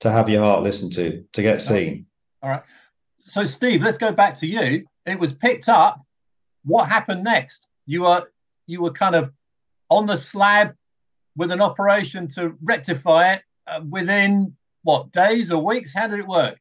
to 0.00 0.10
have 0.10 0.28
your 0.28 0.42
heart 0.42 0.62
listened 0.62 0.92
to 0.94 1.24
to 1.32 1.42
get 1.42 1.62
seen. 1.62 2.06
All 2.42 2.50
right. 2.50 2.62
So, 3.22 3.44
Steve, 3.44 3.82
let's 3.82 3.98
go 3.98 4.12
back 4.12 4.34
to 4.36 4.46
you. 4.46 4.86
It 5.06 5.18
was 5.18 5.32
picked 5.32 5.68
up. 5.68 6.00
What 6.64 6.88
happened 6.88 7.24
next? 7.24 7.68
You 7.86 8.02
were 8.02 8.30
you 8.66 8.82
were 8.82 8.92
kind 8.92 9.14
of 9.14 9.32
on 9.88 10.06
the 10.06 10.16
slab 10.16 10.74
with 11.36 11.50
an 11.50 11.60
operation 11.60 12.28
to 12.28 12.56
rectify 12.62 13.34
it 13.34 13.42
uh, 13.66 13.80
within 13.88 14.56
what 14.82 15.12
days 15.12 15.50
or 15.50 15.64
weeks? 15.64 15.92
How 15.94 16.06
did 16.06 16.20
it 16.20 16.26
work? 16.26 16.58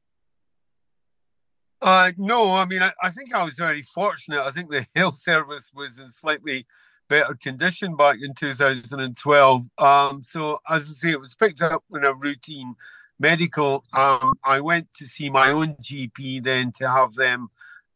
Uh, 1.82 2.12
no, 2.18 2.56
I 2.56 2.66
mean, 2.66 2.82
I, 2.82 2.92
I, 3.02 3.10
think 3.10 3.34
I 3.34 3.44
was 3.44 3.54
very 3.54 3.82
fortunate. 3.82 4.42
I 4.42 4.52
think 4.52 4.70
the 4.70 4.86
health 4.96 5.20
service 5.20 5.72
was 5.74 5.98
in 5.98 6.10
slightly 6.10 6.66
better 7.08 7.36
condition 7.36 7.96
back 7.96 8.18
in 8.22 8.34
2012. 8.34 9.66
Um, 9.78 10.22
so, 10.22 10.60
as 10.70 10.90
I 10.90 10.94
say, 10.94 11.12
it 11.12 11.20
was 11.20 11.36
picked 11.36 11.62
up 11.62 11.84
in 11.92 12.04
a 12.04 12.14
routine 12.14 12.76
medical, 13.20 13.84
um, 13.94 14.34
I 14.44 14.62
went 14.62 14.94
to 14.94 15.06
see 15.06 15.30
my 15.30 15.52
own 15.52 15.76
GP 15.76 16.44
then 16.44 16.72
to 16.78 16.90
have 16.90 17.14
them 17.14 17.50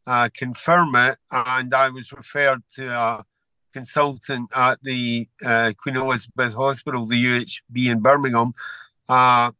uh, 0.05 0.29
confirm 0.33 0.95
it, 0.95 1.17
and 1.31 1.73
I 1.73 1.89
was 1.89 2.11
referred 2.11 2.61
to 2.75 2.91
a 2.91 3.25
consultant 3.73 4.51
at 4.55 4.81
the 4.83 5.27
uh, 5.45 5.73
Queen 5.77 5.95
Elizabeth 5.95 6.53
Hospital, 6.53 7.05
the 7.05 7.23
UHB 7.25 7.87
in 7.87 8.01
Birmingham. 8.01 8.53
Uh, 9.07 9.51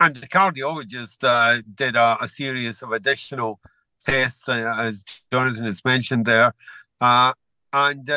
and 0.00 0.14
the 0.14 0.28
cardiologist 0.28 1.18
uh, 1.22 1.62
did 1.74 1.96
a, 1.96 2.18
a, 2.20 2.28
series 2.28 2.82
of 2.82 2.92
additional 2.92 3.58
tests, 4.00 4.48
uh, 4.48 4.74
as 4.78 5.04
Jonathan 5.32 5.64
has 5.64 5.84
mentioned 5.84 6.24
there, 6.24 6.52
uh, 7.00 7.32
and 7.72 8.08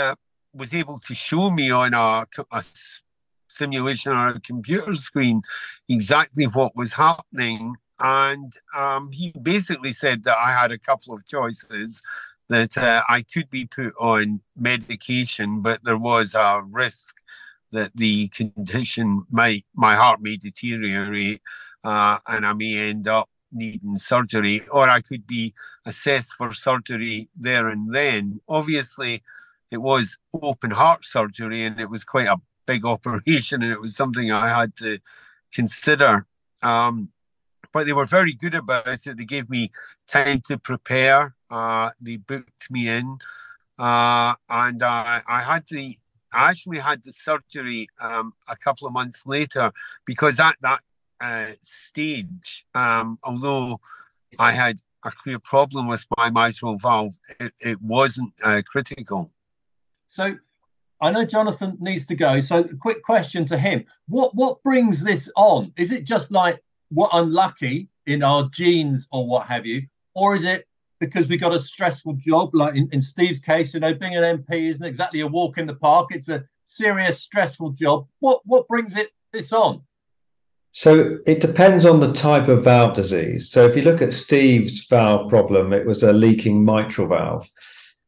was 0.53 0.73
able 0.73 0.99
to 0.99 1.15
show 1.15 1.49
me 1.49 1.71
on 1.71 1.93
a, 1.93 2.27
a 2.51 2.63
simulation 3.51 4.11
on 4.13 4.35
a 4.35 4.39
computer 4.39 4.95
screen 4.95 5.41
exactly 5.89 6.45
what 6.45 6.75
was 6.75 6.93
happening. 6.93 7.75
And 7.99 8.53
um, 8.75 9.11
he 9.11 9.33
basically 9.41 9.91
said 9.91 10.23
that 10.23 10.37
I 10.37 10.51
had 10.51 10.71
a 10.71 10.79
couple 10.79 11.13
of 11.13 11.25
choices 11.27 12.01
that 12.49 12.77
uh, 12.77 13.03
I 13.07 13.21
could 13.21 13.49
be 13.49 13.65
put 13.65 13.93
on 13.99 14.41
medication, 14.57 15.61
but 15.61 15.83
there 15.83 15.97
was 15.97 16.35
a 16.35 16.61
risk 16.69 17.15
that 17.71 17.91
the 17.95 18.27
condition 18.29 19.23
might, 19.31 19.63
my 19.75 19.95
heart 19.95 20.19
may 20.21 20.35
deteriorate 20.35 21.41
uh, 21.83 22.17
and 22.27 22.45
I 22.45 22.53
may 22.53 22.89
end 22.89 23.07
up 23.07 23.29
needing 23.53 23.97
surgery, 23.97 24.61
or 24.71 24.89
I 24.89 25.01
could 25.01 25.27
be 25.27 25.53
assessed 25.85 26.33
for 26.33 26.53
surgery 26.53 27.29
there 27.35 27.67
and 27.67 27.93
then. 27.93 28.39
Obviously, 28.47 29.21
it 29.71 29.77
was 29.77 30.17
open 30.33 30.71
heart 30.71 31.05
surgery 31.05 31.63
and 31.63 31.79
it 31.79 31.89
was 31.89 32.03
quite 32.03 32.27
a 32.27 32.39
big 32.71 32.85
operation 32.85 33.61
and 33.63 33.71
it 33.71 33.81
was 33.81 33.95
something 33.95 34.31
I 34.31 34.47
had 34.59 34.75
to 34.77 34.99
consider. 35.53 36.25
Um, 36.63 37.09
but 37.73 37.85
they 37.85 37.93
were 37.93 38.05
very 38.05 38.33
good 38.33 38.55
about 38.55 38.87
it. 38.87 39.17
They 39.17 39.25
gave 39.25 39.49
me 39.49 39.71
time 40.07 40.41
to 40.47 40.57
prepare. 40.57 41.35
Uh, 41.49 41.89
they 41.99 42.17
booked 42.17 42.69
me 42.69 42.87
in, 42.87 43.17
uh, 43.79 44.33
and 44.49 44.81
uh, 44.83 45.21
I 45.37 45.41
had 45.41 45.63
the 45.69 45.97
I 46.33 46.49
actually 46.49 46.79
had 46.79 47.03
the 47.03 47.11
surgery 47.11 47.87
um, 47.99 48.33
a 48.47 48.55
couple 48.55 48.87
of 48.87 48.93
months 48.93 49.25
later 49.25 49.71
because 50.05 50.39
at 50.39 50.55
that 50.61 50.79
uh, 51.19 51.51
stage, 51.61 52.65
um, 52.73 53.19
although 53.23 53.81
I 54.39 54.53
had 54.53 54.77
a 55.03 55.11
clear 55.11 55.39
problem 55.39 55.87
with 55.87 56.05
my 56.17 56.29
mitral 56.29 56.77
valve, 56.77 57.17
it, 57.39 57.53
it 57.59 57.81
wasn't 57.81 58.33
uh, 58.43 58.61
critical. 58.65 59.29
So 60.07 60.37
I 61.01 61.09
know 61.09 61.25
Jonathan 61.25 61.77
needs 61.79 62.05
to 62.05 62.15
go. 62.15 62.39
So, 62.39 62.63
quick 62.79 63.03
question 63.03 63.45
to 63.47 63.57
him: 63.57 63.85
What 64.07 64.35
what 64.35 64.61
brings 64.63 65.03
this 65.03 65.29
on? 65.35 65.73
Is 65.75 65.91
it 65.91 66.05
just 66.05 66.31
like 66.31 66.61
we're 66.91 67.07
unlucky 67.13 67.89
in 68.05 68.23
our 68.23 68.49
genes 68.49 69.07
or 69.11 69.27
what 69.27 69.47
have 69.47 69.65
you, 69.65 69.83
or 70.13 70.35
is 70.35 70.45
it 70.45 70.67
because 70.99 71.27
we 71.27 71.37
got 71.37 71.53
a 71.53 71.59
stressful 71.59 72.13
job? 72.13 72.53
Like 72.53 72.75
in, 72.75 72.87
in 72.91 73.01
Steve's 73.01 73.39
case, 73.39 73.73
you 73.73 73.79
know, 73.79 73.93
being 73.93 74.15
an 74.15 74.43
MP 74.43 74.69
isn't 74.69 74.85
exactly 74.85 75.21
a 75.21 75.27
walk 75.27 75.57
in 75.57 75.65
the 75.65 75.75
park. 75.75 76.09
It's 76.11 76.29
a 76.29 76.45
serious, 76.67 77.19
stressful 77.19 77.71
job. 77.71 78.07
What 78.19 78.41
what 78.45 78.67
brings 78.67 78.95
it 78.95 79.09
this 79.33 79.51
on? 79.51 79.81
So 80.73 81.17
it 81.25 81.41
depends 81.41 81.85
on 81.85 81.99
the 81.99 82.13
type 82.13 82.47
of 82.47 82.63
valve 82.63 82.93
disease. 82.93 83.49
So 83.49 83.65
if 83.65 83.75
you 83.75 83.81
look 83.81 84.01
at 84.01 84.13
Steve's 84.13 84.85
valve 84.85 85.29
problem, 85.29 85.73
it 85.73 85.85
was 85.85 86.01
a 86.03 86.13
leaking 86.13 86.63
mitral 86.63 87.07
valve, 87.07 87.49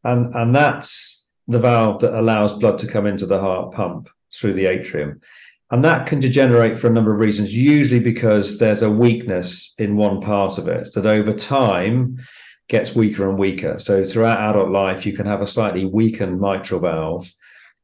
and 0.03 0.33
and 0.35 0.55
that's 0.55 1.22
the 1.47 1.59
valve 1.59 1.99
that 2.01 2.17
allows 2.17 2.53
blood 2.53 2.77
to 2.79 2.87
come 2.87 3.05
into 3.05 3.25
the 3.25 3.39
heart 3.39 3.73
pump 3.73 4.09
through 4.33 4.53
the 4.53 4.65
atrium. 4.65 5.19
And 5.71 5.83
that 5.83 6.05
can 6.05 6.19
degenerate 6.19 6.77
for 6.77 6.87
a 6.87 6.91
number 6.91 7.13
of 7.13 7.19
reasons, 7.19 7.53
usually 7.53 7.99
because 7.99 8.59
there's 8.59 8.83
a 8.83 8.89
weakness 8.89 9.73
in 9.79 9.95
one 9.95 10.21
part 10.21 10.57
of 10.57 10.67
it 10.67 10.93
that 10.93 11.05
over 11.05 11.33
time 11.33 12.19
gets 12.69 12.95
weaker 12.95 13.27
and 13.27 13.39
weaker. 13.39 13.79
So 13.79 14.03
throughout 14.03 14.39
adult 14.39 14.69
life, 14.69 15.05
you 15.05 15.13
can 15.13 15.25
have 15.25 15.41
a 15.41 15.47
slightly 15.47 15.85
weakened 15.85 16.39
mitral 16.39 16.79
valve. 16.79 17.31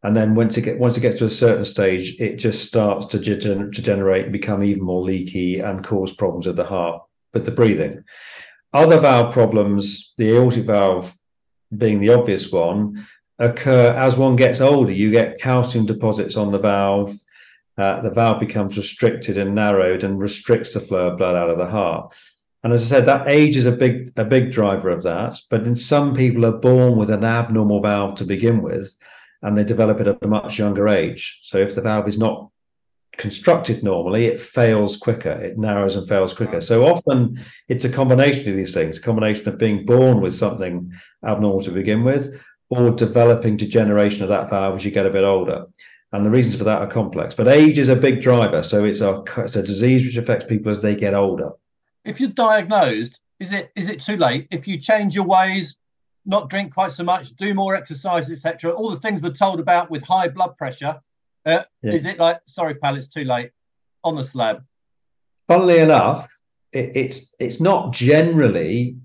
And 0.03 0.15
then 0.15 0.35
once 0.35 0.55
it, 0.57 0.61
get, 0.61 0.79
once 0.79 0.97
it 0.97 1.01
gets 1.01 1.17
to 1.19 1.25
a 1.25 1.29
certain 1.29 1.65
stage, 1.65 2.15
it 2.19 2.37
just 2.37 2.65
starts 2.65 3.07
to 3.07 3.19
degenerate 3.19 4.23
and 4.23 4.31
become 4.31 4.63
even 4.63 4.83
more 4.83 5.01
leaky 5.01 5.59
and 5.59 5.83
cause 5.83 6.13
problems 6.13 6.47
with 6.47 6.55
the 6.55 6.63
heart, 6.63 7.01
with 7.33 7.43
the 7.43 7.51
breathing. 7.51 8.03
Other 8.71 8.99
valve 8.99 9.33
problems, 9.33 10.13
the 10.17 10.35
aortic 10.35 10.65
valve 10.65 11.13
being 11.75 11.99
the 11.99 12.13
obvious 12.13 12.51
one, 12.51 13.05
occur 13.39 13.93
as 13.93 14.17
one 14.17 14.35
gets 14.35 14.61
older. 14.61 14.91
You 14.91 15.11
get 15.11 15.39
calcium 15.39 15.85
deposits 15.85 16.35
on 16.35 16.51
the 16.51 16.59
valve. 16.59 17.17
Uh, 17.77 18.01
the 18.01 18.11
valve 18.11 18.39
becomes 18.39 18.77
restricted 18.77 19.37
and 19.37 19.55
narrowed 19.55 20.03
and 20.03 20.19
restricts 20.19 20.73
the 20.73 20.81
flow 20.81 21.07
of 21.07 21.17
blood 21.17 21.35
out 21.35 21.49
of 21.49 21.57
the 21.57 21.65
heart. 21.65 22.13
And 22.61 22.73
as 22.73 22.83
I 22.83 22.97
said, 22.97 23.05
that 23.05 23.27
age 23.27 23.55
is 23.55 23.65
a 23.65 23.71
big 23.71 24.11
a 24.17 24.25
big 24.25 24.51
driver 24.51 24.89
of 24.89 25.03
that. 25.03 25.39
But 25.49 25.65
in 25.65 25.75
some 25.75 26.13
people 26.13 26.45
are 26.45 26.51
born 26.51 26.97
with 26.97 27.09
an 27.09 27.23
abnormal 27.23 27.81
valve 27.81 28.15
to 28.15 28.25
begin 28.25 28.61
with, 28.61 28.93
and 29.41 29.57
they 29.57 29.63
develop 29.63 30.01
it 30.01 30.07
at 30.07 30.21
a 30.21 30.27
much 30.27 30.59
younger 30.59 30.89
age. 30.89 31.39
So 31.43 31.57
if 31.57 31.73
the 31.73 31.81
valve 31.81 32.09
is 32.09 32.17
not 32.17 32.49
constructed 33.15 33.83
normally, 33.83 34.25
it 34.25 34.41
fails 34.41 34.97
quicker, 34.97 35.31
it 35.31 35.57
narrows 35.57 35.95
and 35.95 36.07
fails 36.07 36.33
quicker. 36.33 36.59
So 36.61 36.85
often 36.85 37.41
it's 37.67 37.85
a 37.85 37.89
combination 37.89 38.49
of 38.49 38.57
these 38.57 38.73
things, 38.73 38.97
a 38.97 39.01
combination 39.01 39.47
of 39.47 39.57
being 39.57 39.85
born 39.85 40.19
with 40.19 40.35
something 40.35 40.91
abnormal 41.25 41.61
to 41.61 41.71
begin 41.71 42.03
with, 42.03 42.41
or 42.69 42.91
developing 42.91 43.57
degeneration 43.57 44.23
of 44.23 44.29
that 44.29 44.49
valve 44.49 44.75
as 44.75 44.85
you 44.85 44.91
get 44.91 45.05
a 45.05 45.09
bit 45.09 45.23
older. 45.23 45.65
And 46.11 46.25
the 46.25 46.29
reasons 46.29 46.55
for 46.55 46.63
that 46.63 46.81
are 46.81 46.87
complex. 46.87 47.35
But 47.35 47.47
age 47.47 47.77
is 47.77 47.89
a 47.89 47.95
big 47.95 48.21
driver. 48.21 48.63
So 48.63 48.83
it's 48.83 49.01
a, 49.01 49.23
it's 49.37 49.55
a 49.55 49.63
disease 49.63 50.05
which 50.05 50.17
affects 50.17 50.45
people 50.45 50.71
as 50.71 50.81
they 50.81 50.95
get 50.95 51.13
older. 51.13 51.51
If 52.03 52.19
you're 52.19 52.29
diagnosed, 52.29 53.19
is 53.39 53.51
it 53.51 53.71
is 53.75 53.89
it 53.89 54.01
too 54.01 54.17
late? 54.17 54.47
If 54.51 54.67
you 54.67 54.77
change 54.77 55.15
your 55.15 55.25
ways, 55.25 55.77
not 56.25 56.49
drink 56.49 56.73
quite 56.73 56.91
so 56.91 57.03
much, 57.03 57.35
do 57.35 57.53
more 57.53 57.75
exercise, 57.75 58.31
etc., 58.31 58.71
all 58.71 58.89
the 58.89 58.99
things 58.99 59.21
we're 59.21 59.31
told 59.31 59.59
about 59.59 59.89
with 59.89 60.03
high 60.03 60.27
blood 60.27 60.57
pressure, 60.57 60.99
uh, 61.45 61.63
yeah. 61.81 61.91
is 61.91 62.05
it 62.05 62.19
like, 62.19 62.39
sorry, 62.47 62.75
pal, 62.75 62.95
it's 62.95 63.07
too 63.07 63.23
late 63.23 63.51
on 64.03 64.15
the 64.15 64.23
slab? 64.23 64.63
Funnily 65.47 65.79
enough, 65.79 66.27
it, 66.71 66.91
it's 66.95 67.35
it's 67.39 67.59
not 67.59 67.93
generally 67.93 68.97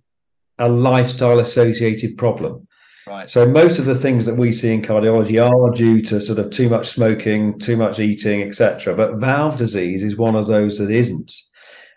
a 0.59 0.69
lifestyle 0.69 1.41
associated 1.41 2.17
problem. 2.17 2.67
Right. 3.07 3.29
So 3.29 3.47
most 3.47 3.79
of 3.79 3.85
the 3.85 3.95
things 3.95 4.25
that 4.25 4.37
we 4.37 4.51
see 4.51 4.73
in 4.73 4.81
cardiology 4.81 5.39
are 5.39 5.71
due 5.75 6.01
to 6.03 6.21
sort 6.21 6.39
of 6.39 6.51
too 6.51 6.71
much 6.71 6.89
smoking, 6.89 7.59
too 7.59 7.77
much 7.77 7.99
eating, 7.99 8.43
etc. 8.43 8.95
But 8.95 9.17
valve 9.17 9.57
disease 9.57 10.03
is 10.05 10.17
one 10.17 10.35
of 10.35 10.47
those 10.47 10.79
that 10.79 10.91
isn't. 10.91 11.33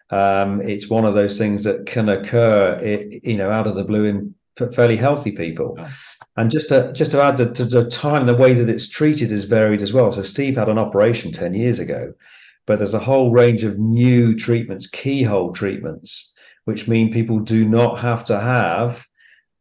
Um, 0.10 0.62
it's 0.62 0.90
one 0.90 1.06
of 1.06 1.14
those 1.14 1.38
things 1.38 1.64
that 1.64 1.86
can 1.86 2.10
occur, 2.10 2.82
you 3.24 3.38
know, 3.38 3.52
out 3.52 3.68
of 3.68 3.76
the 3.76 3.84
blue 3.84 4.06
in 4.06 4.36
fairly 4.74 4.98
healthy 4.98 5.32
people. 5.32 5.76
Oh. 5.80 5.88
And 6.36 6.52
just 6.52 6.70
to 6.70 6.92
just 6.94 7.12
to 7.12 7.22
add 7.22 7.38
that 7.38 7.56
to 7.56 7.66
the 7.66 7.90
time, 7.90 8.26
the 8.26 8.36
way 8.36 8.54
that 8.54 8.70
it's 8.70 8.90
treated 8.90 9.32
is 9.32 9.46
varied 9.46 9.82
as 9.82 9.94
well. 9.94 10.12
So 10.12 10.22
Steve 10.22 10.58
had 10.58 10.70
an 10.70 10.78
operation 10.78 11.32
ten 11.32 11.54
years 11.54 11.80
ago, 11.80 12.14
but 12.66 12.78
there's 12.78 12.94
a 12.94 13.00
whole 13.00 13.32
range 13.32 13.64
of 13.64 13.80
new 13.80 14.36
treatments, 14.36 14.88
keyhole 14.88 15.54
treatments, 15.54 16.34
which 16.66 16.88
mean 16.88 17.14
people 17.14 17.40
do 17.40 17.68
not 17.68 18.00
have 18.00 18.24
to 18.26 18.40
have 18.40 19.08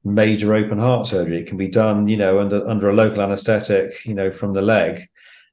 major 0.07 0.55
open 0.55 0.79
heart 0.79 1.07
surgery. 1.07 1.41
It 1.41 1.47
can 1.47 1.57
be 1.57 1.69
done, 1.69 2.09
you 2.09 2.17
know, 2.17 2.39
under 2.41 2.67
under 2.69 2.89
a 2.89 2.95
local 2.95 3.23
anaesthetic, 3.23 4.05
you 4.05 4.15
know, 4.15 4.31
from 4.31 4.53
the 4.53 4.63
leg. 4.63 5.09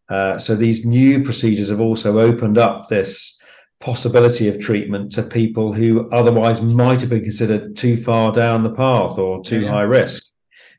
Uh, 0.09 0.37
so 0.37 0.55
these 0.55 0.85
new 0.85 1.23
procedures 1.23 1.69
have 1.69 1.79
also 1.79 2.19
opened 2.19 2.57
up 2.57 2.87
this 2.87 3.41
possibility 3.79 4.47
of 4.47 4.59
treatment 4.59 5.11
to 5.11 5.23
people 5.23 5.73
who 5.73 6.09
otherwise 6.11 6.61
might 6.61 7.01
have 7.01 7.09
been 7.09 7.23
considered 7.23 7.75
too 7.75 7.97
far 7.97 8.31
down 8.31 8.63
the 8.63 8.69
path 8.69 9.17
or 9.17 9.43
too 9.43 9.61
yeah. 9.61 9.71
high 9.71 9.81
risk. 9.81 10.23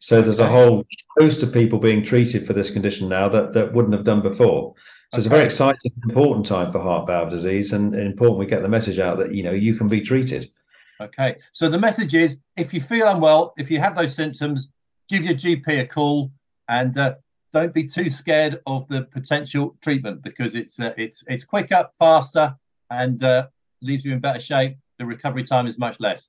So 0.01 0.23
there's 0.23 0.41
okay. 0.41 0.49
a 0.49 0.53
whole 0.53 0.85
host 1.19 1.43
of 1.43 1.53
people 1.53 1.79
being 1.79 2.03
treated 2.03 2.47
for 2.47 2.53
this 2.53 2.71
condition 2.71 3.09
now 3.09 3.29
that, 3.29 3.53
that 3.55 3.73
wouldn't 3.73 3.95
have 3.95 4.05
done 4.05 4.23
before. 4.23 4.75
So 5.13 5.17
okay. 5.17 5.19
it's 5.19 5.27
a 5.27 5.31
very 5.31 5.45
exciting, 5.45 5.93
important 6.05 6.47
time 6.47 6.73
for 6.73 6.81
heart 6.81 7.07
valve 7.07 7.31
disease, 7.31 7.73
and, 7.73 7.95
and 7.95 8.07
important 8.07 8.39
we 8.39 8.47
get 8.47 8.63
the 8.63 8.69
message 8.69 8.99
out 8.99 9.19
that 9.19 9.35
you 9.35 9.43
know 9.43 9.53
you 9.53 9.75
can 9.75 9.89
be 9.89 10.01
treated. 10.01 10.51
Okay. 11.01 11.37
So 11.53 11.69
the 11.69 11.79
message 11.79 12.15
is 12.15 12.41
if 12.57 12.73
you 12.73 12.81
feel 12.81 13.09
unwell, 13.09 13.55
if 13.59 13.71
you 13.71 13.79
have 13.81 13.95
those 13.95 14.15
symptoms, 14.15 14.71
give 15.09 15.25
your 15.25 15.35
GP 15.35 15.81
a 15.81 15.87
call 15.87 16.31
and 16.69 16.97
uh, 16.97 17.15
don't 17.53 17.75
be 17.75 17.85
too 17.85 18.11
scared 18.11 18.61
of 18.67 18.87
the 18.89 19.03
potential 19.03 19.77
treatment 19.81 20.23
because 20.23 20.55
it's 20.55 20.81
uh, 20.81 20.93
it's 20.97 21.25
it's 21.29 21.45
quicker, 21.45 21.89
faster, 21.99 22.55
and 22.91 23.23
uh, 23.23 23.49
leaves 23.81 24.05
you 24.05 24.13
in 24.13 24.21
better 24.21 24.41
shape. 24.41 24.77
The 24.99 25.07
recovery 25.07 25.45
time 25.45 25.67
is 25.67 25.79
much 25.79 26.01
less. 26.01 26.29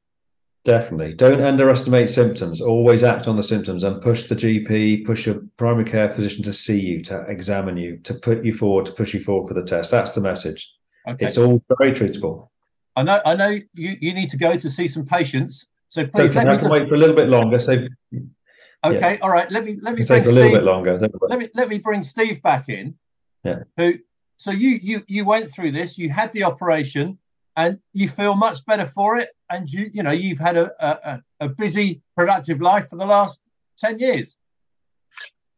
Definitely. 0.65 1.13
Don't 1.13 1.41
underestimate 1.41 2.09
symptoms. 2.09 2.59
Always 2.59 3.03
act 3.03 3.27
on 3.27 3.35
the 3.35 3.43
symptoms 3.43 3.83
and 3.83 4.01
push 4.01 4.27
the 4.27 4.35
GP, 4.35 5.05
push 5.05 5.27
your 5.27 5.43
primary 5.57 5.85
care 5.85 6.09
physician 6.09 6.43
to 6.43 6.53
see 6.53 6.79
you, 6.79 7.03
to 7.03 7.21
examine 7.27 7.77
you, 7.77 7.97
to 7.97 8.15
put 8.15 8.43
you 8.43 8.51
forward, 8.51 8.87
to 8.87 8.91
push 8.91 9.13
you 9.13 9.23
forward 9.23 9.47
for 9.47 9.53
the 9.53 9.63
test. 9.63 9.91
That's 9.91 10.15
the 10.15 10.21
message. 10.21 10.67
Okay. 11.07 11.27
It's 11.27 11.37
all 11.37 11.61
very 11.77 11.91
treatable. 11.91 12.49
I 12.95 13.03
know, 13.03 13.21
I 13.25 13.35
know 13.35 13.49
you, 13.49 13.97
you 13.99 14.13
need 14.13 14.29
to 14.29 14.37
go 14.37 14.55
to 14.55 14.69
see 14.69 14.87
some 14.87 15.05
patients. 15.05 15.67
So 15.89 16.05
please 16.05 16.33
let 16.33 16.47
me 16.47 16.57
just... 16.57 16.69
wait 16.69 16.87
for 16.89 16.95
a 16.95 16.97
little 16.97 17.15
bit 17.15 17.27
longer. 17.27 17.59
So 17.59 17.87
okay, 18.83 19.13
yeah. 19.13 19.17
all 19.21 19.29
right. 19.29 19.49
Let 19.51 19.65
me 19.65 19.77
let 19.81 19.95
me 19.95 20.03
take 20.03 20.25
a 20.25 20.29
little 20.29 20.51
bit 20.51 20.63
longer. 20.63 20.97
Let 21.29 21.39
me 21.39 21.49
let 21.53 21.69
me 21.69 21.77
bring 21.77 22.03
Steve 22.03 22.41
back 22.41 22.69
in. 22.69 22.95
Yeah. 23.43 23.63
Who? 23.77 23.95
So 24.37 24.51
you 24.51 24.79
you 24.81 25.03
you 25.07 25.25
went 25.25 25.53
through 25.53 25.71
this. 25.71 25.97
You 25.97 26.09
had 26.09 26.31
the 26.33 26.43
operation. 26.43 27.17
and 27.55 27.79
you 27.93 28.07
feel 28.07 28.35
much 28.35 28.65
better 28.65 28.85
for 28.85 29.17
it. 29.17 29.29
And 29.49 29.69
you, 29.69 29.89
you 29.93 30.03
know, 30.03 30.11
you've 30.11 30.39
had 30.39 30.57
a, 30.57 30.71
a, 30.79 31.21
a 31.39 31.49
busy, 31.49 32.01
productive 32.15 32.61
life 32.61 32.89
for 32.89 32.97
the 32.97 33.05
last 33.05 33.43
10 33.77 33.99
years. 33.99 34.37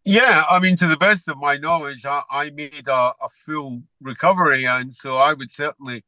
Yeah, 0.03 0.43
I 0.49 0.59
mean, 0.59 0.75
to 0.77 0.87
the 0.87 0.97
best 0.97 1.27
of 1.27 1.37
my 1.37 1.57
knowledge, 1.57 2.05
I, 2.05 2.21
I 2.29 2.49
made 2.51 2.87
a, 2.87 3.13
a, 3.21 3.29
full 3.45 3.81
recovery, 4.01 4.65
and 4.65 4.93
so 4.93 5.17
I 5.17 5.33
would 5.33 5.51
certainly, 5.51 6.03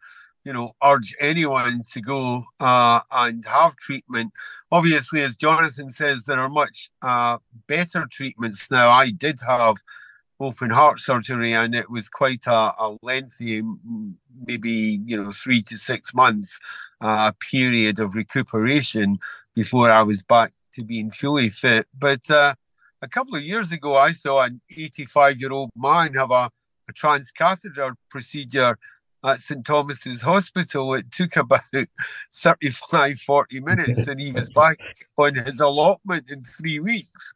you 0.46 0.54
know, 0.54 0.72
urge 0.84 1.16
anyone 1.20 1.82
to 1.92 2.02
go 2.02 2.44
uh, 2.60 3.02
and 3.12 3.46
have 3.46 3.76
treatment. 3.76 4.32
Obviously, 4.72 5.22
as 5.22 5.38
Jonathan 5.38 5.90
says, 5.90 6.26
there 6.26 6.40
are 6.40 6.50
much 6.50 6.90
uh, 7.02 7.38
better 7.68 8.08
treatments 8.10 8.72
now. 8.72 8.90
I 8.90 9.12
did 9.12 9.40
have 9.46 9.78
open 10.40 10.70
heart 10.70 11.00
surgery, 11.00 11.54
and 11.54 11.76
it 11.76 11.90
was 11.90 12.10
quite 12.10 12.48
a, 12.48 12.74
a 12.80 12.98
lengthy, 13.02 13.62
maybe 14.48 15.02
you 15.06 15.22
know, 15.22 15.32
three 15.32 15.62
to 15.64 15.78
six 15.78 16.14
months 16.14 16.60
uh, 17.02 17.32
period 17.52 18.00
of 18.00 18.16
recuperation 18.16 19.20
before 19.56 19.92
I 19.92 20.04
was 20.04 20.24
back 20.24 20.52
to 20.74 20.84
being 20.84 21.12
fully 21.12 21.50
fit. 21.50 21.88
But 21.98 22.30
uh, 22.32 22.54
a 23.02 23.08
couple 23.08 23.36
of 23.36 23.44
years 23.44 23.72
ago, 23.72 23.98
I 23.98 24.12
saw 24.12 24.42
an 24.42 24.62
85 24.76 25.42
year 25.42 25.52
old 25.52 25.72
man 25.76 26.14
have 26.14 26.32
a, 26.32 26.50
a 26.90 26.94
transcatheter 26.94 27.94
procedure 28.10 28.78
at 29.24 29.40
St. 29.40 29.66
Thomas's 29.66 30.22
Hospital. 30.22 30.94
It 30.94 31.12
took 31.12 31.36
about 31.36 31.62
35, 32.34 33.20
40 33.20 33.60
minutes, 33.62 34.08
and 34.08 34.20
he 34.20 34.32
was 34.34 34.50
back 34.50 34.80
on 35.18 35.36
his 35.36 35.60
allotment 35.60 36.32
in 36.32 36.44
three 36.44 36.80
weeks. 36.80 37.34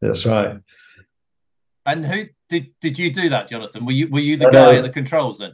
That's 0.00 0.26
right. 0.26 0.58
And 1.86 2.06
who 2.06 2.26
did 2.48 2.68
did 2.80 2.98
you 2.98 3.12
do 3.12 3.28
that, 3.30 3.48
Jonathan? 3.48 3.84
Were 3.84 3.92
you 3.92 4.08
were 4.08 4.20
you 4.20 4.36
the 4.36 4.48
uh, 4.48 4.52
guy 4.52 4.76
at 4.76 4.82
the 4.82 4.90
controls 4.90 5.38
then? 5.38 5.52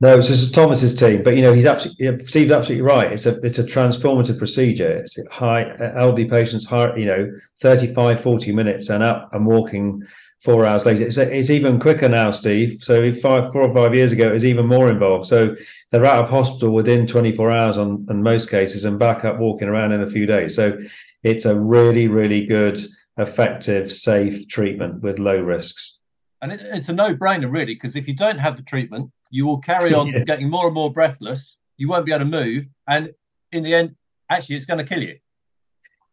No, 0.00 0.20
so 0.20 0.32
it's 0.32 0.50
Thomas's 0.50 0.94
team, 0.94 1.22
but 1.22 1.36
you 1.36 1.42
know 1.42 1.52
he's 1.52 1.66
absolutely 1.66 2.26
Steve's 2.26 2.52
absolutely 2.52 2.82
right. 2.82 3.12
It's 3.12 3.26
a 3.26 3.40
it's 3.40 3.58
a 3.58 3.64
transformative 3.64 4.38
procedure. 4.38 4.98
It's 4.98 5.16
high 5.30 5.72
elderly 5.96 6.26
patients, 6.26 6.64
high, 6.64 6.94
you 6.96 7.06
know, 7.06 7.30
35, 7.60 8.20
40 8.20 8.52
minutes 8.52 8.90
and 8.90 9.02
up 9.02 9.30
and 9.32 9.46
walking 9.46 10.02
four 10.44 10.66
hours 10.66 10.84
later. 10.84 11.04
It's, 11.04 11.16
it's 11.16 11.48
even 11.48 11.80
quicker 11.80 12.08
now, 12.08 12.30
Steve. 12.30 12.84
So 12.84 13.12
five, 13.14 13.50
four 13.50 13.62
or 13.62 13.74
five 13.74 13.94
years 13.94 14.12
ago, 14.12 14.28
it 14.28 14.34
was 14.34 14.44
even 14.44 14.66
more 14.66 14.90
involved. 14.90 15.26
So 15.26 15.56
they're 15.90 16.04
out 16.04 16.24
of 16.24 16.30
hospital 16.30 16.70
within 16.70 17.06
24 17.06 17.50
hours 17.50 17.78
on 17.78 18.06
in 18.10 18.22
most 18.22 18.50
cases 18.50 18.84
and 18.84 18.98
back 18.98 19.24
up 19.24 19.38
walking 19.38 19.68
around 19.68 19.92
in 19.92 20.02
a 20.02 20.10
few 20.10 20.26
days. 20.26 20.54
So 20.54 20.78
it's 21.22 21.46
a 21.46 21.58
really, 21.58 22.08
really 22.08 22.44
good, 22.44 22.78
effective, 23.16 23.90
safe 23.90 24.46
treatment 24.46 25.02
with 25.02 25.18
low 25.18 25.40
risks. 25.40 25.98
And 26.42 26.52
it, 26.52 26.60
it's 26.60 26.90
a 26.90 26.92
no-brainer, 26.92 27.50
really, 27.50 27.74
because 27.74 27.96
if 27.96 28.06
you 28.06 28.14
don't 28.14 28.38
have 28.38 28.58
the 28.58 28.62
treatment, 28.62 29.10
you 29.30 29.46
will 29.46 29.60
carry 29.60 29.94
on 29.94 30.06
yeah. 30.12 30.24
getting 30.24 30.50
more 30.50 30.66
and 30.66 30.74
more 30.74 30.92
breathless. 30.92 31.56
You 31.78 31.88
won't 31.88 32.04
be 32.04 32.12
able 32.12 32.26
to 32.26 32.30
move, 32.30 32.68
and 32.86 33.10
in 33.50 33.62
the 33.62 33.74
end, 33.74 33.96
actually, 34.30 34.56
it's 34.56 34.66
going 34.66 34.78
to 34.78 34.84
kill 34.84 35.02
you. 35.02 35.18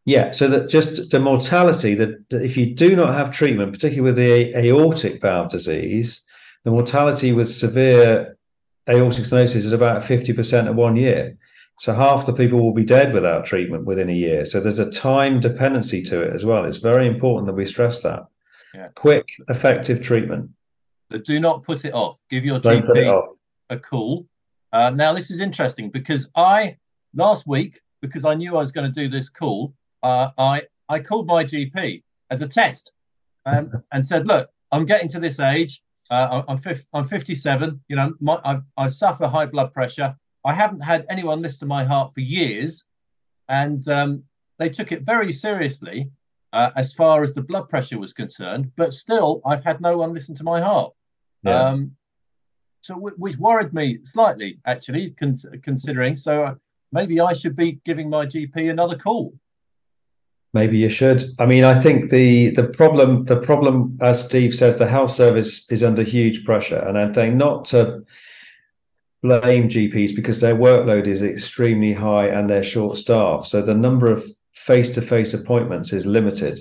Yeah, 0.05 0.31
so 0.31 0.47
that 0.47 0.67
just 0.69 1.11
the 1.11 1.19
mortality 1.19 1.93
that, 1.95 2.29
that 2.29 2.43
if 2.43 2.57
you 2.57 2.73
do 2.73 2.95
not 2.95 3.13
have 3.13 3.31
treatment, 3.31 3.71
particularly 3.71 4.11
with 4.11 4.15
the 4.15 4.57
aortic 4.57 5.21
valve 5.21 5.49
disease, 5.49 6.23
the 6.63 6.71
mortality 6.71 7.33
with 7.33 7.51
severe 7.51 8.37
aortic 8.89 9.25
stenosis 9.25 9.57
is 9.57 9.73
about 9.73 10.01
50% 10.01 10.65
at 10.65 10.75
one 10.75 10.95
year. 10.95 11.37
So 11.79 11.93
half 11.93 12.25
the 12.25 12.33
people 12.33 12.59
will 12.59 12.73
be 12.73 12.83
dead 12.83 13.13
without 13.13 13.45
treatment 13.45 13.85
within 13.85 14.09
a 14.09 14.13
year. 14.13 14.45
So 14.45 14.59
there's 14.59 14.79
a 14.79 14.89
time 14.89 15.39
dependency 15.39 16.01
to 16.03 16.21
it 16.21 16.33
as 16.33 16.45
well. 16.45 16.65
It's 16.65 16.77
very 16.77 17.07
important 17.07 17.47
that 17.47 17.53
we 17.53 17.65
stress 17.65 18.01
that. 18.01 18.25
Yeah. 18.73 18.89
Quick, 18.95 19.27
effective 19.49 20.01
treatment. 20.01 20.49
But 21.09 21.25
do 21.25 21.39
not 21.39 21.63
put 21.63 21.85
it 21.85 21.93
off. 21.93 22.21
Give 22.29 22.45
your 22.45 22.59
Don't 22.59 22.85
GP 22.85 23.35
a 23.69 23.79
call. 23.79 24.27
Uh, 24.71 24.91
now, 24.91 25.11
this 25.13 25.29
is 25.29 25.39
interesting 25.39 25.89
because 25.89 26.29
I, 26.35 26.77
last 27.13 27.47
week, 27.47 27.81
because 28.01 28.25
I 28.25 28.35
knew 28.35 28.55
I 28.55 28.59
was 28.59 28.71
going 28.71 28.91
to 28.91 28.99
do 28.99 29.09
this 29.09 29.27
call, 29.27 29.73
uh, 30.03 30.29
I, 30.37 30.63
I 30.89 30.99
called 30.99 31.27
my 31.27 31.43
GP 31.43 32.03
as 32.29 32.41
a 32.41 32.47
test 32.47 32.91
um, 33.45 33.71
and 33.91 34.05
said, 34.05 34.27
look, 34.27 34.49
I'm 34.71 34.85
getting 34.85 35.07
to 35.09 35.19
this 35.19 35.39
age. 35.39 35.81
Uh, 36.09 36.43
I'm, 36.47 36.59
I'm 36.93 37.03
57. 37.03 37.81
You 37.87 37.95
know, 37.95 38.13
my, 38.19 38.39
I, 38.43 38.59
I 38.77 38.87
suffer 38.89 39.27
high 39.27 39.45
blood 39.45 39.73
pressure. 39.73 40.15
I 40.43 40.53
haven't 40.53 40.81
had 40.81 41.05
anyone 41.09 41.41
listen 41.41 41.59
to 41.59 41.65
my 41.67 41.83
heart 41.83 42.13
for 42.13 42.21
years. 42.21 42.85
And 43.47 43.87
um, 43.87 44.23
they 44.59 44.69
took 44.69 44.91
it 44.91 45.03
very 45.03 45.31
seriously 45.31 46.09
uh, 46.53 46.71
as 46.75 46.93
far 46.93 47.23
as 47.23 47.33
the 47.33 47.41
blood 47.41 47.69
pressure 47.69 47.99
was 47.99 48.13
concerned. 48.13 48.71
But 48.75 48.93
still, 48.93 49.41
I've 49.45 49.63
had 49.63 49.81
no 49.81 49.97
one 49.97 50.13
listen 50.13 50.35
to 50.35 50.43
my 50.43 50.61
heart. 50.61 50.93
Yeah. 51.43 51.59
Um, 51.59 51.91
so, 52.81 52.95
which 52.95 53.37
worried 53.37 53.73
me 53.73 53.99
slightly, 54.03 54.59
actually, 54.65 55.11
con- 55.11 55.37
considering. 55.63 56.17
So, 56.17 56.43
uh, 56.43 56.55
maybe 56.91 57.21
I 57.21 57.33
should 57.33 57.55
be 57.55 57.79
giving 57.85 58.09
my 58.09 58.25
GP 58.25 58.69
another 58.69 58.97
call. 58.97 59.33
Maybe 60.53 60.77
you 60.77 60.89
should. 60.89 61.23
I 61.39 61.45
mean, 61.45 61.63
I 61.63 61.79
think 61.79 62.09
the 62.09 62.51
the 62.51 62.65
problem 62.65 63.25
the 63.25 63.37
problem, 63.37 63.97
as 64.01 64.23
Steve 64.23 64.53
says, 64.53 64.75
the 64.75 64.87
health 64.87 65.11
service 65.11 65.65
is 65.69 65.83
under 65.83 66.03
huge 66.03 66.43
pressure, 66.43 66.79
and 66.79 66.97
I 66.97 67.11
think 67.11 67.35
not 67.35 67.65
to 67.65 68.03
blame 69.23 69.69
GPs 69.69 70.15
because 70.15 70.39
their 70.39 70.55
workload 70.55 71.07
is 71.07 71.23
extremely 71.23 71.93
high 71.93 72.27
and 72.27 72.49
they're 72.49 72.63
short 72.63 72.97
staffed. 72.97 73.47
So 73.47 73.61
the 73.61 73.75
number 73.75 74.11
of 74.11 74.25
face 74.53 74.93
to 74.95 75.01
face 75.01 75.33
appointments 75.33 75.93
is 75.93 76.05
limited. 76.05 76.59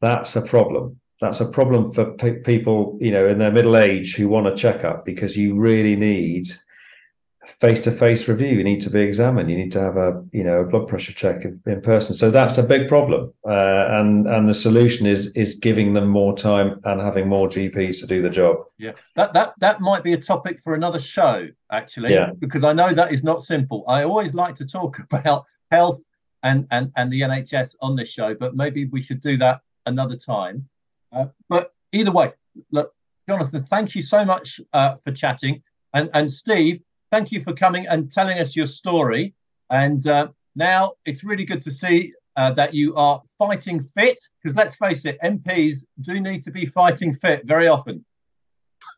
That's 0.00 0.36
a 0.36 0.42
problem 0.42 1.00
that's 1.20 1.40
a 1.40 1.48
problem 1.48 1.92
for 1.92 2.12
pe- 2.12 2.40
people 2.40 2.98
you 3.00 3.10
know 3.10 3.26
in 3.26 3.38
their 3.38 3.52
middle 3.52 3.76
age 3.76 4.14
who 4.14 4.28
want 4.28 4.46
a 4.46 4.54
checkup 4.54 5.04
because 5.04 5.36
you 5.36 5.54
really 5.54 5.96
need 5.96 6.46
face-to-face 7.46 8.28
review. 8.28 8.48
You 8.48 8.64
need 8.64 8.80
to 8.82 8.90
be 8.90 9.00
examined. 9.00 9.50
You 9.50 9.56
need 9.56 9.72
to 9.72 9.80
have 9.80 9.96
a 9.96 10.24
you 10.32 10.44
know 10.44 10.60
a 10.60 10.64
blood 10.64 10.88
pressure 10.88 11.12
check 11.12 11.44
in 11.44 11.80
person. 11.80 12.14
So 12.14 12.30
that's 12.30 12.58
a 12.58 12.62
big 12.62 12.88
problem. 12.88 13.32
Uh, 13.44 13.86
and 13.90 14.26
and 14.26 14.48
the 14.48 14.54
solution 14.54 15.06
is 15.06 15.34
is 15.36 15.56
giving 15.56 15.92
them 15.92 16.08
more 16.08 16.36
time 16.36 16.80
and 16.84 17.00
having 17.00 17.28
more 17.28 17.48
gps 17.48 18.00
to 18.00 18.06
do 18.06 18.22
the 18.22 18.30
job. 18.30 18.56
Yeah. 18.78 18.92
That 19.14 19.32
that 19.34 19.54
that 19.58 19.80
might 19.80 20.02
be 20.02 20.12
a 20.12 20.20
topic 20.20 20.58
for 20.58 20.74
another 20.74 21.00
show 21.00 21.48
actually 21.72 22.12
yeah. 22.12 22.30
because 22.38 22.62
i 22.62 22.72
know 22.72 22.92
that 22.92 23.12
is 23.12 23.24
not 23.24 23.42
simple. 23.42 23.84
I 23.88 24.04
always 24.04 24.34
like 24.34 24.54
to 24.56 24.66
talk 24.66 24.98
about 25.12 25.44
health 25.70 26.02
and 26.42 26.66
and 26.70 26.92
and 26.96 27.12
the 27.12 27.22
nhs 27.22 27.74
on 27.80 27.96
this 27.96 28.08
show 28.08 28.34
but 28.34 28.54
maybe 28.54 28.84
we 28.86 29.00
should 29.00 29.20
do 29.20 29.36
that 29.38 29.60
another 29.86 30.16
time. 30.16 30.68
Uh, 31.12 31.26
but 31.48 31.72
either 31.92 32.10
way, 32.10 32.32
look, 32.70 32.92
Jonathan, 33.28 33.64
thank 33.64 33.94
you 33.94 34.02
so 34.02 34.24
much 34.24 34.60
uh, 34.72 34.96
for 34.96 35.12
chatting. 35.12 35.62
And, 35.94 36.10
and 36.12 36.30
Steve, 36.30 36.82
thank 37.16 37.32
you 37.32 37.40
for 37.40 37.54
coming 37.54 37.86
and 37.86 38.12
telling 38.12 38.38
us 38.38 38.54
your 38.54 38.66
story. 38.66 39.32
And 39.70 40.06
uh, 40.06 40.28
now 40.54 40.92
it's 41.06 41.24
really 41.24 41.46
good 41.46 41.62
to 41.62 41.70
see 41.70 42.12
uh, 42.36 42.50
that 42.50 42.74
you 42.74 42.94
are 42.94 43.22
fighting 43.38 43.80
fit, 43.80 44.18
because 44.42 44.54
let's 44.54 44.76
face 44.76 45.06
it, 45.06 45.16
MPs 45.24 45.84
do 46.02 46.20
need 46.20 46.42
to 46.42 46.50
be 46.50 46.66
fighting 46.66 47.14
fit 47.14 47.46
very 47.46 47.68
often. 47.68 48.04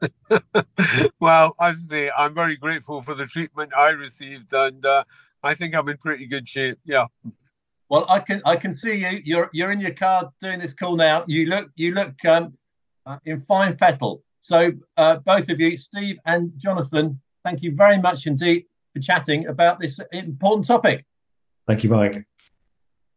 well, 1.21 1.55
as 1.61 1.77
I 1.77 1.95
say, 1.95 2.11
I'm 2.19 2.35
very 2.35 2.57
grateful 2.57 3.03
for 3.03 3.15
the 3.15 3.25
treatment 3.25 3.71
I 3.73 3.91
received, 3.91 4.53
and 4.53 4.85
uh, 4.85 5.05
I 5.45 5.55
think 5.55 5.77
I'm 5.77 5.89
in 5.89 5.97
pretty 5.99 6.27
good 6.27 6.49
shape. 6.49 6.79
Yeah. 6.85 7.07
Well, 7.89 8.05
I 8.09 8.19
can 8.19 8.43
I 8.45 8.57
can 8.57 8.75
see 8.75 8.97
you. 9.05 9.21
You're 9.23 9.49
you're 9.53 9.71
in 9.71 9.79
your 9.79 9.95
car 9.95 10.33
doing 10.41 10.59
this 10.59 10.75
call 10.75 10.97
now. 10.97 11.25
You 11.29 11.47
look 11.47 11.71
you 11.77 11.95
look 11.95 12.25
um, 12.25 12.55
uh, 13.07 13.19
in 13.25 13.39
fine 13.39 13.77
fettle. 13.77 14.25
So 14.41 14.73
uh, 14.97 15.19
both 15.19 15.49
of 15.51 15.61
you, 15.61 15.77
Steve 15.77 16.19
and 16.27 16.53
Jonathan, 16.59 17.21
thank 17.49 17.63
you 17.63 17.75
very 17.75 17.97
much 17.97 18.27
indeed 18.27 18.67
for 18.93 19.01
chatting 19.01 19.47
about 19.47 19.81
this 19.81 19.99
important 20.13 20.67
topic. 20.67 21.07
Thank 21.67 21.83
you, 21.83 21.89
Mike. 21.89 22.27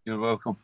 You're 0.06 0.20
welcome. 0.20 0.56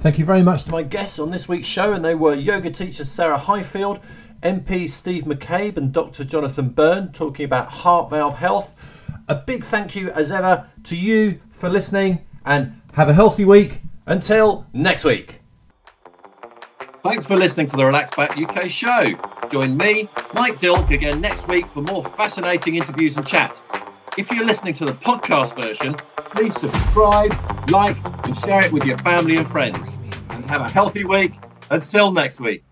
Thank 0.00 0.18
you 0.18 0.24
very 0.24 0.42
much 0.42 0.64
to 0.64 0.70
my 0.70 0.82
guests 0.82 1.20
on 1.20 1.30
this 1.30 1.48
week's 1.48 1.68
show, 1.68 1.92
and 1.92 2.04
they 2.04 2.16
were 2.16 2.34
yoga 2.34 2.70
teacher 2.70 3.04
Sarah 3.04 3.38
Highfield, 3.38 4.00
MP 4.42 4.90
Steve 4.90 5.24
McCabe, 5.24 5.76
and 5.76 5.92
Dr. 5.92 6.24
Jonathan 6.24 6.70
Byrne 6.70 7.12
talking 7.12 7.44
about 7.44 7.68
heart 7.68 8.10
valve 8.10 8.38
health. 8.38 8.72
A 9.28 9.36
big 9.36 9.64
thank 9.64 9.94
you, 9.94 10.10
as 10.10 10.32
ever, 10.32 10.68
to 10.82 10.96
you 10.96 11.40
for 11.52 11.68
listening 11.68 12.26
and 12.44 12.80
have 12.94 13.08
a 13.08 13.14
healthy 13.14 13.44
week. 13.44 13.80
Until 14.06 14.66
next 14.72 15.04
week. 15.04 15.43
Thanks 17.04 17.26
for 17.26 17.36
listening 17.36 17.66
to 17.66 17.76
the 17.76 17.84
Relax 17.84 18.16
Back 18.16 18.38
UK 18.38 18.70
show. 18.70 19.12
Join 19.52 19.76
me, 19.76 20.08
Mike 20.32 20.58
Dilk, 20.58 20.88
again 20.88 21.20
next 21.20 21.46
week 21.48 21.66
for 21.66 21.82
more 21.82 22.02
fascinating 22.02 22.76
interviews 22.76 23.18
and 23.18 23.26
chat. 23.26 23.60
If 24.16 24.32
you're 24.32 24.46
listening 24.46 24.72
to 24.72 24.86
the 24.86 24.92
podcast 24.92 25.54
version, 25.54 25.96
please 26.16 26.58
subscribe, 26.58 27.34
like, 27.68 27.98
and 28.24 28.34
share 28.34 28.64
it 28.64 28.72
with 28.72 28.86
your 28.86 28.96
family 28.96 29.36
and 29.36 29.46
friends. 29.46 29.86
And 30.30 30.46
have 30.46 30.62
a 30.62 30.70
healthy 30.70 31.04
week. 31.04 31.34
Until 31.70 32.10
next 32.10 32.40
week. 32.40 32.64